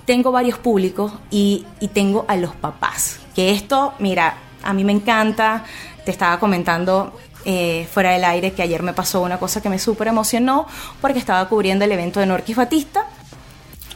tengo 0.04 0.32
varios 0.32 0.58
públicos 0.58 1.12
y, 1.30 1.64
y 1.80 1.88
tengo 1.88 2.24
a 2.28 2.36
los 2.36 2.54
papás, 2.54 3.20
que 3.34 3.52
esto, 3.52 3.94
mira, 3.98 4.36
a 4.62 4.72
mí 4.72 4.84
me 4.84 4.92
encanta, 4.92 5.64
te 6.04 6.10
estaba 6.10 6.38
comentando 6.38 7.12
eh, 7.44 7.86
fuera 7.92 8.10
del 8.10 8.24
aire 8.24 8.52
que 8.52 8.62
ayer 8.62 8.82
me 8.82 8.92
pasó 8.92 9.22
una 9.22 9.38
cosa 9.38 9.60
que 9.60 9.68
me 9.68 9.78
súper 9.78 10.08
emocionó 10.08 10.66
porque 11.00 11.18
estaba 11.18 11.48
cubriendo 11.48 11.84
el 11.84 11.92
evento 11.92 12.20
de 12.20 12.26
Norquis 12.26 12.56
Batista 12.56 13.06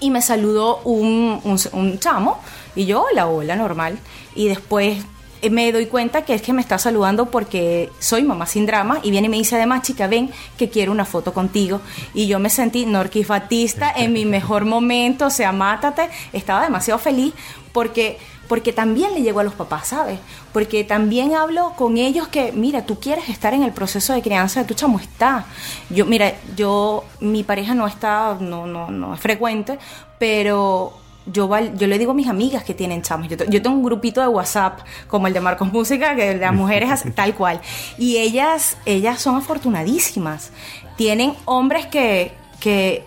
y 0.00 0.10
me 0.10 0.22
saludó 0.22 0.80
un, 0.84 1.40
un, 1.44 1.58
un 1.72 1.98
chamo 1.98 2.40
y 2.74 2.86
yo, 2.86 3.04
hola, 3.10 3.26
hola, 3.26 3.56
normal. 3.56 3.98
Y 4.34 4.48
después 4.48 4.98
eh, 5.40 5.50
me 5.50 5.70
doy 5.72 5.86
cuenta 5.86 6.22
que 6.22 6.34
es 6.34 6.42
que 6.42 6.52
me 6.52 6.60
está 6.60 6.78
saludando 6.78 7.26
porque 7.26 7.90
soy 7.98 8.22
mamá 8.22 8.46
sin 8.46 8.66
drama 8.66 9.00
y 9.02 9.10
viene 9.10 9.26
y 9.26 9.30
me 9.30 9.36
dice 9.36 9.56
además, 9.56 9.82
chica, 9.82 10.06
ven 10.06 10.30
que 10.56 10.68
quiero 10.68 10.92
una 10.92 11.04
foto 11.04 11.32
contigo. 11.32 11.80
Y 12.14 12.26
yo 12.26 12.38
me 12.38 12.50
sentí 12.50 12.86
Norquis 12.86 13.28
Batista 13.28 13.92
en 13.94 14.12
mi 14.12 14.24
mejor 14.24 14.64
momento, 14.64 15.26
o 15.26 15.30
sea, 15.30 15.52
mátate. 15.52 16.08
Estaba 16.32 16.62
demasiado 16.62 16.98
feliz 16.98 17.34
porque 17.72 18.18
porque 18.48 18.72
también 18.72 19.14
le 19.14 19.22
llego 19.22 19.40
a 19.40 19.44
los 19.44 19.54
papás, 19.54 19.88
¿sabes? 19.88 20.18
Porque 20.52 20.82
también 20.82 21.34
hablo 21.34 21.74
con 21.76 21.98
ellos 21.98 22.28
que, 22.28 22.52
mira, 22.52 22.86
tú 22.86 22.98
quieres 22.98 23.28
estar 23.28 23.54
en 23.54 23.62
el 23.62 23.72
proceso 23.72 24.14
de 24.14 24.22
crianza 24.22 24.60
de 24.60 24.66
tu 24.66 24.74
chamo, 24.74 24.98
está. 24.98 25.46
Yo, 25.90 26.06
mira, 26.06 26.32
yo, 26.56 27.04
mi 27.20 27.44
pareja 27.44 27.74
no 27.74 27.86
está, 27.86 28.36
no, 28.40 28.66
no, 28.66 28.90
no 28.90 29.14
es 29.14 29.20
frecuente, 29.20 29.78
pero 30.18 30.94
yo, 31.26 31.50
yo 31.76 31.86
le 31.86 31.98
digo 31.98 32.12
a 32.12 32.14
mis 32.14 32.28
amigas 32.28 32.64
que 32.64 32.74
tienen 32.74 33.02
chamos. 33.02 33.28
Yo, 33.28 33.36
yo 33.36 33.62
tengo 33.62 33.76
un 33.76 33.84
grupito 33.84 34.20
de 34.20 34.28
WhatsApp, 34.28 34.80
como 35.06 35.26
el 35.26 35.34
de 35.34 35.40
Marcos 35.40 35.72
Música, 35.72 36.16
que 36.16 36.34
las 36.34 36.54
mujeres 36.54 37.04
tal 37.14 37.34
cual. 37.34 37.60
Y 37.98 38.16
ellas, 38.16 38.78
ellas 38.86 39.20
son 39.20 39.36
afortunadísimas. 39.36 40.50
Tienen 40.96 41.34
hombres 41.44 41.86
que, 41.86 42.32
que 42.60 43.04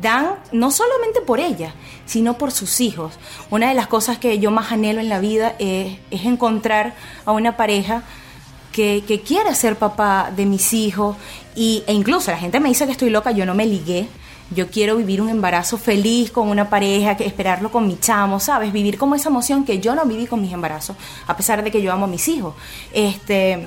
dan 0.00 0.36
no 0.52 0.70
solamente 0.70 1.20
por 1.20 1.40
ellas, 1.40 1.72
sino 2.06 2.38
por 2.38 2.52
sus 2.52 2.80
hijos. 2.80 3.14
Una 3.50 3.68
de 3.68 3.74
las 3.74 3.86
cosas 3.86 4.18
que 4.18 4.38
yo 4.38 4.50
más 4.50 4.72
anhelo 4.72 5.00
en 5.00 5.08
la 5.08 5.20
vida 5.20 5.54
es, 5.58 5.98
es 6.10 6.24
encontrar 6.24 6.94
a 7.24 7.32
una 7.32 7.56
pareja 7.56 8.02
que, 8.72 9.04
que 9.06 9.20
quiera 9.20 9.54
ser 9.54 9.76
papá 9.76 10.32
de 10.34 10.46
mis 10.46 10.72
hijos 10.72 11.16
y, 11.54 11.84
e 11.86 11.92
incluso 11.92 12.30
la 12.30 12.38
gente 12.38 12.60
me 12.60 12.68
dice 12.68 12.86
que 12.86 12.92
estoy 12.92 13.10
loca, 13.10 13.30
yo 13.30 13.46
no 13.46 13.54
me 13.54 13.66
ligué. 13.66 14.08
Yo 14.50 14.68
quiero 14.68 14.96
vivir 14.96 15.22
un 15.22 15.30
embarazo 15.30 15.78
feliz 15.78 16.30
con 16.30 16.48
una 16.48 16.68
pareja, 16.68 17.16
que 17.16 17.24
esperarlo 17.26 17.72
con 17.72 17.86
mi 17.86 17.98
chamo, 17.98 18.38
¿sabes? 18.38 18.72
Vivir 18.72 18.98
como 18.98 19.14
esa 19.14 19.30
emoción 19.30 19.64
que 19.64 19.80
yo 19.80 19.94
no 19.94 20.04
viví 20.04 20.26
con 20.26 20.40
mis 20.42 20.52
embarazos, 20.52 20.96
a 21.26 21.36
pesar 21.36 21.64
de 21.64 21.70
que 21.70 21.80
yo 21.80 21.92
amo 21.92 22.04
a 22.04 22.08
mis 22.08 22.28
hijos. 22.28 22.54
Este, 22.92 23.66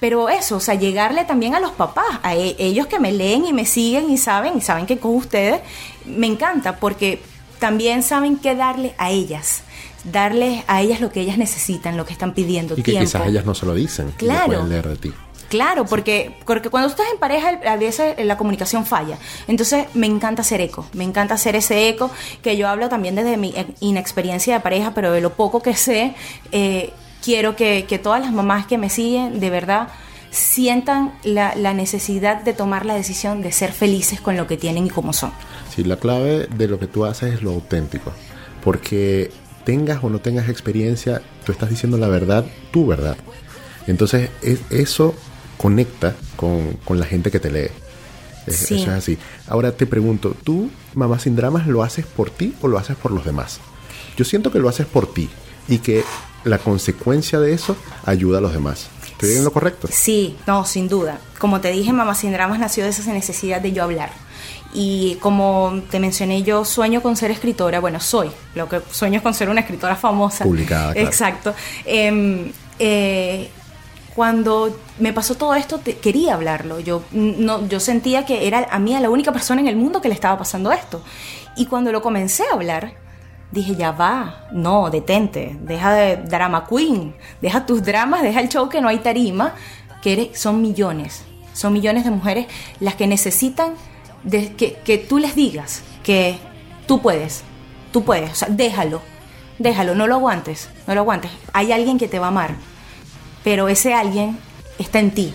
pero 0.00 0.28
eso, 0.28 0.56
o 0.56 0.60
sea, 0.60 0.74
llegarle 0.74 1.24
también 1.24 1.54
a 1.54 1.60
los 1.60 1.72
papás, 1.72 2.04
a 2.22 2.34
e- 2.34 2.56
ellos 2.58 2.86
que 2.86 2.98
me 2.98 3.12
leen 3.12 3.44
y 3.46 3.52
me 3.52 3.64
siguen 3.66 4.10
y 4.10 4.18
saben, 4.18 4.56
y 4.58 4.60
saben 4.60 4.86
que 4.86 4.98
con 4.98 5.14
ustedes 5.14 5.60
me 6.04 6.26
encanta 6.26 6.76
porque 6.76 7.22
también 7.58 8.02
saben 8.02 8.36
qué 8.38 8.54
darle 8.54 8.94
a 8.98 9.10
ellas, 9.10 9.62
darles 10.04 10.62
a 10.66 10.82
ellas 10.82 11.00
lo 11.00 11.10
que 11.10 11.20
ellas 11.20 11.38
necesitan, 11.38 11.96
lo 11.96 12.04
que 12.04 12.12
están 12.12 12.34
pidiendo, 12.34 12.74
Y 12.74 12.82
que 12.82 12.92
tiempo. 12.92 13.06
quizás 13.06 13.26
ellas 13.26 13.44
no 13.44 13.54
se 13.54 13.66
lo 13.66 13.74
dicen. 13.74 14.06
lo 14.08 14.12
Claro. 14.16 14.46
pueden 14.46 14.68
leer 14.68 14.88
de 14.88 14.96
ti. 14.96 15.12
Claro, 15.48 15.86
porque, 15.86 16.36
porque 16.44 16.70
cuando 16.70 16.88
estás 16.88 17.06
en 17.12 17.18
pareja 17.20 17.60
a 17.66 17.76
veces 17.76 18.16
la 18.26 18.36
comunicación 18.36 18.84
falla. 18.84 19.16
Entonces 19.46 19.86
me 19.94 20.08
encanta 20.08 20.42
hacer 20.42 20.60
eco, 20.60 20.86
me 20.92 21.04
encanta 21.04 21.34
hacer 21.34 21.54
ese 21.54 21.88
eco 21.88 22.10
que 22.42 22.56
yo 22.56 22.68
hablo 22.68 22.88
también 22.88 23.14
desde 23.14 23.36
mi 23.36 23.54
inexperiencia 23.78 24.54
de 24.54 24.60
pareja, 24.60 24.92
pero 24.92 25.12
de 25.12 25.20
lo 25.20 25.34
poco 25.34 25.62
que 25.62 25.74
sé, 25.76 26.14
eh, 26.50 26.92
quiero 27.26 27.56
que, 27.56 27.86
que 27.88 27.98
todas 27.98 28.20
las 28.20 28.32
mamás 28.32 28.66
que 28.66 28.78
me 28.78 28.88
siguen 28.88 29.40
de 29.40 29.50
verdad 29.50 29.88
sientan 30.30 31.12
la, 31.24 31.56
la 31.56 31.74
necesidad 31.74 32.40
de 32.42 32.52
tomar 32.52 32.86
la 32.86 32.94
decisión 32.94 33.42
de 33.42 33.50
ser 33.50 33.72
felices 33.72 34.20
con 34.20 34.36
lo 34.36 34.46
que 34.46 34.56
tienen 34.56 34.86
y 34.86 34.90
como 34.90 35.12
son. 35.12 35.32
Sí, 35.74 35.82
la 35.82 35.96
clave 35.96 36.46
de 36.46 36.68
lo 36.68 36.78
que 36.78 36.86
tú 36.86 37.04
haces 37.04 37.34
es 37.34 37.42
lo 37.42 37.50
auténtico. 37.50 38.12
Porque 38.62 39.32
tengas 39.64 40.04
o 40.04 40.08
no 40.08 40.20
tengas 40.20 40.48
experiencia, 40.48 41.20
tú 41.44 41.50
estás 41.50 41.68
diciendo 41.68 41.98
la 41.98 42.06
verdad, 42.06 42.44
tu 42.70 42.86
verdad. 42.86 43.16
Entonces, 43.88 44.30
eso 44.70 45.12
conecta 45.56 46.14
con, 46.36 46.78
la 46.88 47.06
gente 47.06 47.32
que 47.32 47.40
te 47.40 47.50
lee. 47.50 47.70
Eso 48.46 48.76
es 48.76 48.86
así. 48.86 49.18
Ahora 49.48 49.72
te 49.72 49.86
pregunto, 49.86 50.36
¿tú, 50.44 50.70
Mamá 50.94 51.18
Sin 51.18 51.34
Dramas, 51.34 51.66
lo 51.66 51.82
haces 51.82 52.06
por 52.06 52.30
ti 52.30 52.54
o 52.60 52.68
lo 52.68 52.78
haces 52.78 52.96
por 52.96 53.10
los 53.10 53.24
demás? 53.24 53.58
Yo 54.16 54.24
siento 54.24 54.52
que 54.52 54.60
lo 54.60 54.68
haces 54.68 54.86
por 54.86 55.12
ti 55.12 55.28
y 55.66 55.78
que 55.78 56.04
la 56.46 56.58
consecuencia 56.58 57.40
de 57.40 57.52
eso 57.52 57.76
ayuda 58.04 58.38
a 58.38 58.40
los 58.40 58.52
demás. 58.52 58.88
¿Estoy 59.04 59.32
en 59.32 59.44
lo 59.44 59.52
correcto? 59.52 59.88
Sí, 59.90 60.36
no, 60.46 60.64
sin 60.64 60.88
duda. 60.88 61.18
Como 61.38 61.60
te 61.60 61.70
dije, 61.70 61.92
Mamá 61.92 62.14
Sin 62.14 62.32
Dramas 62.32 62.58
nació 62.58 62.84
de 62.84 62.90
esa 62.90 63.12
necesidad 63.12 63.60
de 63.60 63.72
yo 63.72 63.82
hablar. 63.82 64.10
Y 64.74 65.16
como 65.22 65.80
te 65.90 65.98
mencioné, 66.00 66.42
yo 66.42 66.64
sueño 66.64 67.00
con 67.00 67.16
ser 67.16 67.30
escritora. 67.30 67.80
Bueno, 67.80 67.98
soy. 67.98 68.30
Lo 68.54 68.68
que 68.68 68.82
sueño 68.90 69.16
es 69.16 69.22
con 69.22 69.32
ser 69.32 69.48
una 69.48 69.60
escritora 69.60 69.96
famosa. 69.96 70.44
Publicada. 70.44 70.92
Exacto. 70.94 71.54
Em, 71.86 72.52
eh, 72.78 73.48
cuando 74.14 74.78
me 74.98 75.14
pasó 75.14 75.34
todo 75.34 75.54
esto, 75.54 75.80
quería 76.02 76.34
hablarlo. 76.34 76.80
Yo, 76.80 77.02
no, 77.12 77.66
yo 77.68 77.80
sentía 77.80 78.26
que 78.26 78.46
era 78.46 78.68
a 78.70 78.78
mí 78.78 78.98
la 78.98 79.08
única 79.08 79.32
persona 79.32 79.62
en 79.62 79.68
el 79.68 79.76
mundo 79.76 80.02
que 80.02 80.08
le 80.08 80.14
estaba 80.14 80.36
pasando 80.38 80.72
esto. 80.72 81.02
Y 81.56 81.66
cuando 81.66 81.90
lo 81.90 82.02
comencé 82.02 82.44
a 82.50 82.54
hablar, 82.54 82.92
dije, 83.52 83.76
ya 83.76 83.92
va, 83.92 84.46
no, 84.52 84.90
detente, 84.90 85.56
deja 85.60 85.92
de 85.92 86.16
drama 86.16 86.66
queen, 86.66 87.14
deja 87.40 87.66
tus 87.66 87.82
dramas, 87.82 88.22
deja 88.22 88.40
el 88.40 88.48
show 88.48 88.68
que 88.68 88.80
no 88.80 88.88
hay 88.88 88.98
tarima, 88.98 89.54
que 90.02 90.32
son 90.34 90.60
millones, 90.60 91.24
son 91.52 91.72
millones 91.72 92.04
de 92.04 92.10
mujeres 92.10 92.46
las 92.80 92.94
que 92.94 93.06
necesitan 93.06 93.74
que, 94.30 94.78
que 94.84 94.98
tú 94.98 95.18
les 95.18 95.34
digas 95.34 95.82
que 96.02 96.38
tú 96.86 97.02
puedes, 97.02 97.42
tú 97.92 98.04
puedes, 98.04 98.30
o 98.30 98.34
sea, 98.34 98.48
déjalo, 98.48 99.02
déjalo, 99.58 99.94
no 99.94 100.06
lo 100.06 100.14
aguantes, 100.14 100.68
no 100.86 100.94
lo 100.94 101.00
aguantes. 101.00 101.30
Hay 101.52 101.72
alguien 101.72 101.98
que 101.98 102.08
te 102.08 102.18
va 102.18 102.26
a 102.26 102.28
amar, 102.28 102.54
pero 103.42 103.68
ese 103.68 103.94
alguien 103.94 104.38
está 104.78 105.00
en 105.00 105.10
ti. 105.10 105.34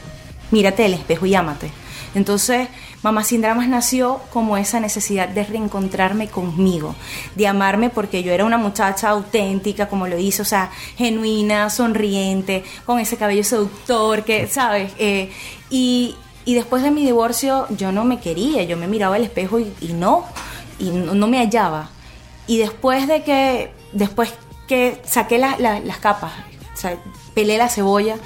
Mírate 0.51 0.85
el 0.85 0.93
espejo 0.93 1.25
y 1.25 1.35
ámate. 1.35 1.71
Entonces, 2.15 2.67
Mamá 3.03 3.23
Sin 3.23 3.41
Dramas 3.41 3.67
nació 3.67 4.21
como 4.31 4.57
esa 4.57 4.79
necesidad 4.79 5.27
de 5.27 5.43
reencontrarme 5.43 6.27
conmigo, 6.27 6.95
de 7.35 7.47
amarme 7.47 7.89
porque 7.89 8.21
yo 8.21 8.31
era 8.31 8.45
una 8.45 8.57
muchacha 8.57 9.09
auténtica, 9.09 9.89
como 9.89 10.07
lo 10.07 10.19
hice, 10.19 10.43
o 10.43 10.45
sea, 10.45 10.69
genuina, 10.97 11.69
sonriente, 11.71 12.63
con 12.85 12.99
ese 12.99 13.17
cabello 13.17 13.43
seductor, 13.43 14.23
que, 14.23 14.47
¿sabes? 14.47 14.91
Eh, 14.99 15.31
y, 15.69 16.15
después 16.45 16.83
de 16.83 16.91
mi 16.91 17.05
divorcio 17.05 17.65
yo 17.69 17.91
no 17.91 18.03
me 18.03 18.19
quería, 18.19 18.63
yo 18.63 18.75
me 18.75 18.87
miraba 18.87 19.15
al 19.15 19.23
espejo 19.23 19.59
y, 19.59 19.93
no, 19.93 20.25
y 20.77 20.91
no, 20.91 21.27
me 21.27 21.39
hallaba. 21.39 21.89
Y 22.45 22.57
después 22.57 23.07
de 23.07 23.23
que, 23.23 23.71
después 23.93 24.33
que 24.67 25.01
saqué 25.05 25.39
las 25.39 25.97
capas, 25.99 26.33
o 26.73 26.77
sea, 26.77 26.97
pelé 27.33 27.57
la 27.57 27.69
cebolla, 27.69 28.17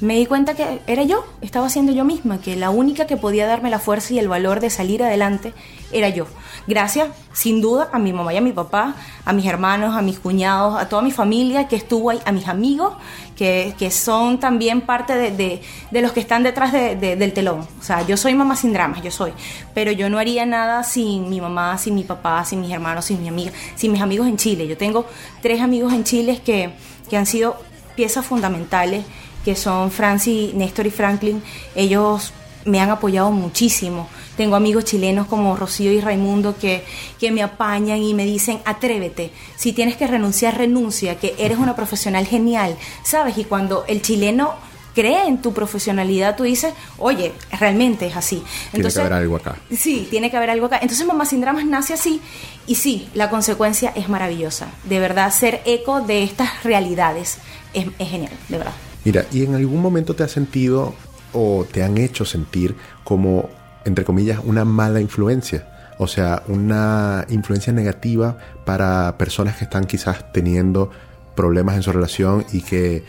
me 0.00 0.16
di 0.16 0.26
cuenta 0.26 0.54
que 0.54 0.80
era 0.86 1.02
yo, 1.02 1.24
estaba 1.40 1.68
siendo 1.68 1.92
yo 1.92 2.04
misma, 2.04 2.40
que 2.40 2.54
la 2.54 2.70
única 2.70 3.06
que 3.06 3.16
podía 3.16 3.46
darme 3.46 3.68
la 3.68 3.80
fuerza 3.80 4.14
y 4.14 4.18
el 4.18 4.28
valor 4.28 4.60
de 4.60 4.70
salir 4.70 5.02
adelante 5.02 5.52
era 5.90 6.08
yo. 6.08 6.26
Gracias, 6.68 7.08
sin 7.32 7.60
duda, 7.60 7.88
a 7.92 7.98
mi 7.98 8.12
mamá 8.12 8.32
y 8.32 8.36
a 8.36 8.40
mi 8.40 8.52
papá, 8.52 8.94
a 9.24 9.32
mis 9.32 9.46
hermanos, 9.46 9.96
a 9.96 10.02
mis 10.02 10.18
cuñados, 10.18 10.80
a 10.80 10.88
toda 10.88 11.02
mi 11.02 11.10
familia 11.10 11.66
que 11.66 11.76
estuvo 11.76 12.10
ahí, 12.10 12.20
a 12.26 12.32
mis 12.32 12.46
amigos, 12.46 12.94
que, 13.36 13.90
son 13.90 14.38
también 14.38 14.82
parte 14.82 15.14
de, 15.14 15.62
los 15.90 16.12
que 16.12 16.20
están 16.20 16.42
detrás 16.42 16.72
del 16.72 17.32
telón. 17.32 17.66
O 17.80 17.82
sea, 17.82 18.06
yo 18.06 18.16
soy 18.16 18.34
mamá 18.34 18.54
sin 18.54 18.72
dramas, 18.72 19.02
yo 19.02 19.10
soy, 19.10 19.32
pero 19.74 19.90
yo 19.90 20.10
no 20.10 20.18
haría 20.18 20.46
nada 20.46 20.84
sin 20.84 21.28
mi 21.28 21.40
mamá, 21.40 21.76
sin 21.78 21.94
mi 21.94 22.04
papá, 22.04 22.44
sin 22.44 22.60
mis 22.60 22.70
hermanos, 22.70 23.06
sin 23.06 23.20
mi 23.20 23.28
amiga, 23.28 23.50
sin 23.74 23.90
mis 23.90 24.02
amigos 24.02 24.28
en 24.28 24.36
Chile. 24.36 24.66
Yo 24.68 24.76
tengo 24.76 25.06
tres 25.42 25.60
amigos 25.60 25.92
en 25.92 26.04
Chile 26.04 26.40
que, 26.44 26.70
que 27.08 27.16
han 27.16 27.26
sido 27.26 27.56
piezas 27.96 28.24
fundamentales 28.24 29.04
que 29.44 29.54
son 29.54 29.90
Francis, 29.90 30.54
Néstor 30.54 30.86
y 30.86 30.90
Franklin, 30.90 31.42
ellos 31.74 32.32
me 32.64 32.80
han 32.80 32.90
apoyado 32.90 33.30
muchísimo. 33.30 34.08
Tengo 34.36 34.56
amigos 34.56 34.84
chilenos 34.84 35.26
como 35.26 35.56
Rocío 35.56 35.90
y 35.90 36.00
Raimundo 36.00 36.56
que, 36.56 36.84
que 37.18 37.30
me 37.30 37.42
apañan 37.42 38.02
y 38.02 38.14
me 38.14 38.24
dicen, 38.24 38.60
atrévete, 38.64 39.32
si 39.56 39.72
tienes 39.72 39.96
que 39.96 40.06
renunciar, 40.06 40.56
renuncia, 40.56 41.18
que 41.18 41.34
eres 41.38 41.58
una 41.58 41.74
profesional 41.74 42.26
genial, 42.26 42.76
¿sabes? 43.02 43.38
Y 43.38 43.44
cuando 43.44 43.84
el 43.88 44.02
chileno 44.02 44.54
cree 44.94 45.26
en 45.26 45.40
tu 45.40 45.52
profesionalidad, 45.52 46.36
tú 46.36 46.42
dices, 46.42 46.74
oye, 46.98 47.32
realmente 47.58 48.06
es 48.06 48.16
así. 48.16 48.42
Entonces, 48.72 48.72
tiene 48.72 48.92
que 48.94 49.00
haber 49.00 49.12
algo 49.12 49.36
acá. 49.36 49.56
Sí, 49.76 50.06
tiene 50.10 50.30
que 50.30 50.36
haber 50.36 50.50
algo 50.50 50.66
acá. 50.66 50.78
Entonces 50.82 51.06
Mamá 51.06 51.24
Sin 51.24 51.40
Dramas 51.40 51.64
nace 51.64 51.94
así 51.94 52.20
y 52.66 52.74
sí, 52.74 53.08
la 53.14 53.30
consecuencia 53.30 53.92
es 53.94 54.08
maravillosa. 54.08 54.68
De 54.84 54.98
verdad, 54.98 55.32
ser 55.32 55.62
eco 55.64 56.00
de 56.00 56.22
estas 56.22 56.64
realidades 56.64 57.38
es, 57.74 57.86
es 57.98 58.08
genial, 58.08 58.32
de 58.48 58.58
verdad. 58.58 58.74
Mira, 59.04 59.24
¿y 59.32 59.44
en 59.44 59.54
algún 59.54 59.80
momento 59.80 60.14
te 60.14 60.24
has 60.24 60.30
sentido 60.30 60.94
o 61.32 61.66
te 61.70 61.82
han 61.82 61.98
hecho 61.98 62.24
sentir 62.24 62.74
como, 63.04 63.48
entre 63.84 64.04
comillas, 64.04 64.40
una 64.44 64.64
mala 64.64 65.00
influencia? 65.00 65.94
O 65.98 66.06
sea, 66.06 66.42
una 66.46 67.26
influencia 67.28 67.72
negativa 67.72 68.38
para 68.64 69.18
personas 69.18 69.56
que 69.56 69.64
están 69.64 69.84
quizás 69.84 70.32
teniendo 70.32 70.90
problemas 71.34 71.76
en 71.76 71.82
su 71.82 71.92
relación 71.92 72.44
y 72.52 72.62
que 72.62 73.04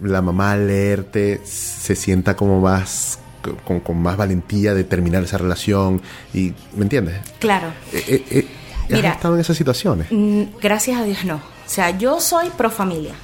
la 0.00 0.22
mamá 0.22 0.52
al 0.52 0.66
leerte 0.66 1.40
se 1.44 1.94
sienta 1.94 2.36
como 2.36 2.60
más 2.60 3.18
con, 3.64 4.02
más 4.02 4.16
valentía 4.16 4.74
de 4.74 4.84
terminar 4.84 5.22
esa 5.22 5.38
relación 5.38 6.00
y 6.32 6.52
¿me 6.74 6.82
entiendes? 6.82 7.16
Claro. 7.38 7.68
Eh, 7.92 8.04
eh, 8.08 8.24
eh 8.30 8.48
¿Has 8.90 9.16
estado 9.16 9.34
en 9.34 9.40
esas 9.40 9.56
situaciones? 9.56 10.08
Mm, 10.10 10.42
gracias 10.60 11.00
a 11.00 11.04
Dios 11.04 11.24
no. 11.24 11.36
O 11.36 11.68
sea, 11.68 11.90
yo 11.90 12.20
soy 12.20 12.50
pro 12.50 12.70
familia. 12.70 13.14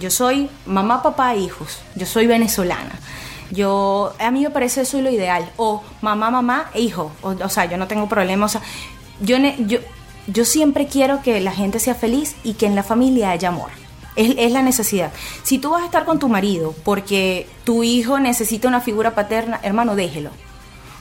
Yo 0.00 0.10
soy 0.10 0.48
mamá, 0.64 1.02
papá 1.02 1.34
e 1.34 1.40
hijos. 1.40 1.78
Yo 1.94 2.06
soy 2.06 2.26
venezolana. 2.26 2.98
Yo, 3.50 4.14
a 4.18 4.30
mí 4.30 4.42
me 4.42 4.50
parece 4.50 4.80
eso 4.80 5.00
lo 5.00 5.10
ideal. 5.10 5.52
O 5.58 5.82
mamá, 6.00 6.30
mamá 6.30 6.70
e 6.72 6.80
hijo. 6.80 7.12
O, 7.22 7.48
sea, 7.50 7.66
yo 7.66 7.76
no 7.76 7.86
tengo 7.86 8.08
problema. 8.08 8.46
O 8.46 8.48
sea, 8.48 8.62
yo, 9.20 9.36
yo, 9.66 9.78
yo 10.26 10.44
siempre 10.46 10.86
quiero 10.86 11.22
que 11.22 11.40
la 11.40 11.52
gente 11.52 11.78
sea 11.78 11.94
feliz 11.94 12.34
y 12.42 12.54
que 12.54 12.64
en 12.64 12.74
la 12.74 12.82
familia 12.82 13.30
haya 13.30 13.50
amor. 13.50 13.70
Es, 14.16 14.34
es, 14.38 14.52
la 14.52 14.62
necesidad. 14.62 15.12
Si 15.42 15.58
tú 15.58 15.70
vas 15.70 15.82
a 15.82 15.84
estar 15.84 16.06
con 16.06 16.18
tu 16.18 16.28
marido 16.28 16.74
porque 16.82 17.46
tu 17.64 17.82
hijo 17.82 18.18
necesita 18.18 18.68
una 18.68 18.80
figura 18.80 19.14
paterna, 19.14 19.60
hermano, 19.62 19.96
déjelo. 19.96 20.30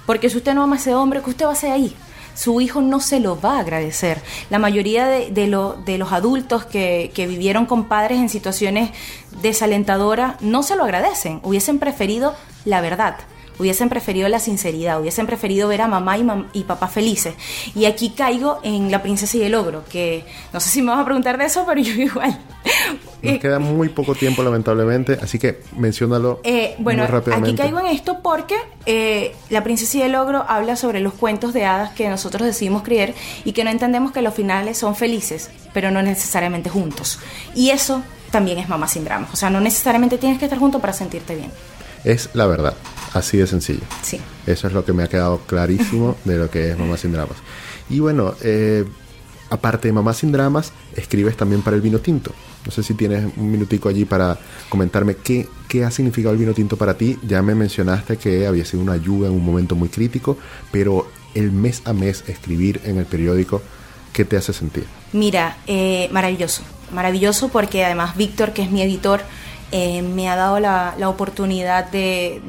Porque 0.06 0.30
si 0.30 0.38
usted 0.38 0.54
no 0.54 0.64
ama 0.64 0.76
a 0.76 0.80
ese 0.80 0.94
hombre, 0.94 1.22
¿qué 1.22 1.30
usted 1.30 1.46
va 1.46 1.52
a 1.52 1.54
hacer 1.54 1.72
ahí? 1.72 1.96
Su 2.40 2.62
hijo 2.62 2.82
no 2.82 3.02
se 3.02 3.20
lo 3.20 3.40
va 3.40 3.58
a 3.58 3.60
agradecer. 3.60 4.22
La 4.50 4.60
mayoría 4.60 5.08
de, 5.08 5.48
los 5.48 6.14
adultos 6.14 6.66
que, 6.66 7.12
que, 7.14 7.28
vivieron 7.28 7.66
con 7.66 7.90
padres 7.90 8.20
en 8.20 8.30
situaciones 8.30 8.92
desalentadoras 9.42 10.42
no 10.42 10.64
se 10.64 10.78
lo 10.78 10.86
agradecen, 10.86 11.42
hubiesen 11.44 11.80
preferido 11.80 12.34
la 12.64 12.80
verdad 12.80 13.18
hubiesen 13.60 13.90
preferido 13.90 14.28
la 14.30 14.40
sinceridad, 14.40 15.00
hubiesen 15.00 15.28
preferido 15.28 15.68
ver 15.68 15.82
a 15.82 15.88
mamá 15.88 16.18
y, 16.18 16.26
y, 16.54 16.64
papá 16.64 16.88
felices. 16.88 17.36
Y 17.76 17.86
aquí 17.86 18.12
caigo 18.12 18.60
en 18.64 18.90
La 18.92 19.02
princesa 19.04 19.38
y 19.38 19.44
el 19.44 19.54
ogro, 19.54 19.84
que 19.90 20.24
no 20.54 20.60
sé 20.60 20.70
si 20.70 20.82
me 20.82 20.92
vas 20.92 21.00
a 21.00 21.06
preguntar 21.06 21.38
de 21.38 21.46
eso, 21.46 21.66
pero 21.68 21.82
yo 21.82 21.94
igual. 21.94 22.40
Nos 23.22 23.34
eh, 23.34 23.40
queda 23.40 23.60
muy 23.60 23.90
poco 23.90 24.16
tiempo, 24.16 24.44
lamentablemente, 24.44 25.20
así 25.22 25.40
que 25.40 25.62
menciónalo 25.76 26.40
eh, 26.44 26.76
bueno, 26.80 27.04
aquí 27.04 27.54
caigo 27.54 27.80
en 27.80 27.88
esto 27.88 28.20
porque 28.22 28.56
eh, 28.86 29.36
La 29.50 29.64
princesa 29.64 29.98
y 29.98 30.02
el 30.04 30.16
ogro 30.16 30.46
habla 30.48 30.76
sobre 30.76 31.02
los 31.02 31.14
cuentos 31.14 31.54
de 31.54 31.66
hadas 31.66 31.92
que 31.92 32.08
nosotros 32.08 32.46
decidimos 32.46 32.84
creer 32.84 33.14
y 33.44 33.52
que 33.52 33.64
no 33.64 33.70
entendemos 33.70 34.12
que 34.12 34.22
los 34.22 34.34
finales 34.34 34.78
son 34.78 34.96
felices, 34.96 35.50
pero 35.74 35.92
no 35.92 36.02
necesariamente 36.02 36.70
juntos. 36.70 37.20
Y 37.56 37.72
eso 37.72 38.02
también 38.32 38.58
es 38.58 38.70
mamá 38.70 38.88
sin 38.88 39.04
dramas. 39.04 39.30
O 39.34 39.36
sea, 39.36 39.50
no 39.50 39.60
necesariamente 39.60 40.18
tienes 40.18 40.40
que 40.40 40.46
estar 40.46 40.60
juntos 40.60 40.80
para 40.80 40.94
sentirte 40.94 41.36
bien. 41.36 41.52
Es 42.04 42.30
la 42.34 42.46
verdad. 42.46 42.74
Así 43.14 43.38
de 43.38 43.48
sencillo. 43.48 43.82
Sí. 44.02 44.20
Eso 44.46 44.68
es 44.68 44.74
lo 44.74 44.86
que 44.86 44.94
me 44.94 45.04
ha 45.04 45.08
quedado 45.08 45.40
clarísimo 45.48 46.16
de 46.26 46.38
lo 46.38 46.50
que 46.50 46.72
es 46.72 46.78
Mamá 46.78 46.98
sin 46.98 47.12
Dramas. 47.12 47.38
Y 47.90 48.00
bueno, 48.00 48.36
eh, 48.42 48.86
aparte 49.50 49.88
de 49.88 49.94
Mamá 49.94 50.14
sin 50.14 50.32
Dramas, 50.32 50.72
escribes 50.96 51.36
también 51.36 51.62
para 51.62 51.76
el 51.76 51.82
vino 51.82 52.00
tinto. 52.00 52.34
No 52.66 52.72
sé 52.72 52.84
si 52.84 52.94
tienes 52.94 53.26
un 53.38 53.52
minutico 53.52 53.90
allí 53.90 54.06
para 54.06 54.38
comentarme 54.68 55.16
qué, 55.16 55.48
qué 55.68 55.86
ha 55.86 55.92
significado 55.92 56.34
el 56.34 56.40
vino 56.40 56.54
tinto 56.54 56.78
para 56.78 56.96
ti. 56.96 57.18
Ya 57.26 57.42
me 57.42 57.56
mencionaste 57.56 58.18
que 58.18 58.46
había 58.46 58.66
sido 58.66 58.84
una 58.84 58.94
ayuda 58.94 59.28
en 59.28 59.34
un 59.34 59.44
momento 59.44 59.76
muy 59.76 59.90
crítico, 59.90 60.38
pero 60.72 61.08
el 61.34 61.52
mes 61.52 61.82
a 61.86 61.94
mes 61.94 62.24
escribir 62.28 62.82
en 62.84 62.98
el 62.98 63.06
periódico, 63.06 63.62
¿qué 64.14 64.26
te 64.26 64.38
hace 64.38 64.54
sentir? 64.54 64.86
Mira, 65.14 65.58
eh, 65.68 66.10
maravilloso. 66.12 66.64
Maravilloso 66.94 67.50
porque 67.50 67.86
además 67.86 68.18
Víctor, 68.18 68.54
que 68.54 68.64
es 68.64 68.72
mi 68.72 68.82
editor, 68.82 69.22
eh, 69.72 70.02
me 70.02 70.28
ha 70.30 70.36
dado 70.36 70.60
la, 70.60 70.96
oportunidad 71.10 71.90
de, 71.92 72.42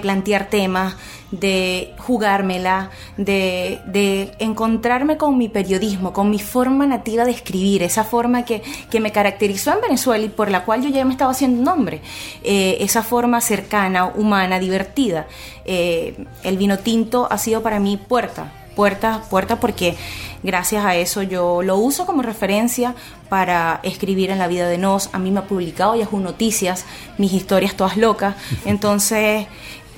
plantear 0.00 0.48
temas, 0.48 0.96
de 1.30 1.92
jugármela, 1.98 2.90
de, 3.18 4.32
encontrarme 4.38 5.18
con 5.18 5.36
mi 5.36 5.48
periodismo, 5.48 6.14
con 6.14 6.30
mi 6.30 6.38
forma 6.38 6.86
nativa 6.86 7.26
de 7.26 7.32
escribir, 7.32 7.82
esa 7.82 8.04
forma 8.04 8.44
que, 8.44 8.62
me 8.98 9.12
caracterizó 9.12 9.72
en 9.74 9.82
Venezuela 9.82 10.24
y 10.24 10.28
por 10.28 10.50
la 10.50 10.64
cual 10.64 10.82
yo 10.82 10.88
ya 10.88 11.04
me 11.04 11.12
estaba 11.12 11.32
haciendo 11.32 11.62
nombre, 11.62 12.00
eh, 12.42 12.78
esa 12.80 13.02
forma 13.02 13.40
cercana, 13.40 14.06
humana, 14.06 14.58
divertida. 14.58 15.26
Eh, 15.66 16.24
el 16.42 16.56
vino 16.56 16.78
tinto 16.78 17.28
ha 17.30 17.36
sido 17.36 17.62
para 17.62 17.80
mí 17.80 17.98
puerta, 17.98 18.50
puerta, 18.74 19.22
puerta 19.28 19.60
porque 19.60 19.96
gracias 20.42 20.84
a 20.84 20.96
eso 20.96 21.22
yo 21.22 21.62
lo 21.62 21.76
uso 21.76 22.06
como 22.06 22.22
referencia 22.22 22.94
para 23.28 23.80
escribir 23.82 24.30
en 24.30 24.38
la 24.38 24.48
vida 24.48 24.68
de 24.68 24.78
Nos. 24.78 25.10
A 25.12 25.18
mí 25.18 25.30
me 25.30 25.40
ha 25.40 25.44
publicado 25.44 25.94
Yahoo 25.96 26.20
Noticias, 26.20 26.84
mis 27.18 27.32
historias 27.32 27.76
todas 27.76 27.96
locas. 27.96 28.36
Entonces, 28.64 29.46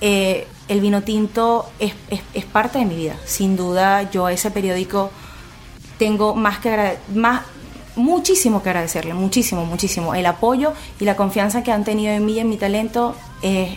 eh, 0.01 0.47
el 0.68 0.80
vino 0.80 1.03
tinto 1.03 1.68
es, 1.78 1.95
es, 2.34 2.45
parte 2.45 2.78
de 2.78 2.86
mi 2.86 2.97
vida. 2.97 3.16
Sin 3.24 3.57
duda, 3.57 4.11
yo 4.11 4.26
a 4.26 4.32
ese 4.32 4.51
periódico 4.51 5.11
tengo 5.99 6.34
más 6.34 6.59
que 6.59 6.97
más 7.14 7.43
muchísimo 7.97 8.62
que 8.62 8.70
agradecerle, 8.70 9.14
muchísimo, 9.14 9.64
muchísimo. 9.64 10.14
El 10.14 10.26
apoyo 10.26 10.72
y 10.99 11.05
la 11.05 11.16
confianza 11.16 11.62
que 11.62 11.72
han 11.72 11.84
tenido 11.84 12.12
en 12.12 12.24
mí 12.24 12.34
y 12.34 12.38
en 12.41 12.49
mi 12.49 12.57
talento 12.57 13.14
es, 13.43 13.76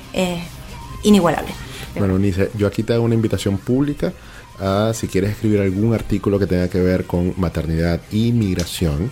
inigualable. 1.03 1.51
Bueno, 1.95 2.15
Unice, 2.15 2.49
yo 2.55 2.67
aquí 2.67 2.83
te 2.83 2.93
hago 2.93 3.03
una 3.03 3.15
invitación 3.15 3.57
pública 3.57 4.13
a 4.59 4.91
si 4.93 5.07
quieres 5.07 5.31
escribir 5.31 5.61
algún 5.61 5.93
artículo 5.93 6.39
que 6.39 6.47
tenga 6.47 6.69
que 6.69 6.81
ver 6.81 7.05
con 7.05 7.33
maternidad 7.37 8.01
y 8.11 8.31
migración 8.31 9.11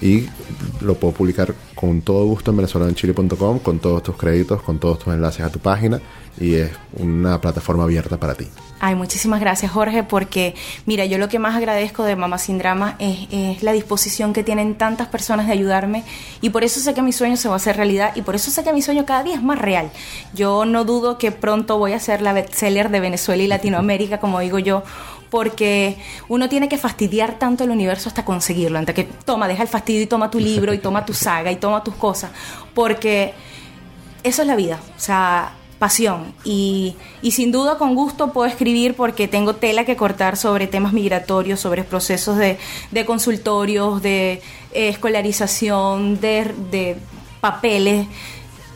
y 0.00 0.28
lo 0.80 0.94
puedo 0.94 1.14
publicar 1.14 1.54
con 1.74 2.02
todo 2.02 2.24
gusto 2.26 2.50
en 2.50 2.58
venezolaноchile.com 2.58 3.58
con 3.60 3.78
todos 3.78 4.02
tus 4.02 4.16
créditos, 4.16 4.62
con 4.62 4.78
todos 4.78 4.98
tus 4.98 5.14
enlaces 5.14 5.44
a 5.44 5.50
tu 5.50 5.58
página 5.58 6.00
y 6.40 6.54
es 6.54 6.70
una 6.96 7.40
plataforma 7.40 7.84
abierta 7.84 8.16
para 8.16 8.34
ti. 8.34 8.46
Ay, 8.80 8.94
muchísimas 8.94 9.40
gracias 9.40 9.72
Jorge, 9.72 10.04
porque 10.04 10.54
mira, 10.86 11.04
yo 11.04 11.18
lo 11.18 11.28
que 11.28 11.40
más 11.40 11.56
agradezco 11.56 12.04
de 12.04 12.14
Mamá 12.14 12.38
Sin 12.38 12.58
Drama 12.58 12.94
es, 13.00 13.62
la 13.62 13.72
disposición 13.72 14.32
que 14.32 14.44
tienen 14.44 14.76
tantas 14.76 15.08
personas 15.08 15.46
de 15.46 15.52
ayudarme 15.52 16.04
y 16.40 16.50
por 16.50 16.62
eso 16.62 16.78
sé 16.78 16.94
que 16.94 17.02
mi 17.02 17.12
sueño 17.12 17.36
se 17.36 17.48
va 17.48 17.54
a 17.54 17.56
hacer 17.56 17.76
realidad 17.76 18.12
y 18.14 18.22
por 18.22 18.36
eso 18.36 18.52
sé 18.52 18.62
que 18.62 18.72
mi 18.72 18.82
sueño 18.82 19.04
cada 19.04 19.24
día 19.24 19.34
es 19.34 19.42
más 19.42 19.58
real. 19.58 19.90
Yo 20.32 20.64
no 20.64 20.84
dudo 20.84 21.18
que 21.18 21.32
pronto 21.32 21.76
voy 21.76 21.92
a 21.92 22.00
ser 22.00 22.22
la 22.22 22.32
bestseller 22.32 22.88
de 22.90 23.00
Venezuela 23.00 23.42
y 23.42 23.48
Latinoamérica, 23.48 24.20
como 24.20 24.38
digo 24.38 24.60
yo, 24.60 24.84
porque 25.30 25.96
uno 26.28 26.48
tiene 26.48 26.68
que 26.68 26.78
fastidiar 26.78 27.38
tanto 27.38 27.64
el 27.64 27.70
universo 27.70 28.08
hasta 28.08 28.24
conseguirlo, 28.24 28.78
antes 28.78 28.94
que 28.94 29.04
toma, 29.04 29.48
deja 29.48 29.62
el 29.62 29.68
fastidio 29.68 30.02
y 30.02 30.06
toma 30.06 30.30
tu 30.30 30.38
libro 30.38 30.72
y 30.72 30.78
toma 30.78 31.04
tu 31.04 31.14
saga 31.14 31.52
y 31.52 31.56
toma 31.56 31.84
tus 31.84 31.94
cosas, 31.94 32.30
porque 32.74 33.34
eso 34.22 34.42
es 34.42 34.48
la 34.48 34.56
vida, 34.56 34.78
o 34.96 35.00
sea, 35.00 35.52
pasión 35.78 36.34
y, 36.44 36.96
sin 37.30 37.52
duda 37.52 37.78
con 37.78 37.94
gusto 37.94 38.32
puedo 38.32 38.48
escribir 38.48 38.94
porque 38.94 39.28
tengo 39.28 39.54
tela 39.54 39.84
que 39.84 39.96
cortar 39.96 40.36
sobre 40.36 40.66
temas 40.66 40.92
migratorios, 40.92 41.60
sobre 41.60 41.84
procesos 41.84 42.36
de, 42.36 42.58
consultorios, 43.06 44.02
de 44.02 44.42
eh, 44.72 44.88
escolarización, 44.88 46.20
de, 46.20 46.96
papeles, 47.40 48.08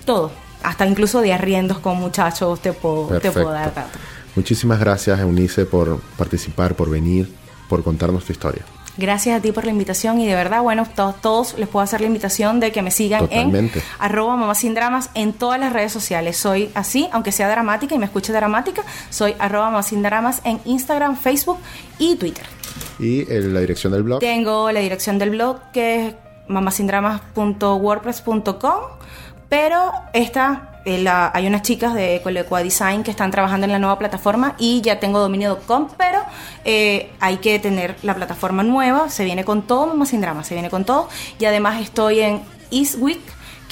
todo, 0.06 0.30
hasta 0.62 0.86
incluso 0.86 1.20
de 1.20 1.32
arriendos 1.32 1.78
con 1.80 1.98
muchachos 1.98 2.60
te 2.60 2.72
puedo, 2.72 3.18
te 3.18 3.32
puedo 3.32 3.50
dar 3.50 3.74
datos. 3.74 4.00
Muchísimas 4.34 4.80
gracias, 4.80 5.20
Eunice, 5.20 5.66
por 5.66 6.00
participar, 6.16 6.74
por 6.74 6.90
venir, 6.90 7.32
por 7.68 7.84
contarnos 7.84 8.24
tu 8.24 8.32
historia. 8.32 8.64
Gracias 8.98 9.38
a 9.38 9.40
ti 9.40 9.52
por 9.52 9.64
la 9.64 9.70
invitación 9.70 10.20
y 10.20 10.26
de 10.26 10.34
verdad, 10.34 10.60
bueno, 10.60 10.86
todos, 10.94 11.18
todos 11.22 11.58
les 11.58 11.66
puedo 11.66 11.82
hacer 11.82 12.02
la 12.02 12.08
invitación 12.08 12.60
de 12.60 12.72
que 12.72 12.82
me 12.82 12.90
sigan 12.90 13.26
en 13.30 13.70
arroba 13.98 14.36
mamá 14.36 14.54
sin 14.54 14.74
dramas 14.74 15.08
en 15.14 15.32
todas 15.32 15.58
las 15.58 15.72
redes 15.72 15.92
sociales. 15.92 16.36
Soy 16.36 16.70
así, 16.74 17.08
aunque 17.10 17.32
sea 17.32 17.48
dramática 17.48 17.94
y 17.94 17.98
me 17.98 18.04
escuche 18.04 18.34
dramática, 18.34 18.82
soy 19.08 19.34
arroba 19.38 19.70
mamá 19.70 19.82
sin 19.82 20.02
dramas 20.02 20.42
en 20.44 20.60
Instagram, 20.66 21.16
Facebook 21.16 21.56
y 21.98 22.16
Twitter. 22.16 22.44
¿Y 22.98 23.24
la 23.24 23.60
dirección 23.60 23.94
del 23.94 24.02
blog? 24.02 24.20
Tengo 24.20 24.70
la 24.70 24.80
dirección 24.80 25.18
del 25.18 25.30
blog 25.30 25.70
que 25.72 26.08
es 26.08 26.14
mamasindramas.wordpress.com, 26.48 28.80
pero 29.48 29.90
esta 30.12 30.71
hay 30.84 31.46
unas 31.46 31.62
chicas 31.62 31.94
de 31.94 32.20
Colecua 32.22 32.62
Design 32.62 33.02
que 33.02 33.10
están 33.10 33.30
trabajando 33.30 33.66
en 33.66 33.72
la 33.72 33.78
nueva 33.78 33.98
plataforma 33.98 34.54
y 34.58 34.80
ya 34.80 34.98
tengo 34.98 35.20
dominio.com, 35.20 35.88
pero 35.96 36.20
eh, 36.64 37.10
hay 37.20 37.36
que 37.38 37.58
tener 37.58 37.96
la 38.02 38.14
plataforma 38.14 38.62
nueva, 38.62 39.08
se 39.08 39.24
viene 39.24 39.44
con 39.44 39.62
todo, 39.62 39.94
más 39.94 40.08
sin 40.08 40.20
drama, 40.20 40.44
se 40.44 40.54
viene 40.54 40.70
con 40.70 40.84
todo. 40.84 41.08
Y 41.38 41.44
además 41.44 41.80
estoy 41.80 42.20
en 42.20 42.42
Eastwick 42.70 43.20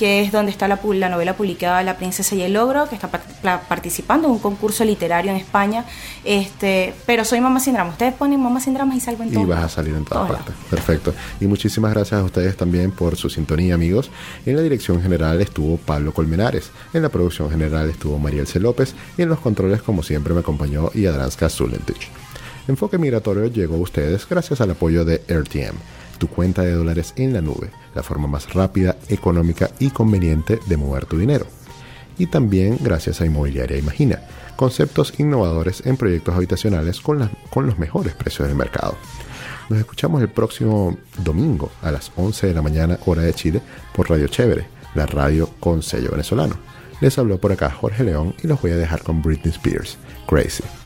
que 0.00 0.22
es 0.22 0.32
donde 0.32 0.50
está 0.50 0.66
la, 0.66 0.80
la, 0.82 1.10
novela 1.10 1.36
publicada 1.36 1.82
La 1.82 1.98
princesa 1.98 2.34
y 2.34 2.40
el 2.40 2.56
ogro, 2.56 2.88
que 2.88 2.94
está 2.94 3.10
participando 3.68 4.28
en 4.28 4.32
un 4.32 4.38
concurso 4.38 4.82
literario 4.82 5.30
en 5.30 5.36
España. 5.36 5.84
Este, 6.24 6.94
pero 7.04 7.22
soy 7.26 7.42
Mamá 7.42 7.60
Sin 7.60 7.74
Drama. 7.74 7.90
Ustedes 7.90 8.14
ponen 8.14 8.42
Mamá 8.42 8.60
Sin 8.60 8.72
Drama 8.72 8.96
y 8.96 9.00
salgo 9.00 9.24
en 9.24 9.34
todo. 9.34 9.42
Y 9.42 9.46
vas 9.46 9.62
a 9.62 9.68
salir 9.68 9.94
en 9.94 10.06
todas 10.06 10.30
partes. 10.30 10.54
Perfecto. 10.70 11.12
Y 11.38 11.46
muchísimas 11.46 11.92
gracias 11.92 12.18
a 12.18 12.24
ustedes 12.24 12.56
también 12.56 12.92
por 12.92 13.16
su 13.16 13.28
sintonía, 13.28 13.74
amigos. 13.74 14.10
En 14.46 14.56
la 14.56 14.62
dirección 14.62 15.02
general 15.02 15.38
estuvo 15.42 15.76
Pablo 15.76 16.14
Colmenares. 16.14 16.70
En 16.94 17.02
la 17.02 17.10
producción 17.10 17.50
general 17.50 17.90
estuvo 17.90 18.18
Mariel 18.18 18.46
C. 18.46 18.58
López. 18.58 18.94
Y 19.18 19.22
en 19.22 19.28
los 19.28 19.40
controles, 19.40 19.82
como 19.82 20.02
siempre, 20.02 20.32
me 20.32 20.40
acompañó 20.40 20.90
Yadranska 20.92 21.50
Zulentich. 21.50 22.08
Enfoque 22.68 22.96
Migratorio 22.96 23.48
llegó 23.48 23.74
a 23.74 23.80
ustedes 23.80 24.26
gracias 24.26 24.62
al 24.62 24.70
apoyo 24.70 25.04
de 25.04 25.16
RTM 25.28 25.76
tu 26.20 26.28
cuenta 26.28 26.62
de 26.62 26.72
dólares 26.72 27.14
en 27.16 27.32
la 27.32 27.40
nube, 27.40 27.70
la 27.94 28.04
forma 28.04 28.28
más 28.28 28.52
rápida, 28.54 28.94
económica 29.08 29.70
y 29.80 29.90
conveniente 29.90 30.60
de 30.66 30.76
mover 30.76 31.06
tu 31.06 31.18
dinero. 31.18 31.46
Y 32.18 32.26
también 32.26 32.78
gracias 32.80 33.20
a 33.20 33.26
Inmobiliaria 33.26 33.78
Imagina, 33.78 34.20
conceptos 34.54 35.14
innovadores 35.18 35.82
en 35.86 35.96
proyectos 35.96 36.36
habitacionales 36.36 37.00
con, 37.00 37.18
los 37.18 37.78
mejores 37.78 38.14
precios 38.14 38.46
del 38.46 38.56
mercado. 38.56 38.94
Nos 39.70 39.78
escuchamos 39.78 40.20
el 40.20 40.28
próximo 40.28 40.98
domingo 41.24 41.70
a 41.80 41.90
las 41.90 42.12
11 42.14 42.48
de 42.48 42.54
la 42.54 42.62
mañana 42.62 42.98
hora 43.06 43.22
de 43.22 43.32
Chile 43.32 43.62
por 43.94 44.10
Radio 44.10 44.28
Chévere, 44.28 44.66
la 44.94 45.06
radio 45.06 45.48
con 45.58 45.82
sello 45.82 46.10
venezolano. 46.10 46.56
Les 47.00 47.18
habló 47.18 47.38
por 47.38 47.52
acá 47.52 47.70
Jorge 47.70 48.04
León 48.04 48.34
y 48.42 48.46
los 48.46 48.60
voy 48.60 48.72
a 48.72 48.76
dejar 48.76 49.02
con 49.02 49.22
Britney 49.22 49.54
Spears, 49.54 49.96
Crazy. 50.28 50.64